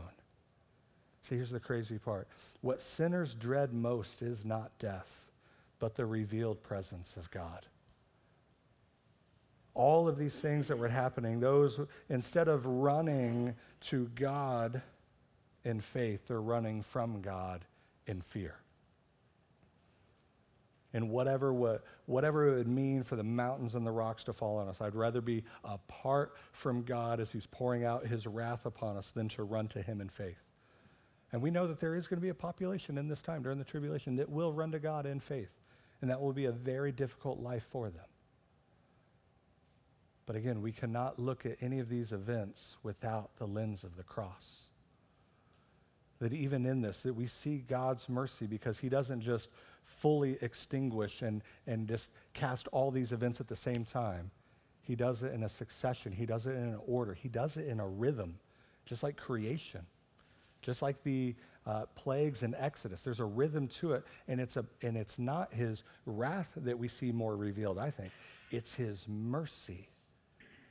See, 1.21 1.35
here's 1.35 1.51
the 1.51 1.59
crazy 1.59 1.99
part. 1.99 2.27
What 2.61 2.81
sinners 2.81 3.33
dread 3.33 3.73
most 3.73 4.21
is 4.21 4.43
not 4.43 4.77
death, 4.79 5.29
but 5.79 5.95
the 5.95 6.05
revealed 6.05 6.63
presence 6.63 7.15
of 7.15 7.29
God. 7.29 7.65
All 9.73 10.07
of 10.07 10.17
these 10.17 10.33
things 10.33 10.67
that 10.67 10.77
were 10.77 10.89
happening, 10.89 11.39
those, 11.39 11.79
instead 12.09 12.47
of 12.47 12.65
running 12.65 13.55
to 13.81 14.09
God 14.15 14.81
in 15.63 15.79
faith, 15.79 16.27
they're 16.27 16.41
running 16.41 16.81
from 16.81 17.21
God 17.21 17.65
in 18.07 18.21
fear. 18.21 18.55
And 20.93 21.09
whatever, 21.09 21.53
what, 21.53 21.85
whatever 22.05 22.49
it 22.49 22.57
would 22.57 22.67
mean 22.67 23.03
for 23.03 23.15
the 23.15 23.23
mountains 23.23 23.75
and 23.75 23.87
the 23.87 23.91
rocks 23.91 24.25
to 24.25 24.33
fall 24.33 24.57
on 24.57 24.67
us, 24.67 24.81
I'd 24.81 24.95
rather 24.95 25.21
be 25.21 25.43
apart 25.63 26.35
from 26.51 26.83
God 26.83 27.21
as 27.21 27.31
He's 27.31 27.45
pouring 27.45 27.85
out 27.85 28.05
His 28.05 28.27
wrath 28.27 28.65
upon 28.65 28.97
us 28.97 29.11
than 29.11 29.29
to 29.29 29.43
run 29.43 29.67
to 29.69 29.81
Him 29.81 30.01
in 30.01 30.09
faith. 30.09 30.50
And 31.31 31.41
we 31.41 31.51
know 31.51 31.67
that 31.67 31.79
there 31.79 31.95
is 31.95 32.07
going 32.07 32.17
to 32.17 32.21
be 32.21 32.29
a 32.29 32.33
population 32.33 32.97
in 32.97 33.07
this 33.07 33.21
time 33.21 33.41
during 33.41 33.57
the 33.57 33.63
tribulation 33.63 34.17
that 34.17 34.29
will 34.29 34.51
run 34.51 34.71
to 34.71 34.79
God 34.79 35.05
in 35.05 35.19
faith. 35.19 35.51
And 36.01 36.09
that 36.09 36.19
will 36.19 36.33
be 36.33 36.45
a 36.45 36.51
very 36.51 36.91
difficult 36.91 37.39
life 37.39 37.63
for 37.71 37.89
them. 37.89 38.05
But 40.25 40.35
again, 40.35 40.61
we 40.61 40.71
cannot 40.71 41.19
look 41.19 41.45
at 41.45 41.57
any 41.61 41.79
of 41.79 41.89
these 41.89 42.11
events 42.11 42.75
without 42.83 43.35
the 43.37 43.45
lens 43.45 43.83
of 43.83 43.97
the 43.97 44.03
cross. 44.03 44.67
That 46.19 46.33
even 46.33 46.65
in 46.65 46.81
this, 46.81 47.01
that 47.01 47.15
we 47.15 47.27
see 47.27 47.63
God's 47.67 48.07
mercy 48.07 48.45
because 48.45 48.79
he 48.79 48.89
doesn't 48.89 49.21
just 49.21 49.49
fully 49.83 50.37
extinguish 50.41 51.21
and, 51.21 51.43
and 51.65 51.87
just 51.87 52.09
cast 52.33 52.67
all 52.69 52.91
these 52.91 53.11
events 53.11 53.39
at 53.39 53.47
the 53.47 53.55
same 53.55 53.85
time. 53.85 54.31
He 54.81 54.95
does 54.95 55.23
it 55.23 55.33
in 55.33 55.43
a 55.43 55.49
succession. 55.49 56.11
He 56.11 56.25
does 56.25 56.45
it 56.45 56.51
in 56.51 56.63
an 56.63 56.79
order. 56.85 57.13
He 57.13 57.29
does 57.29 57.57
it 57.57 57.67
in 57.67 57.79
a 57.79 57.87
rhythm, 57.87 58.39
just 58.85 59.03
like 59.03 59.17
creation. 59.17 59.85
Just 60.61 60.81
like 60.81 61.03
the 61.03 61.35
uh, 61.65 61.85
plagues 61.95 62.43
in 62.43 62.55
Exodus, 62.55 63.01
there's 63.01 63.19
a 63.19 63.25
rhythm 63.25 63.67
to 63.67 63.93
it, 63.93 64.03
and 64.27 64.39
it's, 64.39 64.57
a, 64.57 64.65
and 64.81 64.97
it's 64.97 65.19
not 65.19 65.53
his 65.53 65.83
wrath 66.05 66.53
that 66.57 66.77
we 66.77 66.87
see 66.87 67.11
more 67.11 67.35
revealed, 67.35 67.77
I 67.77 67.91
think. 67.91 68.11
It's 68.51 68.73
his 68.73 69.05
mercy 69.07 69.87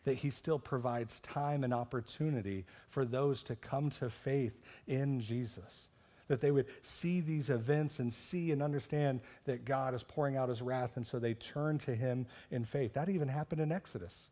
that 0.05 0.16
he 0.16 0.30
still 0.30 0.59
provides 0.59 1.20
time 1.20 1.64
and 1.64 1.74
opportunity 1.74 2.64
for 2.88 3.05
those 3.05 3.43
to 3.45 3.57
come 3.57 3.91
to 3.91 4.09
faith 4.09 4.59
in 4.86 5.20
Jesus. 5.20 5.88
That 6.28 6.41
they 6.41 6.53
would 6.53 6.66
see 6.82 7.20
these 7.20 7.51
events 7.51 7.99
and 7.99 8.12
see 8.12 8.53
and 8.53 8.62
understand 8.62 9.20
that 9.45 9.64
God 9.64 9.95
is 9.95 10.03
pouring 10.03 10.36
out 10.36 10.49
his 10.49 10.62
wrath, 10.62 10.97
and 10.97 11.07
so 11.07 11.18
they 11.18 11.34
turn 11.34 11.78
to 11.78 11.95
him 11.95 12.26
in 12.51 12.64
faith. 12.64 12.95
That 12.95 13.09
even 13.09 13.28
happened 13.28 13.61
in 13.61 13.72
Exodus 13.72 14.28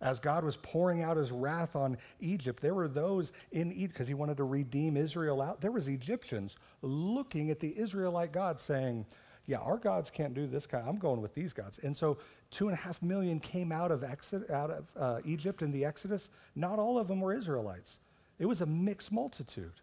as 0.00 0.20
God 0.20 0.44
was 0.44 0.56
pouring 0.56 1.02
out 1.02 1.16
his 1.16 1.32
wrath 1.32 1.74
on 1.74 1.96
Egypt, 2.20 2.60
there 2.60 2.74
were 2.74 2.88
those 2.88 3.32
in 3.52 3.72
Egypt, 3.72 3.94
because 3.94 4.08
he 4.08 4.14
wanted 4.14 4.36
to 4.36 4.44
redeem 4.44 4.96
Israel 4.96 5.40
out. 5.40 5.60
There 5.60 5.72
was 5.72 5.88
Egyptians 5.88 6.56
looking 6.82 7.50
at 7.50 7.60
the 7.60 7.78
Israelite 7.78 8.32
God 8.32 8.60
saying, 8.60 9.06
yeah, 9.46 9.58
our 9.58 9.78
gods 9.78 10.10
can't 10.10 10.34
do 10.34 10.46
this 10.46 10.66
kind. 10.66 10.86
I'm 10.86 10.98
going 10.98 11.22
with 11.22 11.34
these 11.34 11.52
gods. 11.52 11.78
And 11.82 11.96
so 11.96 12.18
two 12.50 12.68
and 12.68 12.76
a 12.76 12.80
half 12.80 13.00
million 13.00 13.40
came 13.40 13.72
out 13.72 13.90
of, 13.92 14.02
out 14.04 14.70
of 14.70 14.84
uh, 14.98 15.20
Egypt 15.24 15.62
in 15.62 15.70
the 15.70 15.84
Exodus. 15.84 16.28
Not 16.54 16.78
all 16.78 16.98
of 16.98 17.08
them 17.08 17.20
were 17.20 17.32
Israelites. 17.32 17.98
It 18.38 18.46
was 18.46 18.60
a 18.60 18.66
mixed 18.66 19.12
multitude. 19.12 19.80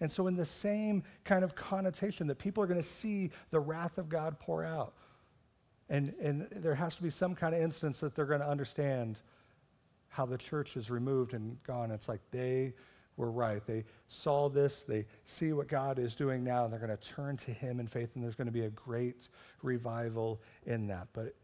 And 0.00 0.12
so, 0.12 0.26
in 0.26 0.36
the 0.36 0.44
same 0.44 1.04
kind 1.24 1.42
of 1.42 1.54
connotation 1.54 2.26
that 2.26 2.38
people 2.38 2.62
are 2.62 2.66
going 2.66 2.80
to 2.80 2.86
see 2.86 3.30
the 3.50 3.60
wrath 3.60 3.96
of 3.96 4.10
God 4.10 4.38
pour 4.38 4.62
out, 4.62 4.92
and, 5.88 6.14
and 6.20 6.48
there 6.50 6.74
has 6.74 6.96
to 6.96 7.02
be 7.02 7.10
some 7.10 7.34
kind 7.34 7.54
of 7.54 7.60
instance 7.60 7.98
that 8.00 8.14
they're 8.14 8.26
going 8.26 8.40
to 8.40 8.48
understand 8.48 9.18
how 10.08 10.26
the 10.26 10.38
church 10.38 10.76
is 10.76 10.90
removed 10.90 11.34
and 11.34 11.62
gone. 11.62 11.90
It's 11.90 12.08
like 12.08 12.20
they 12.30 12.72
were 13.16 13.30
right. 13.30 13.64
They 13.66 13.84
saw 14.08 14.48
this, 14.48 14.84
they 14.86 15.06
see 15.24 15.52
what 15.52 15.68
God 15.68 15.98
is 15.98 16.14
doing 16.14 16.44
now, 16.44 16.64
and 16.64 16.72
they're 16.72 16.80
going 16.80 16.96
to 16.96 17.08
turn 17.08 17.36
to 17.38 17.50
Him 17.50 17.80
in 17.80 17.86
faith, 17.86 18.10
and 18.14 18.24
there's 18.24 18.34
going 18.34 18.46
to 18.46 18.52
be 18.52 18.64
a 18.64 18.70
great 18.70 19.28
revival 19.62 20.40
in 20.66 20.86
that. 20.88 21.08
But 21.12 21.34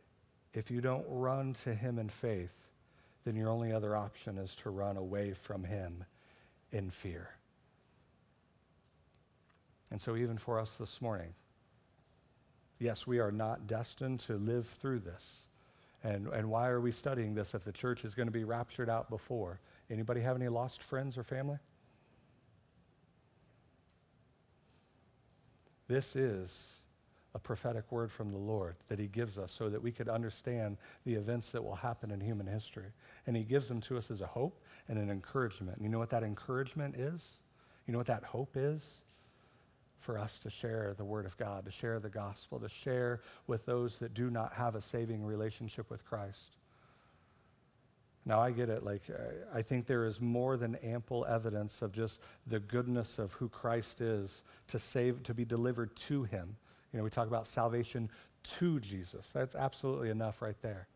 if 0.55 0.71
you 0.71 0.81
don't 0.81 1.05
run 1.09 1.55
to 1.65 1.75
Him 1.75 1.99
in 1.99 2.09
faith, 2.09 2.53
then 3.25 3.37
your 3.37 3.49
only 3.49 3.73
other 3.73 3.97
option 3.97 4.39
is 4.39 4.55
to 4.57 4.71
run 4.71 4.97
away 4.97 5.33
from 5.33 5.65
Him 5.65 6.05
in 6.73 6.91
fear. 6.91 7.31
And 9.91 10.01
so, 10.01 10.17
even 10.17 10.39
for 10.39 10.59
us 10.59 10.75
this 10.81 11.01
morning, 11.01 11.35
Yes, 12.83 13.07
we 13.07 13.21
are 13.21 13.31
not 13.31 13.69
destined 13.69 14.19
to 14.21 14.37
live 14.37 14.67
through 14.81 14.99
this. 14.99 15.43
And, 16.03 16.27
and 16.27 16.51
why 16.51 16.67
are 16.67 16.81
we 16.81 16.91
studying 16.91 17.33
this 17.33 17.55
if 17.55 17.63
the 17.63 17.71
church 17.71 18.05
is 18.05 18.17
going 18.17 18.27
to 18.27 18.33
be 18.33 18.43
raptured 18.43 18.91
out 18.91 19.09
before? 19.09 19.61
Anybody 19.89 20.21
have 20.23 20.35
any 20.35 20.49
lost 20.49 20.83
friends 20.83 21.17
or 21.17 21.23
family? 21.23 21.59
This 25.87 26.17
is 26.17 26.73
a 27.37 27.39
prophetic 27.39 27.85
word 27.93 28.11
from 28.11 28.33
the 28.33 28.39
Lord 28.39 28.75
that 28.89 28.99
He 28.99 29.07
gives 29.07 29.39
us 29.39 29.53
so 29.53 29.69
that 29.69 29.81
we 29.81 29.93
could 29.93 30.09
understand 30.09 30.77
the 31.05 31.15
events 31.15 31.51
that 31.51 31.63
will 31.63 31.77
happen 31.77 32.11
in 32.11 32.21
human 32.21 32.49
history. 32.49 32.91
And 33.29 33.37
He 33.37 33.45
gives 33.45 33.69
them 33.69 33.81
to 33.83 33.97
us 33.97 34.11
as 34.11 34.23
a 34.23 34.27
hope 34.27 34.61
and 34.89 34.99
an 34.99 35.09
encouragement. 35.09 35.77
And 35.77 35.85
you 35.87 35.89
know 35.89 36.01
what 36.01 36.11
that 36.11 36.25
encouragement 36.25 36.97
is? 36.97 37.23
You 37.87 37.93
know 37.93 37.99
what 37.99 38.09
that 38.09 38.25
hope 38.25 38.57
is? 38.57 38.83
For 40.03 40.19
us 40.19 40.39
to 40.41 40.51
share 40.51 40.95
the 40.97 41.05
Word 41.05 41.27
of 41.27 41.37
God, 41.37 41.65
to 41.65 41.71
share 41.71 41.99
the 41.99 42.09
gospel, 42.09 42.59
to 42.61 42.69
share 42.69 43.21
with 43.47 43.65
those 43.67 43.99
that 43.99 44.15
do 44.15 44.31
not 44.31 44.53
have 44.55 44.75
a 44.75 44.83
saving 44.83 45.25
relationship 45.25 45.89
with 45.91 46.05
Christ. 46.05 46.57
Now, 48.25 48.41
I 48.41 48.51
get 48.51 48.69
it. 48.69 48.85
Like, 48.85 49.03
I 49.55 49.63
think 49.63 49.87
there 49.87 50.07
is 50.07 50.21
more 50.21 50.57
than 50.57 50.77
ample 50.77 51.25
evidence 51.25 51.83
of 51.83 51.93
just 51.93 52.21
the 52.47 52.61
goodness 52.61 53.19
of 53.19 53.33
who 53.35 53.49
Christ 53.49 54.01
is 54.01 54.43
to 54.69 54.79
save, 54.79 55.23
to 55.25 55.35
be 55.35 55.45
delivered 55.45 55.97
to 56.09 56.25
Him 56.25 56.57
you 56.93 56.99
know, 56.99 57.05
we 57.05 57.11
talk 57.11 57.27
about 57.27 57.47
salvation 57.47 58.11
to 58.59 58.81
Jesus. 58.81 59.29
That's 59.33 59.55
absolutely 59.55 60.11
enough 60.11 60.43
right 60.43 60.61
there. 60.63 60.87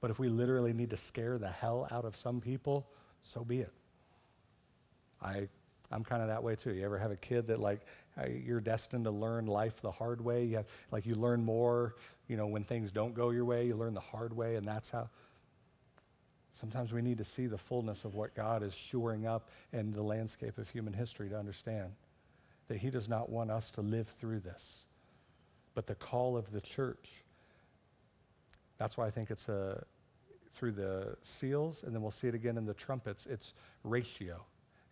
But 0.00 0.10
if 0.10 0.18
we 0.18 0.28
literally 0.28 0.72
need 0.72 0.90
to 0.90 0.96
scare 0.96 1.38
the 1.38 1.48
hell 1.48 1.86
out 1.90 2.04
of 2.04 2.16
some 2.16 2.40
people, 2.40 2.86
so 3.22 3.44
be 3.44 3.60
it. 3.60 3.72
I, 5.22 5.48
I'm 5.92 6.02
kind 6.02 6.22
of 6.22 6.28
that 6.28 6.42
way 6.42 6.56
too. 6.56 6.74
You 6.74 6.84
ever 6.84 6.98
have 6.98 7.12
a 7.12 7.16
kid 7.16 7.46
that 7.46 7.60
like 7.60 7.82
you're 8.44 8.60
destined 8.60 9.04
to 9.04 9.10
learn 9.10 9.46
life 9.46 9.80
the 9.80 9.90
hard 9.90 10.20
way? 10.20 10.44
You 10.44 10.56
have, 10.56 10.66
like 10.90 11.06
you 11.06 11.14
learn 11.14 11.44
more, 11.44 11.96
you 12.28 12.36
know, 12.36 12.46
when 12.46 12.64
things 12.64 12.92
don't 12.92 13.14
go 13.14 13.30
your 13.30 13.44
way, 13.44 13.66
you 13.66 13.76
learn 13.76 13.94
the 13.94 14.00
hard 14.00 14.36
way, 14.36 14.56
and 14.56 14.66
that's 14.66 14.90
how. 14.90 15.08
Sometimes 16.60 16.92
we 16.92 17.02
need 17.02 17.18
to 17.18 17.24
see 17.24 17.46
the 17.46 17.58
fullness 17.58 18.04
of 18.04 18.14
what 18.14 18.36
God 18.36 18.62
is 18.62 18.72
shoring 18.72 19.26
up 19.26 19.48
in 19.72 19.92
the 19.92 20.02
landscape 20.02 20.58
of 20.58 20.70
human 20.70 20.92
history 20.92 21.28
to 21.28 21.36
understand 21.36 21.90
that 22.68 22.78
He 22.78 22.88
does 22.88 23.08
not 23.08 23.30
want 23.30 23.50
us 23.50 23.70
to 23.72 23.80
live 23.80 24.06
through 24.20 24.40
this 24.40 24.62
but 25.74 25.86
the 25.86 25.94
call 25.94 26.36
of 26.36 26.50
the 26.52 26.60
church. 26.60 27.08
That's 28.78 28.96
why 28.96 29.06
I 29.06 29.10
think 29.10 29.30
it's 29.30 29.48
a, 29.48 29.84
through 30.54 30.72
the 30.72 31.16
seals, 31.22 31.82
and 31.84 31.94
then 31.94 32.02
we'll 32.02 32.10
see 32.10 32.28
it 32.28 32.34
again 32.34 32.56
in 32.56 32.66
the 32.66 32.74
trumpets. 32.74 33.26
It's 33.26 33.54
ratio. 33.84 34.44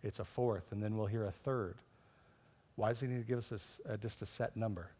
It's 0.03 0.19
a 0.19 0.25
fourth, 0.25 0.71
and 0.71 0.81
then 0.81 0.97
we'll 0.97 1.07
hear 1.07 1.25
a 1.25 1.31
third. 1.31 1.75
Why 2.75 2.89
does 2.89 2.99
he 3.01 3.07
need 3.07 3.19
to 3.19 3.27
give 3.27 3.39
us 3.39 3.79
uh, 3.89 3.97
just 3.97 4.21
a 4.21 4.25
set 4.25 4.55
number? 4.55 4.91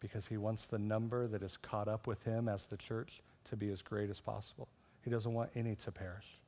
Because 0.00 0.26
he 0.26 0.36
wants 0.36 0.64
the 0.66 0.78
number 0.78 1.26
that 1.28 1.42
is 1.42 1.56
caught 1.56 1.88
up 1.88 2.06
with 2.06 2.22
him 2.24 2.48
as 2.48 2.64
the 2.66 2.76
church 2.76 3.22
to 3.50 3.56
be 3.56 3.70
as 3.70 3.82
great 3.82 4.10
as 4.10 4.20
possible. 4.20 4.68
He 5.02 5.10
doesn't 5.10 5.32
want 5.32 5.50
any 5.54 5.76
to 5.76 5.92
perish. 5.92 6.38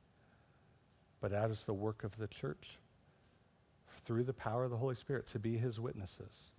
But 1.21 1.31
that 1.31 1.49
is 1.49 1.63
the 1.63 1.73
work 1.73 2.03
of 2.03 2.17
the 2.17 2.27
church 2.27 2.77
through 4.05 4.23
the 4.23 4.33
power 4.33 4.63
of 4.63 4.71
the 4.71 4.77
Holy 4.77 4.95
Spirit 4.95 5.27
to 5.31 5.39
be 5.39 5.57
his 5.57 5.79
witnesses. 5.79 6.51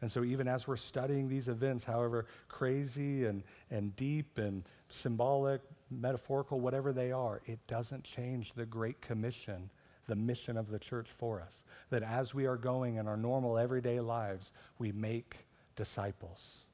And 0.00 0.10
so, 0.12 0.22
even 0.22 0.46
as 0.46 0.68
we're 0.68 0.76
studying 0.76 1.28
these 1.28 1.48
events, 1.48 1.84
however 1.84 2.26
crazy 2.48 3.24
and, 3.24 3.42
and 3.70 3.96
deep 3.96 4.38
and 4.38 4.62
symbolic, 4.88 5.60
metaphorical, 5.90 6.60
whatever 6.60 6.92
they 6.92 7.10
are, 7.10 7.40
it 7.46 7.58
doesn't 7.66 8.04
change 8.04 8.52
the 8.54 8.64
Great 8.64 9.00
Commission, 9.00 9.70
the 10.08 10.16
mission 10.16 10.56
of 10.56 10.70
the 10.70 10.78
church 10.78 11.06
for 11.16 11.40
us. 11.40 11.62
That 11.90 12.02
as 12.02 12.34
we 12.34 12.46
are 12.46 12.56
going 12.56 12.96
in 12.96 13.06
our 13.06 13.16
normal 13.16 13.56
everyday 13.56 14.00
lives, 14.00 14.50
we 14.78 14.90
make 14.90 15.36
disciples 15.76 16.64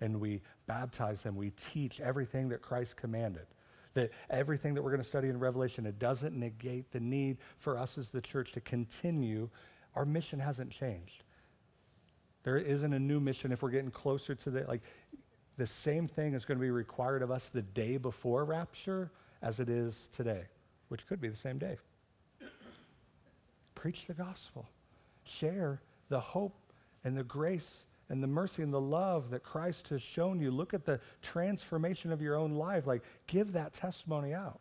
and 0.00 0.20
we 0.20 0.40
baptize 0.66 1.22
them, 1.22 1.36
we 1.36 1.50
teach 1.50 2.00
everything 2.00 2.48
that 2.48 2.62
Christ 2.62 2.96
commanded. 2.96 3.46
That 3.94 4.10
everything 4.30 4.74
that 4.74 4.82
we're 4.82 4.90
going 4.90 5.02
to 5.02 5.08
study 5.08 5.28
in 5.28 5.38
Revelation, 5.38 5.86
it 5.86 5.98
doesn't 5.98 6.36
negate 6.36 6.92
the 6.92 7.00
need 7.00 7.38
for 7.56 7.76
us 7.78 7.98
as 7.98 8.10
the 8.10 8.20
church 8.20 8.52
to 8.52 8.60
continue. 8.60 9.48
Our 9.94 10.04
mission 10.04 10.38
hasn't 10.38 10.70
changed. 10.70 11.24
There 12.44 12.58
isn't 12.58 12.92
a 12.92 12.98
new 12.98 13.18
mission 13.18 13.50
if 13.50 13.62
we're 13.62 13.70
getting 13.70 13.90
closer 13.90 14.34
to 14.34 14.50
the, 14.50 14.64
like, 14.68 14.82
the 15.56 15.66
same 15.66 16.06
thing 16.06 16.34
is 16.34 16.44
going 16.44 16.58
to 16.58 16.62
be 16.62 16.70
required 16.70 17.22
of 17.22 17.30
us 17.32 17.48
the 17.48 17.62
day 17.62 17.96
before 17.96 18.44
rapture 18.44 19.10
as 19.42 19.58
it 19.58 19.68
is 19.68 20.08
today, 20.14 20.42
which 20.88 21.06
could 21.06 21.20
be 21.20 21.28
the 21.28 21.36
same 21.36 21.58
day. 21.58 21.76
Preach 23.78 24.06
the 24.08 24.14
gospel. 24.14 24.68
Share 25.22 25.80
the 26.08 26.18
hope 26.18 26.56
and 27.04 27.16
the 27.16 27.22
grace 27.22 27.84
and 28.08 28.20
the 28.20 28.26
mercy 28.26 28.62
and 28.62 28.74
the 28.74 28.80
love 28.80 29.30
that 29.30 29.44
Christ 29.44 29.86
has 29.90 30.02
shown 30.02 30.40
you. 30.40 30.50
Look 30.50 30.74
at 30.74 30.84
the 30.84 30.98
transformation 31.22 32.10
of 32.10 32.20
your 32.20 32.34
own 32.34 32.54
life. 32.54 32.88
Like, 32.88 33.02
give 33.28 33.52
that 33.52 33.74
testimony 33.74 34.34
out. 34.34 34.58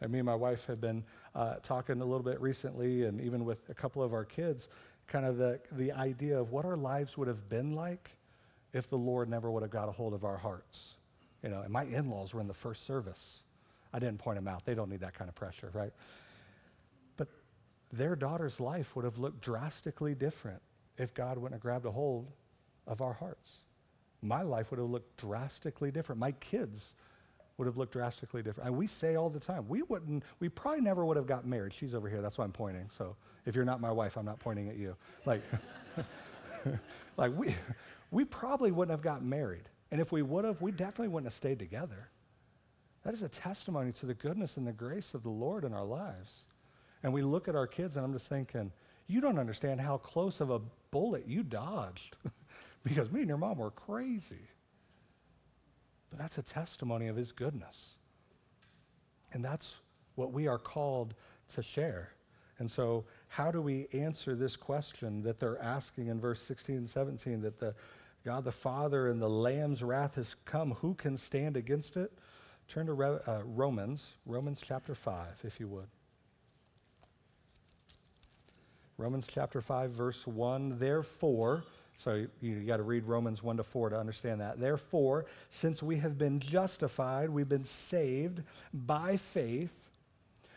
And 0.00 0.12
me 0.12 0.20
and 0.20 0.26
my 0.26 0.36
wife 0.36 0.64
have 0.66 0.80
been 0.80 1.02
uh, 1.34 1.54
talking 1.56 2.00
a 2.00 2.04
little 2.04 2.22
bit 2.22 2.40
recently, 2.40 3.02
and 3.04 3.20
even 3.20 3.44
with 3.44 3.68
a 3.68 3.74
couple 3.74 4.00
of 4.00 4.12
our 4.12 4.24
kids, 4.24 4.68
kind 5.08 5.26
of 5.26 5.38
the, 5.38 5.58
the 5.72 5.90
idea 5.90 6.38
of 6.38 6.52
what 6.52 6.64
our 6.64 6.76
lives 6.76 7.16
would 7.16 7.26
have 7.26 7.48
been 7.48 7.72
like 7.72 8.10
if 8.72 8.88
the 8.88 8.98
Lord 8.98 9.28
never 9.28 9.50
would 9.50 9.62
have 9.62 9.72
got 9.72 9.88
a 9.88 9.92
hold 9.92 10.14
of 10.14 10.24
our 10.24 10.36
hearts. 10.36 10.94
You 11.42 11.48
know, 11.48 11.62
and 11.62 11.72
my 11.72 11.82
in 11.82 12.10
laws 12.10 12.32
were 12.32 12.40
in 12.40 12.46
the 12.46 12.54
first 12.54 12.86
service. 12.86 13.38
I 13.92 13.98
didn't 13.98 14.18
point 14.18 14.36
them 14.36 14.46
out, 14.46 14.64
they 14.64 14.74
don't 14.74 14.88
need 14.88 15.00
that 15.00 15.14
kind 15.14 15.28
of 15.28 15.34
pressure, 15.34 15.70
right? 15.72 15.92
Their 17.92 18.16
daughter's 18.16 18.60
life 18.60 18.96
would 18.96 19.04
have 19.04 19.18
looked 19.18 19.40
drastically 19.40 20.14
different 20.14 20.60
if 20.98 21.14
God 21.14 21.38
wouldn't 21.38 21.54
have 21.54 21.62
grabbed 21.62 21.86
a 21.86 21.90
hold 21.90 22.30
of 22.86 23.00
our 23.00 23.12
hearts. 23.12 23.58
My 24.22 24.42
life 24.42 24.70
would 24.70 24.80
have 24.80 24.88
looked 24.88 25.16
drastically 25.18 25.90
different. 25.90 26.18
My 26.18 26.32
kids 26.32 26.94
would 27.58 27.66
have 27.66 27.76
looked 27.76 27.92
drastically 27.92 28.42
different. 28.42 28.68
And 28.68 28.76
we 28.76 28.86
say 28.86 29.14
all 29.14 29.30
the 29.30 29.40
time, 29.40 29.68
we 29.68 29.82
wouldn't, 29.82 30.24
we 30.40 30.48
probably 30.48 30.82
never 30.82 31.04
would 31.04 31.16
have 31.16 31.26
got 31.26 31.46
married. 31.46 31.72
She's 31.72 31.94
over 31.94 32.08
here, 32.08 32.20
that's 32.20 32.38
why 32.38 32.44
I'm 32.44 32.52
pointing. 32.52 32.90
So 32.96 33.16
if 33.46 33.54
you're 33.54 33.64
not 33.64 33.80
my 33.80 33.90
wife, 33.90 34.16
I'm 34.16 34.26
not 34.26 34.38
pointing 34.38 34.68
at 34.68 34.76
you. 34.76 34.96
Like, 35.24 35.42
like 37.16 37.32
we, 37.34 37.54
we 38.10 38.24
probably 38.24 38.72
wouldn't 38.72 38.92
have 38.92 39.02
gotten 39.02 39.28
married. 39.28 39.68
And 39.90 40.00
if 40.00 40.12
we 40.12 40.22
would 40.22 40.44
have, 40.44 40.60
we 40.60 40.72
definitely 40.72 41.08
wouldn't 41.08 41.32
have 41.32 41.36
stayed 41.36 41.58
together. 41.58 42.08
That 43.04 43.14
is 43.14 43.22
a 43.22 43.28
testimony 43.28 43.92
to 43.92 44.06
the 44.06 44.14
goodness 44.14 44.56
and 44.56 44.66
the 44.66 44.72
grace 44.72 45.14
of 45.14 45.22
the 45.22 45.30
Lord 45.30 45.64
in 45.64 45.72
our 45.72 45.84
lives. 45.84 46.44
And 47.06 47.14
we 47.14 47.22
look 47.22 47.46
at 47.46 47.54
our 47.54 47.68
kids, 47.68 47.94
and 47.96 48.04
I'm 48.04 48.12
just 48.12 48.28
thinking, 48.28 48.72
you 49.06 49.20
don't 49.20 49.38
understand 49.38 49.80
how 49.80 49.96
close 49.96 50.40
of 50.40 50.50
a 50.50 50.58
bullet 50.90 51.28
you 51.28 51.44
dodged 51.44 52.16
because 52.82 53.12
me 53.12 53.20
and 53.20 53.28
your 53.28 53.38
mom 53.38 53.58
were 53.58 53.70
crazy. 53.70 54.48
But 56.10 56.18
that's 56.18 56.36
a 56.36 56.42
testimony 56.42 57.06
of 57.06 57.14
his 57.14 57.30
goodness. 57.30 57.94
And 59.32 59.44
that's 59.44 59.74
what 60.16 60.32
we 60.32 60.48
are 60.48 60.58
called 60.58 61.14
to 61.54 61.62
share. 61.62 62.10
And 62.58 62.68
so, 62.68 63.04
how 63.28 63.52
do 63.52 63.62
we 63.62 63.86
answer 63.92 64.34
this 64.34 64.56
question 64.56 65.22
that 65.22 65.38
they're 65.38 65.62
asking 65.62 66.08
in 66.08 66.18
verse 66.18 66.42
16 66.42 66.76
and 66.76 66.90
17 66.90 67.40
that 67.42 67.60
the 67.60 67.76
God 68.24 68.42
the 68.42 68.50
Father 68.50 69.06
and 69.06 69.22
the 69.22 69.30
Lamb's 69.30 69.84
wrath 69.84 70.16
has 70.16 70.34
come? 70.44 70.72
Who 70.80 70.94
can 70.94 71.16
stand 71.16 71.56
against 71.56 71.96
it? 71.96 72.10
Turn 72.66 72.86
to 72.86 72.94
Re- 72.94 73.20
uh, 73.28 73.42
Romans, 73.44 74.14
Romans 74.26 74.60
chapter 74.60 74.96
5, 74.96 75.42
if 75.44 75.60
you 75.60 75.68
would. 75.68 75.86
Romans 78.98 79.26
chapter 79.28 79.60
5, 79.60 79.90
verse 79.90 80.26
1. 80.26 80.78
Therefore, 80.78 81.64
so 81.98 82.14
you, 82.14 82.28
you 82.40 82.66
got 82.66 82.78
to 82.78 82.82
read 82.82 83.04
Romans 83.04 83.42
1 83.42 83.58
to 83.58 83.64
4 83.64 83.90
to 83.90 83.98
understand 83.98 84.40
that. 84.40 84.58
Therefore, 84.58 85.26
since 85.50 85.82
we 85.82 85.98
have 85.98 86.16
been 86.18 86.40
justified, 86.40 87.30
we've 87.30 87.48
been 87.48 87.64
saved 87.64 88.42
by 88.72 89.16
faith 89.16 89.85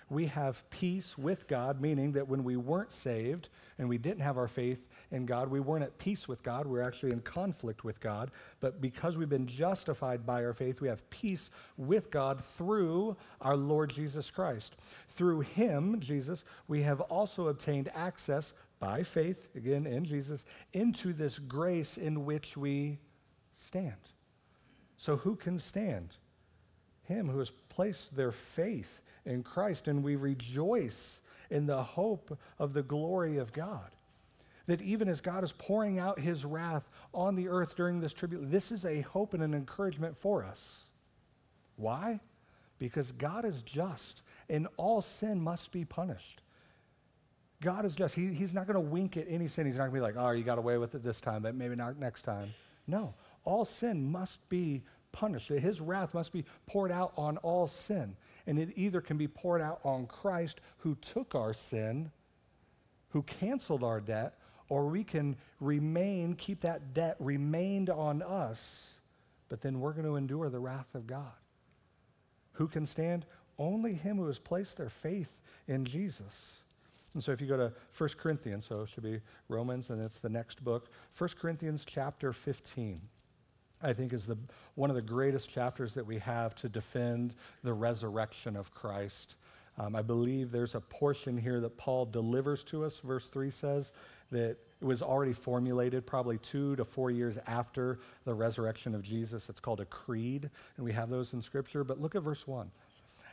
we 0.10 0.26
have 0.28 0.68
peace 0.70 1.18
with 1.18 1.48
God, 1.48 1.80
meaning 1.80 2.14
that 2.14 2.28
when 2.28 2.44
we 2.44 2.56
weren't 2.56 2.92
saved 2.92 3.50
and 3.78 3.88
we 3.88 3.98
didn't 3.98 4.22
have 4.22 4.38
our 4.38 4.48
faith 4.48 4.88
in 5.12 5.26
God, 5.26 5.50
we 5.50 5.60
weren't 5.60 5.84
at 5.84 5.98
peace 5.98 6.28
with 6.28 6.42
God. 6.42 6.66
We 6.66 6.74
we're 6.74 6.82
actually 6.84 7.12
in 7.12 7.22
conflict 7.22 7.84
with 7.84 8.00
God. 8.00 8.32
But 8.60 8.82
because 8.82 9.18
we've 9.18 9.30
been 9.30 9.48
justified 9.48 10.26
by 10.26 10.44
our 10.44 10.54
faith, 10.54 10.82
we 10.82 10.88
have 10.88 11.08
peace 11.10 11.50
with 11.78 12.10
God 12.10 12.44
through 12.44 13.18
our 13.42 13.56
Lord 13.56 13.92
Jesus 13.92 14.32
Christ. 14.32 14.76
Through 15.10 15.42
him, 15.42 16.00
Jesus, 16.00 16.44
we 16.68 16.82
have 16.82 17.02
also 17.02 17.48
obtained 17.48 17.92
access 17.94 18.54
by 18.80 19.04
faith, 19.04 19.48
again 19.56 19.86
in 19.86 20.06
Jesus, 20.06 20.46
into 20.74 21.14
this 21.14 21.38
grace 21.38 21.98
in 21.98 22.26
which 22.26 22.58
we 22.58 22.98
stand. 23.54 23.94
So 24.98 25.18
who 25.18 25.36
can 25.36 25.60
stand? 25.60 26.10
Him 27.04 27.30
who 27.30 27.40
has 27.40 27.52
placed 27.70 28.16
their 28.16 28.32
faith 28.32 29.02
in 29.30 29.44
Christ, 29.44 29.88
and 29.88 30.04
we 30.04 30.16
rejoice 30.16 31.20
in 31.50 31.66
the 31.66 31.84
hope 31.84 32.38
of 32.58 32.74
the 32.74 32.84
glory 32.84 33.38
of 33.38 33.54
God. 33.54 33.90
That 34.68 34.82
even 34.82 35.10
as 35.10 35.22
God 35.22 35.44
is 35.44 35.52
pouring 35.52 35.98
out 35.98 36.20
his 36.20 36.46
wrath 36.46 36.90
on 37.14 37.36
the 37.36 37.48
earth 37.48 37.76
during 37.76 38.00
this 38.00 38.14
tribulation, 38.14 38.52
this 38.52 38.72
is 38.72 38.86
a 38.86 39.02
hope 39.02 39.34
and 39.34 39.42
an 39.42 39.54
encouragement 39.54 40.16
for 40.18 40.44
us. 40.44 40.84
Why? 41.76 42.20
Because 42.78 43.12
God 43.14 43.46
is 43.46 43.62
just, 43.64 44.22
and 44.50 44.68
all 44.78 45.02
sin 45.02 45.42
must 45.42 45.72
be 45.72 45.86
punished. 45.86 46.42
God 47.62 47.84
is 47.86 47.96
just. 47.96 48.16
He, 48.16 48.28
he's 48.28 48.54
not 48.54 48.68
going 48.68 48.76
to 48.76 48.80
wink 48.80 49.18
at 49.18 49.26
any 49.28 49.48
sin. 49.48 49.66
He's 49.66 49.76
not 49.76 49.90
going 49.90 49.92
to 49.92 49.96
be 49.96 50.02
like, 50.02 50.16
oh, 50.18 50.32
you 50.32 50.44
got 50.44 50.58
away 50.58 50.78
with 50.78 50.96
it 50.96 51.04
this 51.04 51.20
time, 51.20 51.42
but 51.42 51.56
maybe 51.56 51.76
not 51.76 51.98
next 51.98 52.22
time. 52.22 52.54
No. 52.88 53.14
All 53.44 53.66
sin 53.66 54.10
must 54.10 54.48
be 54.50 54.84
punished. 55.12 55.50
His 55.50 55.82
wrath 55.82 56.14
must 56.14 56.32
be 56.32 56.46
poured 56.68 56.92
out 56.92 57.12
on 57.18 57.38
all 57.38 57.68
sin. 57.68 58.16
And 58.50 58.58
it 58.58 58.70
either 58.76 59.00
can 59.00 59.16
be 59.16 59.28
poured 59.28 59.62
out 59.62 59.80
on 59.84 60.08
Christ 60.08 60.60
who 60.80 60.96
took 60.96 61.36
our 61.36 61.54
sin, 61.54 62.10
who 63.10 63.22
canceled 63.22 63.84
our 63.84 64.02
debt, 64.02 64.40
or 64.70 64.88
we 64.88 65.04
can 65.04 65.38
remain, 65.60 66.34
keep 66.34 66.62
that 66.62 66.96
debt 66.96 67.16
remained 67.20 67.92
on 67.92 68.24
us, 68.24 68.96
but 69.50 69.62
then 69.62 69.80
we're 69.80 69.94
going 69.94 70.08
to 70.08 70.16
endure 70.16 70.50
the 70.50 70.60
wrath 70.60 70.96
of 70.96 71.06
God. 71.06 71.32
Who 72.54 72.68
can 72.68 72.88
stand? 72.88 73.28
Only 73.60 73.94
him 73.94 74.18
who 74.18 74.26
has 74.26 74.40
placed 74.40 74.78
their 74.78 74.90
faith 74.90 75.32
in 75.68 75.86
Jesus. 75.86 76.64
And 77.14 77.24
so 77.24 77.32
if 77.32 77.42
you 77.42 77.46
go 77.46 77.58
to 77.58 77.72
1 77.96 78.10
Corinthians, 78.18 78.66
so 78.66 78.82
it 78.82 78.90
should 78.90 79.04
be 79.04 79.22
Romans, 79.48 79.92
and 79.92 80.02
it's 80.02 80.18
the 80.18 80.28
next 80.28 80.64
book, 80.64 80.90
1 81.16 81.30
Corinthians 81.40 81.86
chapter 81.86 82.34
15. 82.34 83.00
I 83.82 83.94
think 83.94 84.14
is 84.14 84.26
the, 84.26 84.38
one 84.76 84.90
of 84.90 84.96
the 84.96 85.02
greatest 85.02 85.50
chapters 85.50 85.94
that 85.94 86.06
we 86.06 86.20
have 86.20 86.56
to 86.56 86.70
defend 86.70 87.36
the 87.64 87.74
resurrection 87.74 88.56
of 88.56 88.74
Christ. 88.74 89.36
Um, 89.78 89.96
I 89.96 90.02
believe 90.02 90.52
there's 90.52 90.76
a 90.76 90.82
portion 90.82 91.38
here 91.38 91.62
that 91.62 91.78
Paul 91.78 92.06
delivers 92.06 92.64
to 92.66 92.84
us. 92.84 93.00
Verse 93.00 93.28
3 93.30 93.50
says 93.50 93.94
that 94.32 94.58
it 94.82 94.86
was 94.86 95.02
already 95.02 95.34
formulated 95.34 96.06
probably 96.06 96.38
two 96.40 96.76
to 96.76 96.86
four 96.86 97.12
years 97.12 97.38
after 97.48 98.00
the 98.26 98.34
resurrection 98.34 98.94
of 98.94 99.02
Jesus. 99.02 99.50
It's 99.50 99.60
called 99.60 99.80
a 99.80 99.86
creed, 99.86 100.50
and 100.78 100.86
we 100.86 100.92
have 100.92 101.10
those 101.10 101.34
in 101.34 101.42
Scripture. 101.42 101.84
But 101.84 102.02
look 102.02 102.16
at 102.16 102.24
verse 102.24 102.48
1. 102.48 102.70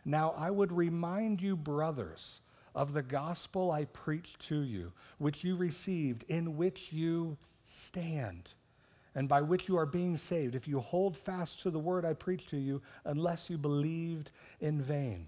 Now 0.05 0.35
I 0.39 0.51
would 0.51 0.73
remind 0.73 1.43
you, 1.43 1.57
brothers, 1.57 2.41
of 2.77 2.93
the 2.93 3.03
gospel 3.03 3.73
I 3.73 3.87
preached 3.87 4.41
to 4.49 4.61
you, 4.61 4.93
which 5.19 5.43
you 5.43 5.57
received, 5.57 6.25
in 6.29 6.57
which 6.57 6.93
you 6.93 7.37
stand, 7.65 8.51
and 9.17 9.29
by 9.29 9.41
which 9.41 9.67
you 9.67 9.79
are 9.79 9.87
being 9.87 10.19
saved, 10.19 10.55
if 10.55 10.69
you 10.69 10.79
hold 10.79 11.17
fast 11.17 11.61
to 11.61 11.71
the 11.71 11.79
word 11.79 12.05
I 12.05 12.13
preached 12.13 12.51
to 12.51 12.59
you, 12.59 12.83
unless 13.07 13.49
you 13.49 13.57
believed 13.57 14.31
in 14.61 14.81
vain. 14.81 15.27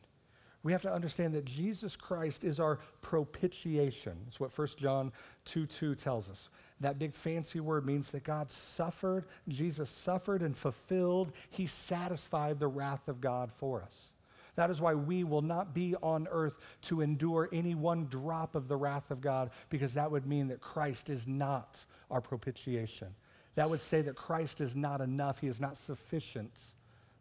We 0.63 0.73
have 0.73 0.83
to 0.83 0.93
understand 0.93 1.35
that 1.35 1.47
Jesus 1.47 1.97
Christ 1.97 2.45
is 2.45 2.61
our 2.61 2.81
propitiation. 3.01 4.19
That's 4.25 4.39
what 4.39 4.57
1 4.57 4.69
John 4.77 5.11
2 5.47 5.65
2 5.65 5.95
tells 5.95 6.31
us. 6.31 6.51
That 6.81 6.99
big 6.99 7.15
fancy 7.15 7.61
word 7.61 7.87
means 7.87 8.11
that 8.11 8.25
God 8.25 8.51
suffered, 8.51 9.25
Jesus 9.49 9.89
suffered 9.89 10.43
and 10.43 10.55
fulfilled, 10.55 11.33
He 11.49 11.67
satisfied 11.67 12.61
the 12.61 12.69
wrath 12.69 13.09
of 13.09 13.23
God 13.23 13.51
for 13.57 13.83
us. 13.83 14.13
That 14.57 14.71
is 14.71 14.83
why 14.83 14.93
we 14.95 15.25
will 15.25 15.41
not 15.41 15.73
be 15.73 15.95
on 16.03 16.29
earth 16.31 16.59
to 16.83 17.01
endure 17.01 17.49
any 17.53 17.75
one 17.75 18.07
drop 18.11 18.55
of 18.55 18.69
the 18.69 18.77
wrath 18.77 19.11
of 19.11 19.23
God, 19.23 19.51
because 19.71 19.95
that 19.95 20.11
would 20.11 20.27
mean 20.27 20.49
that 20.49 20.61
Christ 20.61 21.09
is 21.09 21.27
not 21.27 21.85
our 22.11 22.21
propitiation. 22.21 23.15
That 23.55 23.71
would 23.71 23.81
say 23.81 24.03
that 24.03 24.15
Christ 24.17 24.61
is 24.61 24.77
not 24.77 25.01
enough, 25.01 25.41
He 25.41 25.49
is 25.49 25.61
not 25.61 25.77
sufficient, 25.77 26.53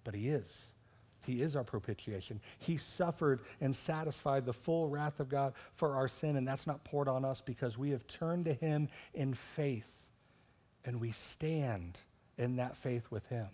but 0.04 0.14
He 0.14 0.30
is. 0.30 0.72
He 1.26 1.42
is 1.42 1.56
our 1.56 1.64
propitiation. 1.64 2.40
He 2.58 2.78
suffered 2.78 3.42
and 3.60 3.76
satisfied 3.76 4.46
the 4.46 4.54
full 4.54 4.88
wrath 4.88 5.20
of 5.20 5.28
God 5.28 5.54
for 5.74 5.96
our 5.96 6.08
sin, 6.08 6.38
and 6.38 6.48
that's 6.48 6.66
not 6.66 6.86
poured 6.86 7.10
on 7.10 7.26
us 7.26 7.42
because 7.42 7.78
we 7.78 7.90
have 7.90 8.08
turned 8.08 8.46
to 8.46 8.54
Him 8.54 8.88
in 9.14 9.34
faith, 9.34 10.06
and 10.86 11.02
we 11.02 11.12
stand 11.12 12.00
in 12.38 12.56
that 12.56 12.78
faith 12.78 13.08
with 13.10 13.28
Him. 13.28 13.48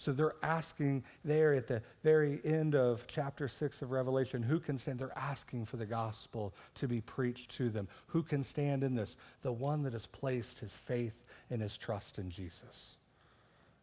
So 0.00 0.14
they're 0.14 0.36
asking 0.42 1.04
there 1.26 1.52
at 1.52 1.66
the 1.66 1.82
very 2.02 2.40
end 2.42 2.74
of 2.74 3.06
chapter 3.06 3.48
6 3.48 3.82
of 3.82 3.90
Revelation, 3.90 4.42
who 4.42 4.58
can 4.58 4.78
stand? 4.78 4.98
They're 4.98 5.12
asking 5.14 5.66
for 5.66 5.76
the 5.76 5.84
gospel 5.84 6.54
to 6.76 6.88
be 6.88 7.02
preached 7.02 7.54
to 7.56 7.68
them. 7.68 7.86
Who 8.06 8.22
can 8.22 8.42
stand 8.42 8.82
in 8.82 8.94
this? 8.94 9.18
The 9.42 9.52
one 9.52 9.82
that 9.82 9.92
has 9.92 10.06
placed 10.06 10.60
his 10.60 10.72
faith 10.72 11.22
and 11.50 11.60
his 11.60 11.76
trust 11.76 12.16
in 12.18 12.30
Jesus. 12.30 12.96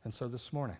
And 0.03 0.11
so 0.11 0.27
this 0.27 0.51
morning, 0.51 0.77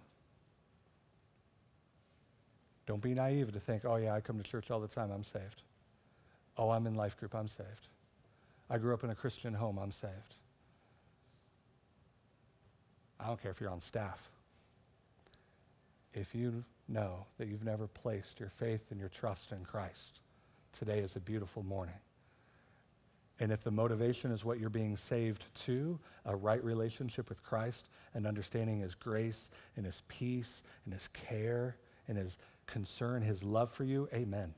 don't 2.88 3.04
be 3.04 3.14
naive 3.14 3.52
to 3.52 3.60
think, 3.60 3.86
oh, 3.86 3.98
yeah, 3.98 4.16
I 4.16 4.22
come 4.22 4.40
to 4.40 4.44
church 4.44 4.72
all 4.72 4.80
the 4.80 4.88
time, 4.88 5.12
I'm 5.12 5.24
saved. 5.24 5.62
Oh, 6.58 6.72
I'm 6.72 6.88
in 6.88 6.96
life 6.96 7.16
group, 7.16 7.36
I'm 7.36 7.48
saved. 7.48 7.90
I 8.72 8.80
grew 8.80 8.96
up 8.96 9.04
in 9.04 9.12
a 9.12 9.16
Christian 9.16 9.54
home, 9.54 9.78
I'm 9.78 9.92
saved. 9.92 10.34
I 13.20 13.28
don't 13.28 13.40
care 13.40 13.52
if 13.52 13.62
you're 13.62 13.70
on 13.70 13.82
staff 13.82 14.32
if 16.14 16.34
you 16.34 16.64
know 16.88 17.26
that 17.38 17.48
you've 17.48 17.64
never 17.64 17.88
placed 17.88 18.40
your 18.40 18.50
faith 18.50 18.82
and 18.92 19.00
your 19.00 19.10
trust 19.10 19.52
in 19.52 19.64
Christ, 19.66 20.20
today 20.78 21.00
is 21.00 21.16
a 21.16 21.20
beautiful 21.20 21.64
morning. 21.64 21.96
And 23.40 23.52
if 23.52 23.64
the 23.64 23.72
motivation 23.72 24.32
is 24.32 24.44
what 24.44 24.60
you're 24.60 24.70
being 24.70 24.98
saved 24.98 25.44
to, 25.66 26.00
a 26.26 26.36
right 26.36 26.64
relationship 26.64 27.30
with 27.30 27.44
Christ 27.44 27.88
and 28.16 28.26
understanding 28.26 28.80
his 28.80 28.96
grace 28.96 29.50
and 29.76 29.86
his 29.86 30.02
peace 30.08 30.64
and 30.86 30.94
his 30.94 31.08
care 31.10 31.76
and 32.08 32.18
his 32.18 32.38
concern, 32.66 33.22
his 33.22 33.44
love 33.44 33.72
for 33.72 33.84
you, 33.84 34.10
amen. 34.12 34.54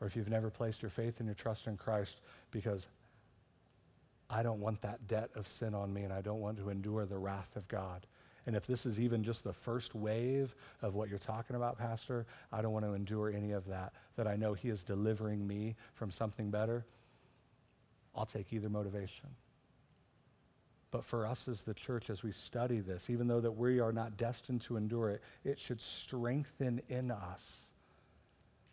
Or 0.00 0.06
if 0.06 0.14
you've 0.14 0.28
never 0.28 0.50
placed 0.50 0.82
your 0.82 0.90
faith 0.90 1.18
and 1.18 1.26
your 1.26 1.34
trust 1.34 1.66
in 1.66 1.76
Christ 1.76 2.20
because 2.50 2.86
I 4.30 4.42
don't 4.42 4.60
want 4.60 4.82
that 4.82 5.06
debt 5.08 5.30
of 5.34 5.48
sin 5.48 5.74
on 5.74 5.92
me 5.92 6.02
and 6.02 6.12
I 6.12 6.20
don't 6.20 6.40
want 6.40 6.58
to 6.58 6.70
endure 6.70 7.06
the 7.06 7.18
wrath 7.18 7.56
of 7.56 7.66
God, 7.68 8.06
and 8.46 8.54
if 8.54 8.66
this 8.66 8.84
is 8.84 9.00
even 9.00 9.24
just 9.24 9.42
the 9.42 9.52
first 9.52 9.94
wave 9.94 10.54
of 10.82 10.94
what 10.94 11.08
you're 11.08 11.18
talking 11.18 11.56
about, 11.56 11.78
Pastor, 11.78 12.26
I 12.52 12.60
don't 12.60 12.72
want 12.72 12.84
to 12.84 12.92
endure 12.92 13.30
any 13.30 13.52
of 13.52 13.66
that. 13.68 13.92
That 14.16 14.26
I 14.26 14.36
know 14.36 14.52
He 14.52 14.68
is 14.68 14.82
delivering 14.82 15.46
me 15.46 15.76
from 15.94 16.10
something 16.10 16.50
better. 16.50 16.84
I'll 18.14 18.26
take 18.26 18.52
either 18.52 18.68
motivation. 18.68 19.30
But 20.90 21.04
for 21.04 21.26
us 21.26 21.48
as 21.48 21.62
the 21.62 21.74
church, 21.74 22.10
as 22.10 22.22
we 22.22 22.30
study 22.30 22.80
this, 22.80 23.10
even 23.10 23.26
though 23.26 23.40
that 23.40 23.52
we 23.52 23.80
are 23.80 23.92
not 23.92 24.16
destined 24.16 24.60
to 24.62 24.76
endure 24.76 25.10
it, 25.10 25.22
it 25.42 25.58
should 25.58 25.80
strengthen 25.80 26.82
in 26.88 27.10
us, 27.10 27.72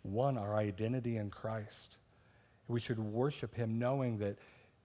one, 0.03 0.37
our 0.37 0.55
identity 0.55 1.17
in 1.17 1.31
Christ. 1.31 1.95
We 2.67 2.79
should 2.79 2.99
worship 2.99 3.55
him 3.55 3.79
knowing 3.79 4.19
that 4.19 4.37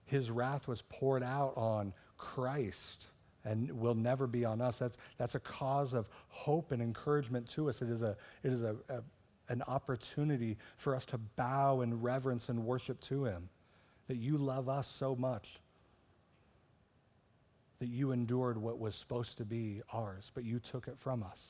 his 0.05 0.31
wrath 0.31 0.67
was 0.67 0.81
poured 0.89 1.21
out 1.21 1.53
on 1.57 1.93
Christ 2.17 3.05
and 3.47 3.71
will 3.71 3.95
never 3.95 4.27
be 4.27 4.43
on 4.43 4.61
us. 4.61 4.77
That's, 4.77 4.97
that's 5.17 5.35
a 5.35 5.39
cause 5.39 5.93
of 5.93 6.09
hope 6.27 6.71
and 6.71 6.81
encouragement 6.81 7.47
to 7.49 7.69
us. 7.69 7.81
It 7.81 7.89
is, 7.89 8.01
a, 8.01 8.17
it 8.43 8.51
is 8.51 8.61
a, 8.61 8.75
a 8.89 9.01
an 9.49 9.63
opportunity 9.67 10.57
for 10.75 10.95
us 10.95 11.05
to 11.05 11.17
bow 11.17 11.81
in 11.81 12.01
reverence 12.01 12.49
and 12.49 12.65
worship 12.65 12.99
to 13.01 13.25
Him. 13.25 13.49
That 14.07 14.17
you 14.17 14.37
love 14.37 14.69
us 14.69 14.87
so 14.87 15.15
much. 15.15 15.59
That 17.79 17.87
you 17.87 18.11
endured 18.11 18.57
what 18.57 18.79
was 18.79 18.95
supposed 18.95 19.37
to 19.37 19.45
be 19.45 19.81
ours, 19.93 20.31
but 20.33 20.43
you 20.43 20.59
took 20.59 20.87
it 20.87 20.97
from 20.97 21.23
us. 21.23 21.41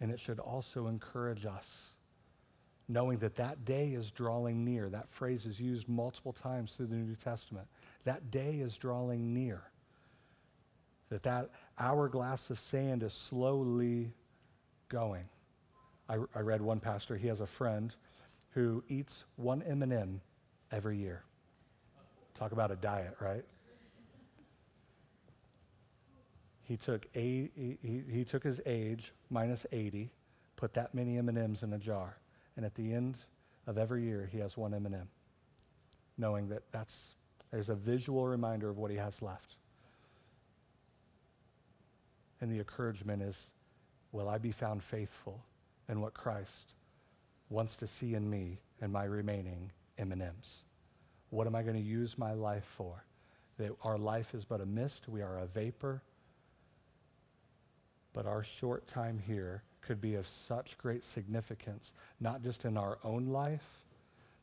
And 0.00 0.10
it 0.10 0.20
should 0.20 0.40
also 0.40 0.88
encourage 0.88 1.46
us, 1.46 1.94
knowing 2.88 3.18
that 3.18 3.36
that 3.36 3.64
day 3.64 3.88
is 3.90 4.10
drawing 4.10 4.64
near. 4.64 4.88
That 4.88 5.08
phrase 5.08 5.46
is 5.46 5.60
used 5.60 5.88
multiple 5.88 6.32
times 6.32 6.72
through 6.72 6.88
the 6.88 6.96
New 6.96 7.14
Testament. 7.16 7.66
That 8.04 8.30
day 8.30 8.56
is 8.56 8.76
drawing 8.76 9.32
near 9.32 9.62
that 11.12 11.22
that 11.24 11.50
hourglass 11.78 12.48
of 12.48 12.58
sand 12.58 13.02
is 13.02 13.12
slowly 13.12 14.10
going. 14.88 15.28
I, 16.08 16.16
I 16.34 16.40
read 16.40 16.62
one 16.62 16.80
pastor, 16.80 17.18
he 17.18 17.28
has 17.28 17.40
a 17.40 17.46
friend 17.46 17.94
who 18.52 18.82
eats 18.88 19.24
one 19.36 19.62
M&M 19.62 20.22
every 20.70 20.96
year. 20.96 21.22
Talk 22.34 22.52
about 22.52 22.70
a 22.70 22.76
diet, 22.76 23.14
right? 23.20 23.44
He 26.62 26.78
took, 26.78 27.06
eight, 27.14 27.52
he, 27.54 28.04
he, 28.10 28.24
took 28.24 28.42
his 28.42 28.62
age 28.64 29.12
minus 29.28 29.66
80, 29.70 30.10
put 30.56 30.72
that 30.72 30.94
many 30.94 31.18
M&Ms 31.18 31.62
in 31.62 31.74
a 31.74 31.78
jar, 31.78 32.16
and 32.56 32.64
at 32.64 32.74
the 32.74 32.90
end 32.90 33.18
of 33.66 33.76
every 33.76 34.02
year, 34.02 34.26
he 34.32 34.38
has 34.38 34.56
one 34.56 34.72
M&M, 34.72 35.08
knowing 36.16 36.48
that 36.48 36.62
that's, 36.72 37.08
there's 37.50 37.68
a 37.68 37.74
visual 37.74 38.26
reminder 38.26 38.70
of 38.70 38.78
what 38.78 38.90
he 38.90 38.96
has 38.96 39.20
left. 39.20 39.56
And 42.42 42.50
the 42.50 42.58
encouragement 42.58 43.22
is, 43.22 43.50
will 44.10 44.28
I 44.28 44.36
be 44.36 44.50
found 44.50 44.82
faithful 44.82 45.44
in 45.88 46.00
what 46.00 46.12
Christ 46.12 46.74
wants 47.48 47.76
to 47.76 47.86
see 47.86 48.14
in 48.14 48.28
me 48.28 48.58
and 48.80 48.92
my 48.92 49.04
remaining 49.04 49.70
M&Ms? 49.96 50.64
What 51.30 51.46
am 51.46 51.54
I 51.54 51.62
going 51.62 51.76
to 51.76 51.80
use 51.80 52.18
my 52.18 52.32
life 52.32 52.64
for? 52.76 53.04
That 53.58 53.70
our 53.84 53.96
life 53.96 54.34
is 54.34 54.44
but 54.44 54.60
a 54.60 54.66
mist, 54.66 55.08
we 55.08 55.22
are 55.22 55.38
a 55.38 55.46
vapor, 55.46 56.02
but 58.12 58.26
our 58.26 58.42
short 58.42 58.88
time 58.88 59.22
here 59.24 59.62
could 59.80 60.00
be 60.00 60.16
of 60.16 60.26
such 60.26 60.76
great 60.78 61.04
significance, 61.04 61.92
not 62.20 62.42
just 62.42 62.64
in 62.64 62.76
our 62.76 62.98
own 63.04 63.26
life, 63.28 63.84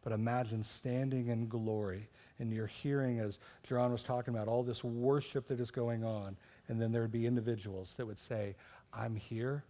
but 0.03 0.13
imagine 0.13 0.63
standing 0.63 1.27
in 1.27 1.49
glory 1.49 2.07
and 2.39 2.53
you're 2.53 2.67
hearing, 2.67 3.19
as 3.19 3.37
John 3.67 3.91
was 3.91 4.01
talking 4.01 4.33
about, 4.33 4.47
all 4.47 4.63
this 4.63 4.83
worship 4.83 5.47
that 5.49 5.59
is 5.59 5.71
going 5.71 6.05
on. 6.05 6.37
And 6.69 6.79
then 6.79 6.91
there 6.91 7.01
would 7.01 7.11
be 7.11 7.25
individuals 7.25 7.93
that 7.97 8.05
would 8.05 8.19
say, 8.19 8.55
I'm 8.93 9.15
here 9.15 9.63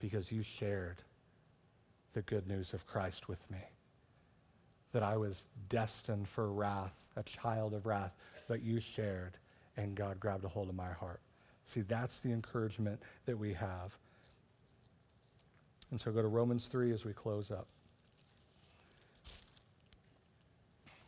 because 0.00 0.32
you 0.32 0.42
shared 0.42 0.96
the 2.14 2.22
good 2.22 2.48
news 2.48 2.72
of 2.72 2.86
Christ 2.86 3.28
with 3.28 3.38
me. 3.50 3.58
That 4.92 5.02
I 5.02 5.18
was 5.18 5.42
destined 5.68 6.28
for 6.28 6.50
wrath, 6.50 7.08
a 7.14 7.22
child 7.22 7.74
of 7.74 7.84
wrath, 7.84 8.14
but 8.48 8.62
you 8.62 8.80
shared 8.80 9.36
and 9.76 9.94
God 9.94 10.18
grabbed 10.18 10.44
a 10.44 10.48
hold 10.48 10.68
of 10.68 10.74
my 10.74 10.90
heart. 10.90 11.20
See, 11.66 11.82
that's 11.82 12.18
the 12.18 12.32
encouragement 12.32 13.00
that 13.26 13.38
we 13.38 13.52
have. 13.52 13.96
And 15.90 16.00
so 16.00 16.10
go 16.10 16.22
to 16.22 16.28
Romans 16.28 16.66
3 16.66 16.90
as 16.92 17.04
we 17.04 17.12
close 17.12 17.50
up. 17.50 17.66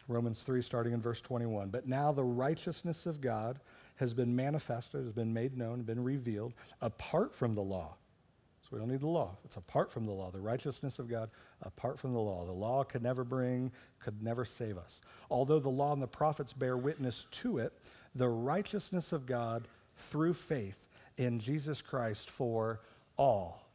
Romans 0.09 0.43
3, 0.43 0.61
starting 0.61 0.93
in 0.93 1.01
verse 1.01 1.21
21. 1.21 1.69
But 1.69 1.89
now 1.89 2.13
the 2.13 2.25
righteousness 2.25 3.07
of 3.07 3.21
God 3.21 3.59
has 4.01 4.15
been 4.15 4.35
manifested, 4.35 5.05
has 5.05 5.13
been 5.13 5.33
made 5.33 5.57
known, 5.57 5.83
been 5.83 6.03
revealed 6.03 6.55
apart 6.81 7.35
from 7.35 7.55
the 7.55 7.63
law. 7.63 7.95
So 8.63 8.69
we 8.73 8.79
don't 8.79 8.89
need 8.89 9.01
the 9.01 9.07
law. 9.07 9.37
It's 9.45 9.57
apart 9.57 9.93
from 9.93 10.07
the 10.07 10.13
law. 10.13 10.31
The 10.31 10.41
righteousness 10.41 10.99
of 10.99 11.09
God 11.09 11.31
apart 11.63 11.99
from 11.99 12.13
the 12.13 12.19
law. 12.19 12.45
The 12.47 12.53
law 12.53 12.83
could 12.83 13.03
never 13.03 13.25
bring, 13.25 13.71
could 14.03 14.23
never 14.23 14.45
save 14.45 14.79
us. 14.79 15.01
Although 15.31 15.61
the 15.61 15.69
law 15.69 15.93
and 15.93 16.03
the 16.03 16.07
prophets 16.09 16.53
bear 16.53 16.77
witness 16.77 17.27
to 17.43 17.59
it, 17.59 17.73
the 18.15 18.29
righteousness 18.29 19.13
of 19.13 19.27
God 19.27 19.69
through 19.97 20.35
faith 20.35 20.87
in 21.19 21.39
Jesus 21.39 21.83
Christ 21.83 22.31
for 22.31 22.81
all 23.17 23.67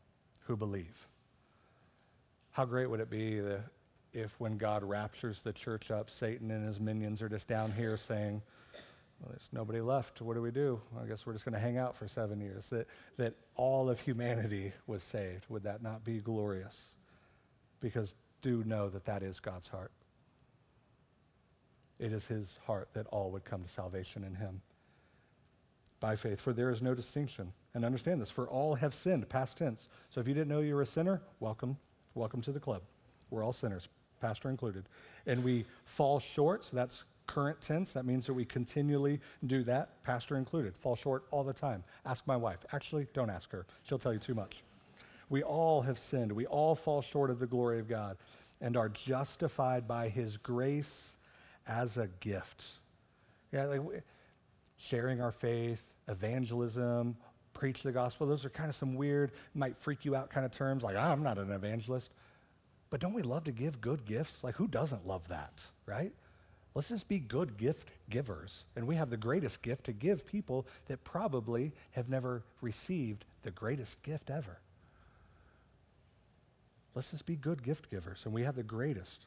who 0.48 0.58
believe. 0.58 1.08
How 2.52 2.66
great 2.66 2.90
would 2.90 3.00
it 3.00 3.10
be 3.10 3.42
if, 4.14 4.40
when 4.40 4.58
God 4.58 4.84
raptures 4.84 5.42
the 5.42 5.54
church 5.54 5.92
up, 5.92 6.10
Satan 6.10 6.50
and 6.50 6.66
his 6.66 6.80
minions 6.80 7.22
are 7.22 7.30
just 7.30 7.48
down 7.48 7.72
here 7.72 7.98
saying, 7.98 8.42
well, 9.20 9.30
there's 9.30 9.50
nobody 9.52 9.82
left. 9.82 10.22
What 10.22 10.36
do 10.36 10.42
we 10.42 10.52
do? 10.52 10.82
I 11.02 11.06
guess 11.06 11.26
we're 11.26 11.34
just 11.34 11.46
going 11.46 11.54
to 11.54 11.60
hang 11.60 11.78
out 11.78 11.96
for 11.96 12.08
seven 12.08 12.42
years. 12.42 12.68
That, 12.70 12.88
that 13.18 13.34
all 13.56 13.90
of 13.90 14.00
humanity 14.00 14.74
was 14.88 15.04
saved. 15.04 15.46
Would 15.50 15.64
that 15.64 15.82
not 15.82 16.04
be 16.04 16.20
glorious? 16.20 16.94
Because 17.80 18.14
do 18.42 18.64
know 18.66 18.90
that 18.90 19.06
that 19.06 19.24
is 19.24 19.40
God's 19.40 19.68
heart. 19.68 19.92
It 21.98 22.12
is 22.12 22.26
his 22.26 22.60
heart 22.66 22.90
that 22.94 23.08
all 23.08 23.32
would 23.32 23.46
come 23.46 23.64
to 23.64 23.70
salvation 23.70 24.24
in 24.24 24.36
him 24.36 24.62
by 26.02 26.16
faith, 26.16 26.42
for 26.42 26.52
there 26.52 26.70
is 26.70 26.82
no 26.82 26.94
distinction. 26.94 27.54
And 27.74 27.86
understand 27.86 28.22
this, 28.22 28.30
for 28.30 28.48
all 28.48 28.76
have 28.76 28.94
sinned, 28.94 29.28
past 29.30 29.58
tense. 29.58 29.88
So 30.10 30.22
if 30.22 30.28
you 30.28 30.34
didn't 30.34 30.50
know 30.50 30.60
you 30.60 30.76
were 30.76 30.82
a 30.82 30.86
sinner, 30.86 31.22
welcome. 31.40 31.78
Welcome 32.14 32.42
to 32.44 32.52
the 32.52 32.60
club. 32.60 32.82
We're 33.30 33.44
all 33.44 33.54
sinners, 33.54 33.88
pastor 34.22 34.50
included. 34.50 34.86
And 35.26 35.44
we 35.44 35.66
fall 35.86 36.20
short, 36.20 36.66
so 36.66 36.76
that's 36.76 37.06
current 37.28 37.62
tense. 37.62 37.92
That 37.94 38.06
means 38.06 38.26
that 38.26 38.34
we 38.34 38.46
continually 38.46 39.20
do 39.46 39.64
that, 39.64 40.04
pastor 40.04 40.38
included. 40.38 40.76
Fall 40.78 40.96
short 40.96 41.26
all 41.32 41.44
the 41.44 41.54
time. 41.54 41.84
Ask 42.06 42.26
my 42.28 42.38
wife. 42.38 42.60
Actually, 42.72 43.08
don't 43.14 43.30
ask 43.30 43.52
her. 43.52 43.66
She'll 43.84 44.00
tell 44.00 44.14
you 44.14 44.20
too 44.20 44.36
much. 44.36 44.64
We 45.30 45.44
all 45.44 45.82
have 45.82 45.98
sinned. 45.98 46.32
We 46.32 46.46
all 46.46 46.76
fall 46.76 47.02
short 47.02 47.30
of 47.30 47.40
the 47.40 47.48
glory 47.48 47.80
of 47.80 47.88
God 47.88 48.18
and 48.62 48.78
are 48.78 48.90
justified 48.90 49.88
by 49.88 50.10
his 50.10 50.38
grace 50.38 51.16
as 51.68 51.98
a 51.98 52.08
gift. 52.20 52.64
Yeah, 53.52 53.66
like 53.66 54.04
sharing 54.78 55.22
our 55.22 55.32
faith, 55.32 55.84
evangelism, 56.08 57.16
preach 57.54 57.84
the 57.84 57.92
gospel, 57.92 58.28
those 58.28 58.46
are 58.46 58.50
kind 58.50 58.70
of 58.70 58.76
some 58.76 58.96
weird, 58.96 59.32
might 59.54 59.78
freak 59.78 60.06
you 60.06 60.16
out 60.16 60.30
kind 60.30 60.46
of 60.46 60.52
terms, 60.52 60.84
like, 60.84 60.96
I'm 60.96 61.24
not 61.24 61.38
an 61.38 61.52
evangelist. 61.52 62.12
But 62.90 63.00
don't 63.00 63.14
we 63.14 63.24
love 63.24 63.46
to 63.46 63.52
give 63.52 63.82
good 63.82 64.06
gifts? 64.06 64.44
Like, 64.44 64.56
who 64.56 64.68
doesn't 64.68 65.08
love 65.08 65.28
that, 65.30 65.68
right? 65.86 66.14
Let's 66.76 66.90
just 66.90 67.08
be 67.08 67.20
good 67.20 67.58
gift 67.58 67.90
givers. 68.10 68.66
And 68.76 68.86
we 68.86 68.98
have 68.98 69.10
the 69.10 69.18
greatest 69.18 69.62
gift 69.62 69.86
to 69.86 69.94
give 69.94 70.28
people 70.28 70.68
that 70.88 71.06
probably 71.06 71.72
have 71.92 72.10
never 72.10 72.44
received 72.62 73.24
the 73.44 73.52
greatest 73.52 74.04
gift 74.04 74.30
ever. 74.30 74.60
Let's 76.94 77.12
just 77.12 77.26
be 77.26 77.36
good 77.36 77.64
gift 77.64 77.90
givers, 77.90 78.22
and 78.24 78.34
we 78.34 78.44
have 78.44 78.56
the 78.56 78.64
greatest. 78.64 79.26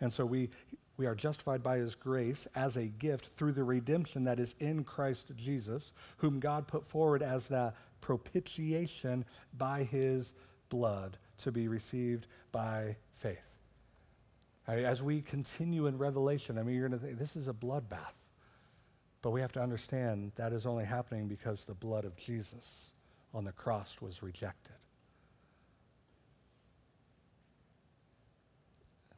And 0.00 0.12
so 0.12 0.24
we, 0.24 0.50
we 0.96 1.06
are 1.06 1.14
justified 1.14 1.62
by 1.62 1.76
his 1.78 1.94
grace 1.94 2.46
as 2.54 2.76
a 2.76 2.86
gift 2.86 3.30
through 3.36 3.52
the 3.52 3.64
redemption 3.64 4.24
that 4.24 4.40
is 4.40 4.54
in 4.60 4.84
Christ 4.84 5.30
Jesus, 5.36 5.92
whom 6.18 6.40
God 6.40 6.66
put 6.66 6.84
forward 6.86 7.22
as 7.22 7.46
the 7.46 7.72
propitiation 8.00 9.24
by 9.56 9.84
his 9.84 10.32
blood 10.70 11.18
to 11.42 11.52
be 11.52 11.68
received 11.68 12.26
by 12.50 12.96
faith. 13.16 13.51
As 14.66 15.02
we 15.02 15.22
continue 15.22 15.86
in 15.86 15.98
Revelation, 15.98 16.58
I 16.58 16.62
mean, 16.62 16.76
you're 16.76 16.88
going 16.88 16.98
to 16.98 17.04
think 17.04 17.18
this 17.18 17.36
is 17.36 17.48
a 17.48 17.52
bloodbath. 17.52 18.14
But 19.22 19.30
we 19.30 19.40
have 19.40 19.52
to 19.52 19.62
understand 19.62 20.32
that 20.36 20.52
is 20.52 20.66
only 20.66 20.84
happening 20.84 21.28
because 21.28 21.64
the 21.64 21.74
blood 21.74 22.04
of 22.04 22.16
Jesus 22.16 22.90
on 23.32 23.44
the 23.44 23.52
cross 23.52 23.96
was 24.00 24.22
rejected. 24.22 24.74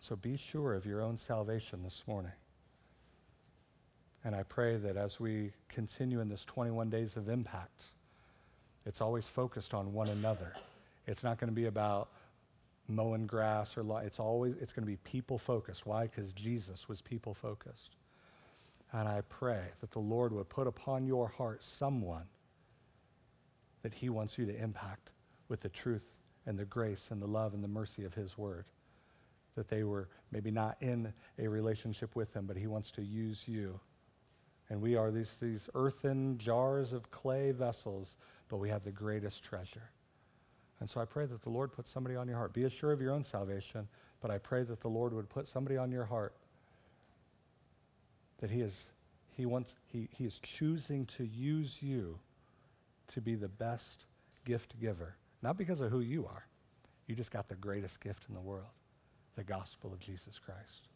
So 0.00 0.16
be 0.16 0.36
sure 0.36 0.74
of 0.74 0.84
your 0.84 1.00
own 1.00 1.16
salvation 1.16 1.82
this 1.82 2.02
morning. 2.06 2.32
And 4.22 4.34
I 4.34 4.42
pray 4.42 4.76
that 4.76 4.98
as 4.98 5.18
we 5.18 5.52
continue 5.70 6.20
in 6.20 6.28
this 6.28 6.44
21 6.44 6.90
days 6.90 7.16
of 7.16 7.30
impact, 7.30 7.84
it's 8.84 9.00
always 9.00 9.26
focused 9.26 9.72
on 9.72 9.94
one 9.94 10.08
another. 10.08 10.52
It's 11.06 11.24
not 11.24 11.38
going 11.38 11.48
to 11.48 11.54
be 11.54 11.66
about 11.66 12.08
mowing 12.88 13.26
grass 13.26 13.76
or 13.76 14.02
it's 14.02 14.20
always 14.20 14.54
it's 14.60 14.72
going 14.72 14.84
to 14.84 14.90
be 14.90 14.98
people 14.98 15.38
focused. 15.38 15.86
Why? 15.86 16.04
Because 16.04 16.32
Jesus 16.32 16.88
was 16.88 17.00
people 17.00 17.34
focused. 17.34 17.96
And 18.92 19.08
I 19.08 19.22
pray 19.28 19.62
that 19.80 19.90
the 19.90 19.98
Lord 19.98 20.32
would 20.32 20.48
put 20.48 20.66
upon 20.66 21.06
your 21.06 21.28
heart 21.28 21.62
someone 21.62 22.26
that 23.82 23.92
he 23.92 24.08
wants 24.08 24.38
you 24.38 24.46
to 24.46 24.56
impact 24.56 25.10
with 25.48 25.60
the 25.60 25.68
truth 25.68 26.04
and 26.46 26.58
the 26.58 26.64
grace 26.64 27.08
and 27.10 27.20
the 27.20 27.26
love 27.26 27.54
and 27.54 27.64
the 27.64 27.68
mercy 27.68 28.04
of 28.04 28.14
his 28.14 28.38
word 28.38 28.66
that 29.56 29.68
they 29.68 29.84
were 29.84 30.08
maybe 30.32 30.50
not 30.50 30.76
in 30.80 31.12
a 31.38 31.46
relationship 31.46 32.14
with 32.16 32.34
him, 32.34 32.46
but 32.46 32.56
he 32.56 32.66
wants 32.66 32.90
to 32.92 33.02
use 33.02 33.42
you. 33.46 33.78
And 34.70 34.80
we 34.80 34.96
are 34.96 35.10
these, 35.10 35.36
these 35.40 35.68
earthen 35.74 36.38
jars 36.38 36.92
of 36.92 37.10
clay 37.10 37.52
vessels, 37.52 38.16
but 38.48 38.56
we 38.56 38.68
have 38.70 38.84
the 38.84 38.90
greatest 38.90 39.42
treasure. 39.42 39.90
And 40.80 40.90
so 40.90 41.00
I 41.00 41.04
pray 41.04 41.26
that 41.26 41.42
the 41.42 41.50
Lord 41.50 41.72
put 41.72 41.86
somebody 41.86 42.16
on 42.16 42.28
your 42.28 42.36
heart. 42.36 42.52
Be 42.52 42.64
assured 42.64 42.94
of 42.94 43.00
your 43.00 43.12
own 43.12 43.24
salvation, 43.24 43.88
but 44.20 44.30
I 44.30 44.38
pray 44.38 44.64
that 44.64 44.80
the 44.80 44.88
Lord 44.88 45.12
would 45.12 45.28
put 45.28 45.48
somebody 45.48 45.76
on 45.76 45.90
your 45.92 46.04
heart 46.04 46.34
that 48.40 48.50
he 48.50 48.60
is 48.60 48.90
he 49.36 49.46
wants 49.46 49.74
he, 49.86 50.08
he 50.12 50.24
is 50.24 50.38
choosing 50.40 51.06
to 51.06 51.24
use 51.24 51.78
you 51.80 52.18
to 53.08 53.20
be 53.20 53.34
the 53.34 53.48
best 53.48 54.04
gift 54.44 54.78
giver. 54.80 55.16
Not 55.42 55.56
because 55.56 55.80
of 55.80 55.90
who 55.90 56.00
you 56.00 56.26
are. 56.26 56.46
You 57.06 57.14
just 57.14 57.30
got 57.30 57.48
the 57.48 57.54
greatest 57.54 58.00
gift 58.00 58.24
in 58.28 58.34
the 58.34 58.40
world 58.40 58.66
the 59.36 59.44
gospel 59.44 59.92
of 59.92 59.98
Jesus 59.98 60.38
Christ. 60.38 60.88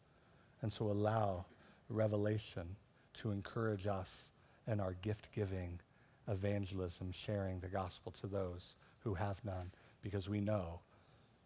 And 0.62 0.72
so 0.72 0.87
allow 0.87 1.47
revelation 1.89 2.76
to 3.14 3.31
encourage 3.31 3.87
us 3.87 4.29
in 4.66 4.79
our 4.79 4.93
gift 5.03 5.29
giving, 5.35 5.81
evangelism, 6.29 7.11
sharing 7.12 7.59
the 7.61 7.68
gospel 7.68 8.12
to 8.20 8.26
those 8.26 8.74
who 9.09 9.15
have 9.15 9.43
none, 9.43 9.71
because 10.03 10.29
we 10.29 10.39
know 10.39 10.81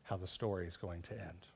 how 0.02 0.16
the 0.16 0.26
story 0.26 0.66
is 0.66 0.76
going 0.76 1.00
to 1.00 1.12
end. 1.12 1.46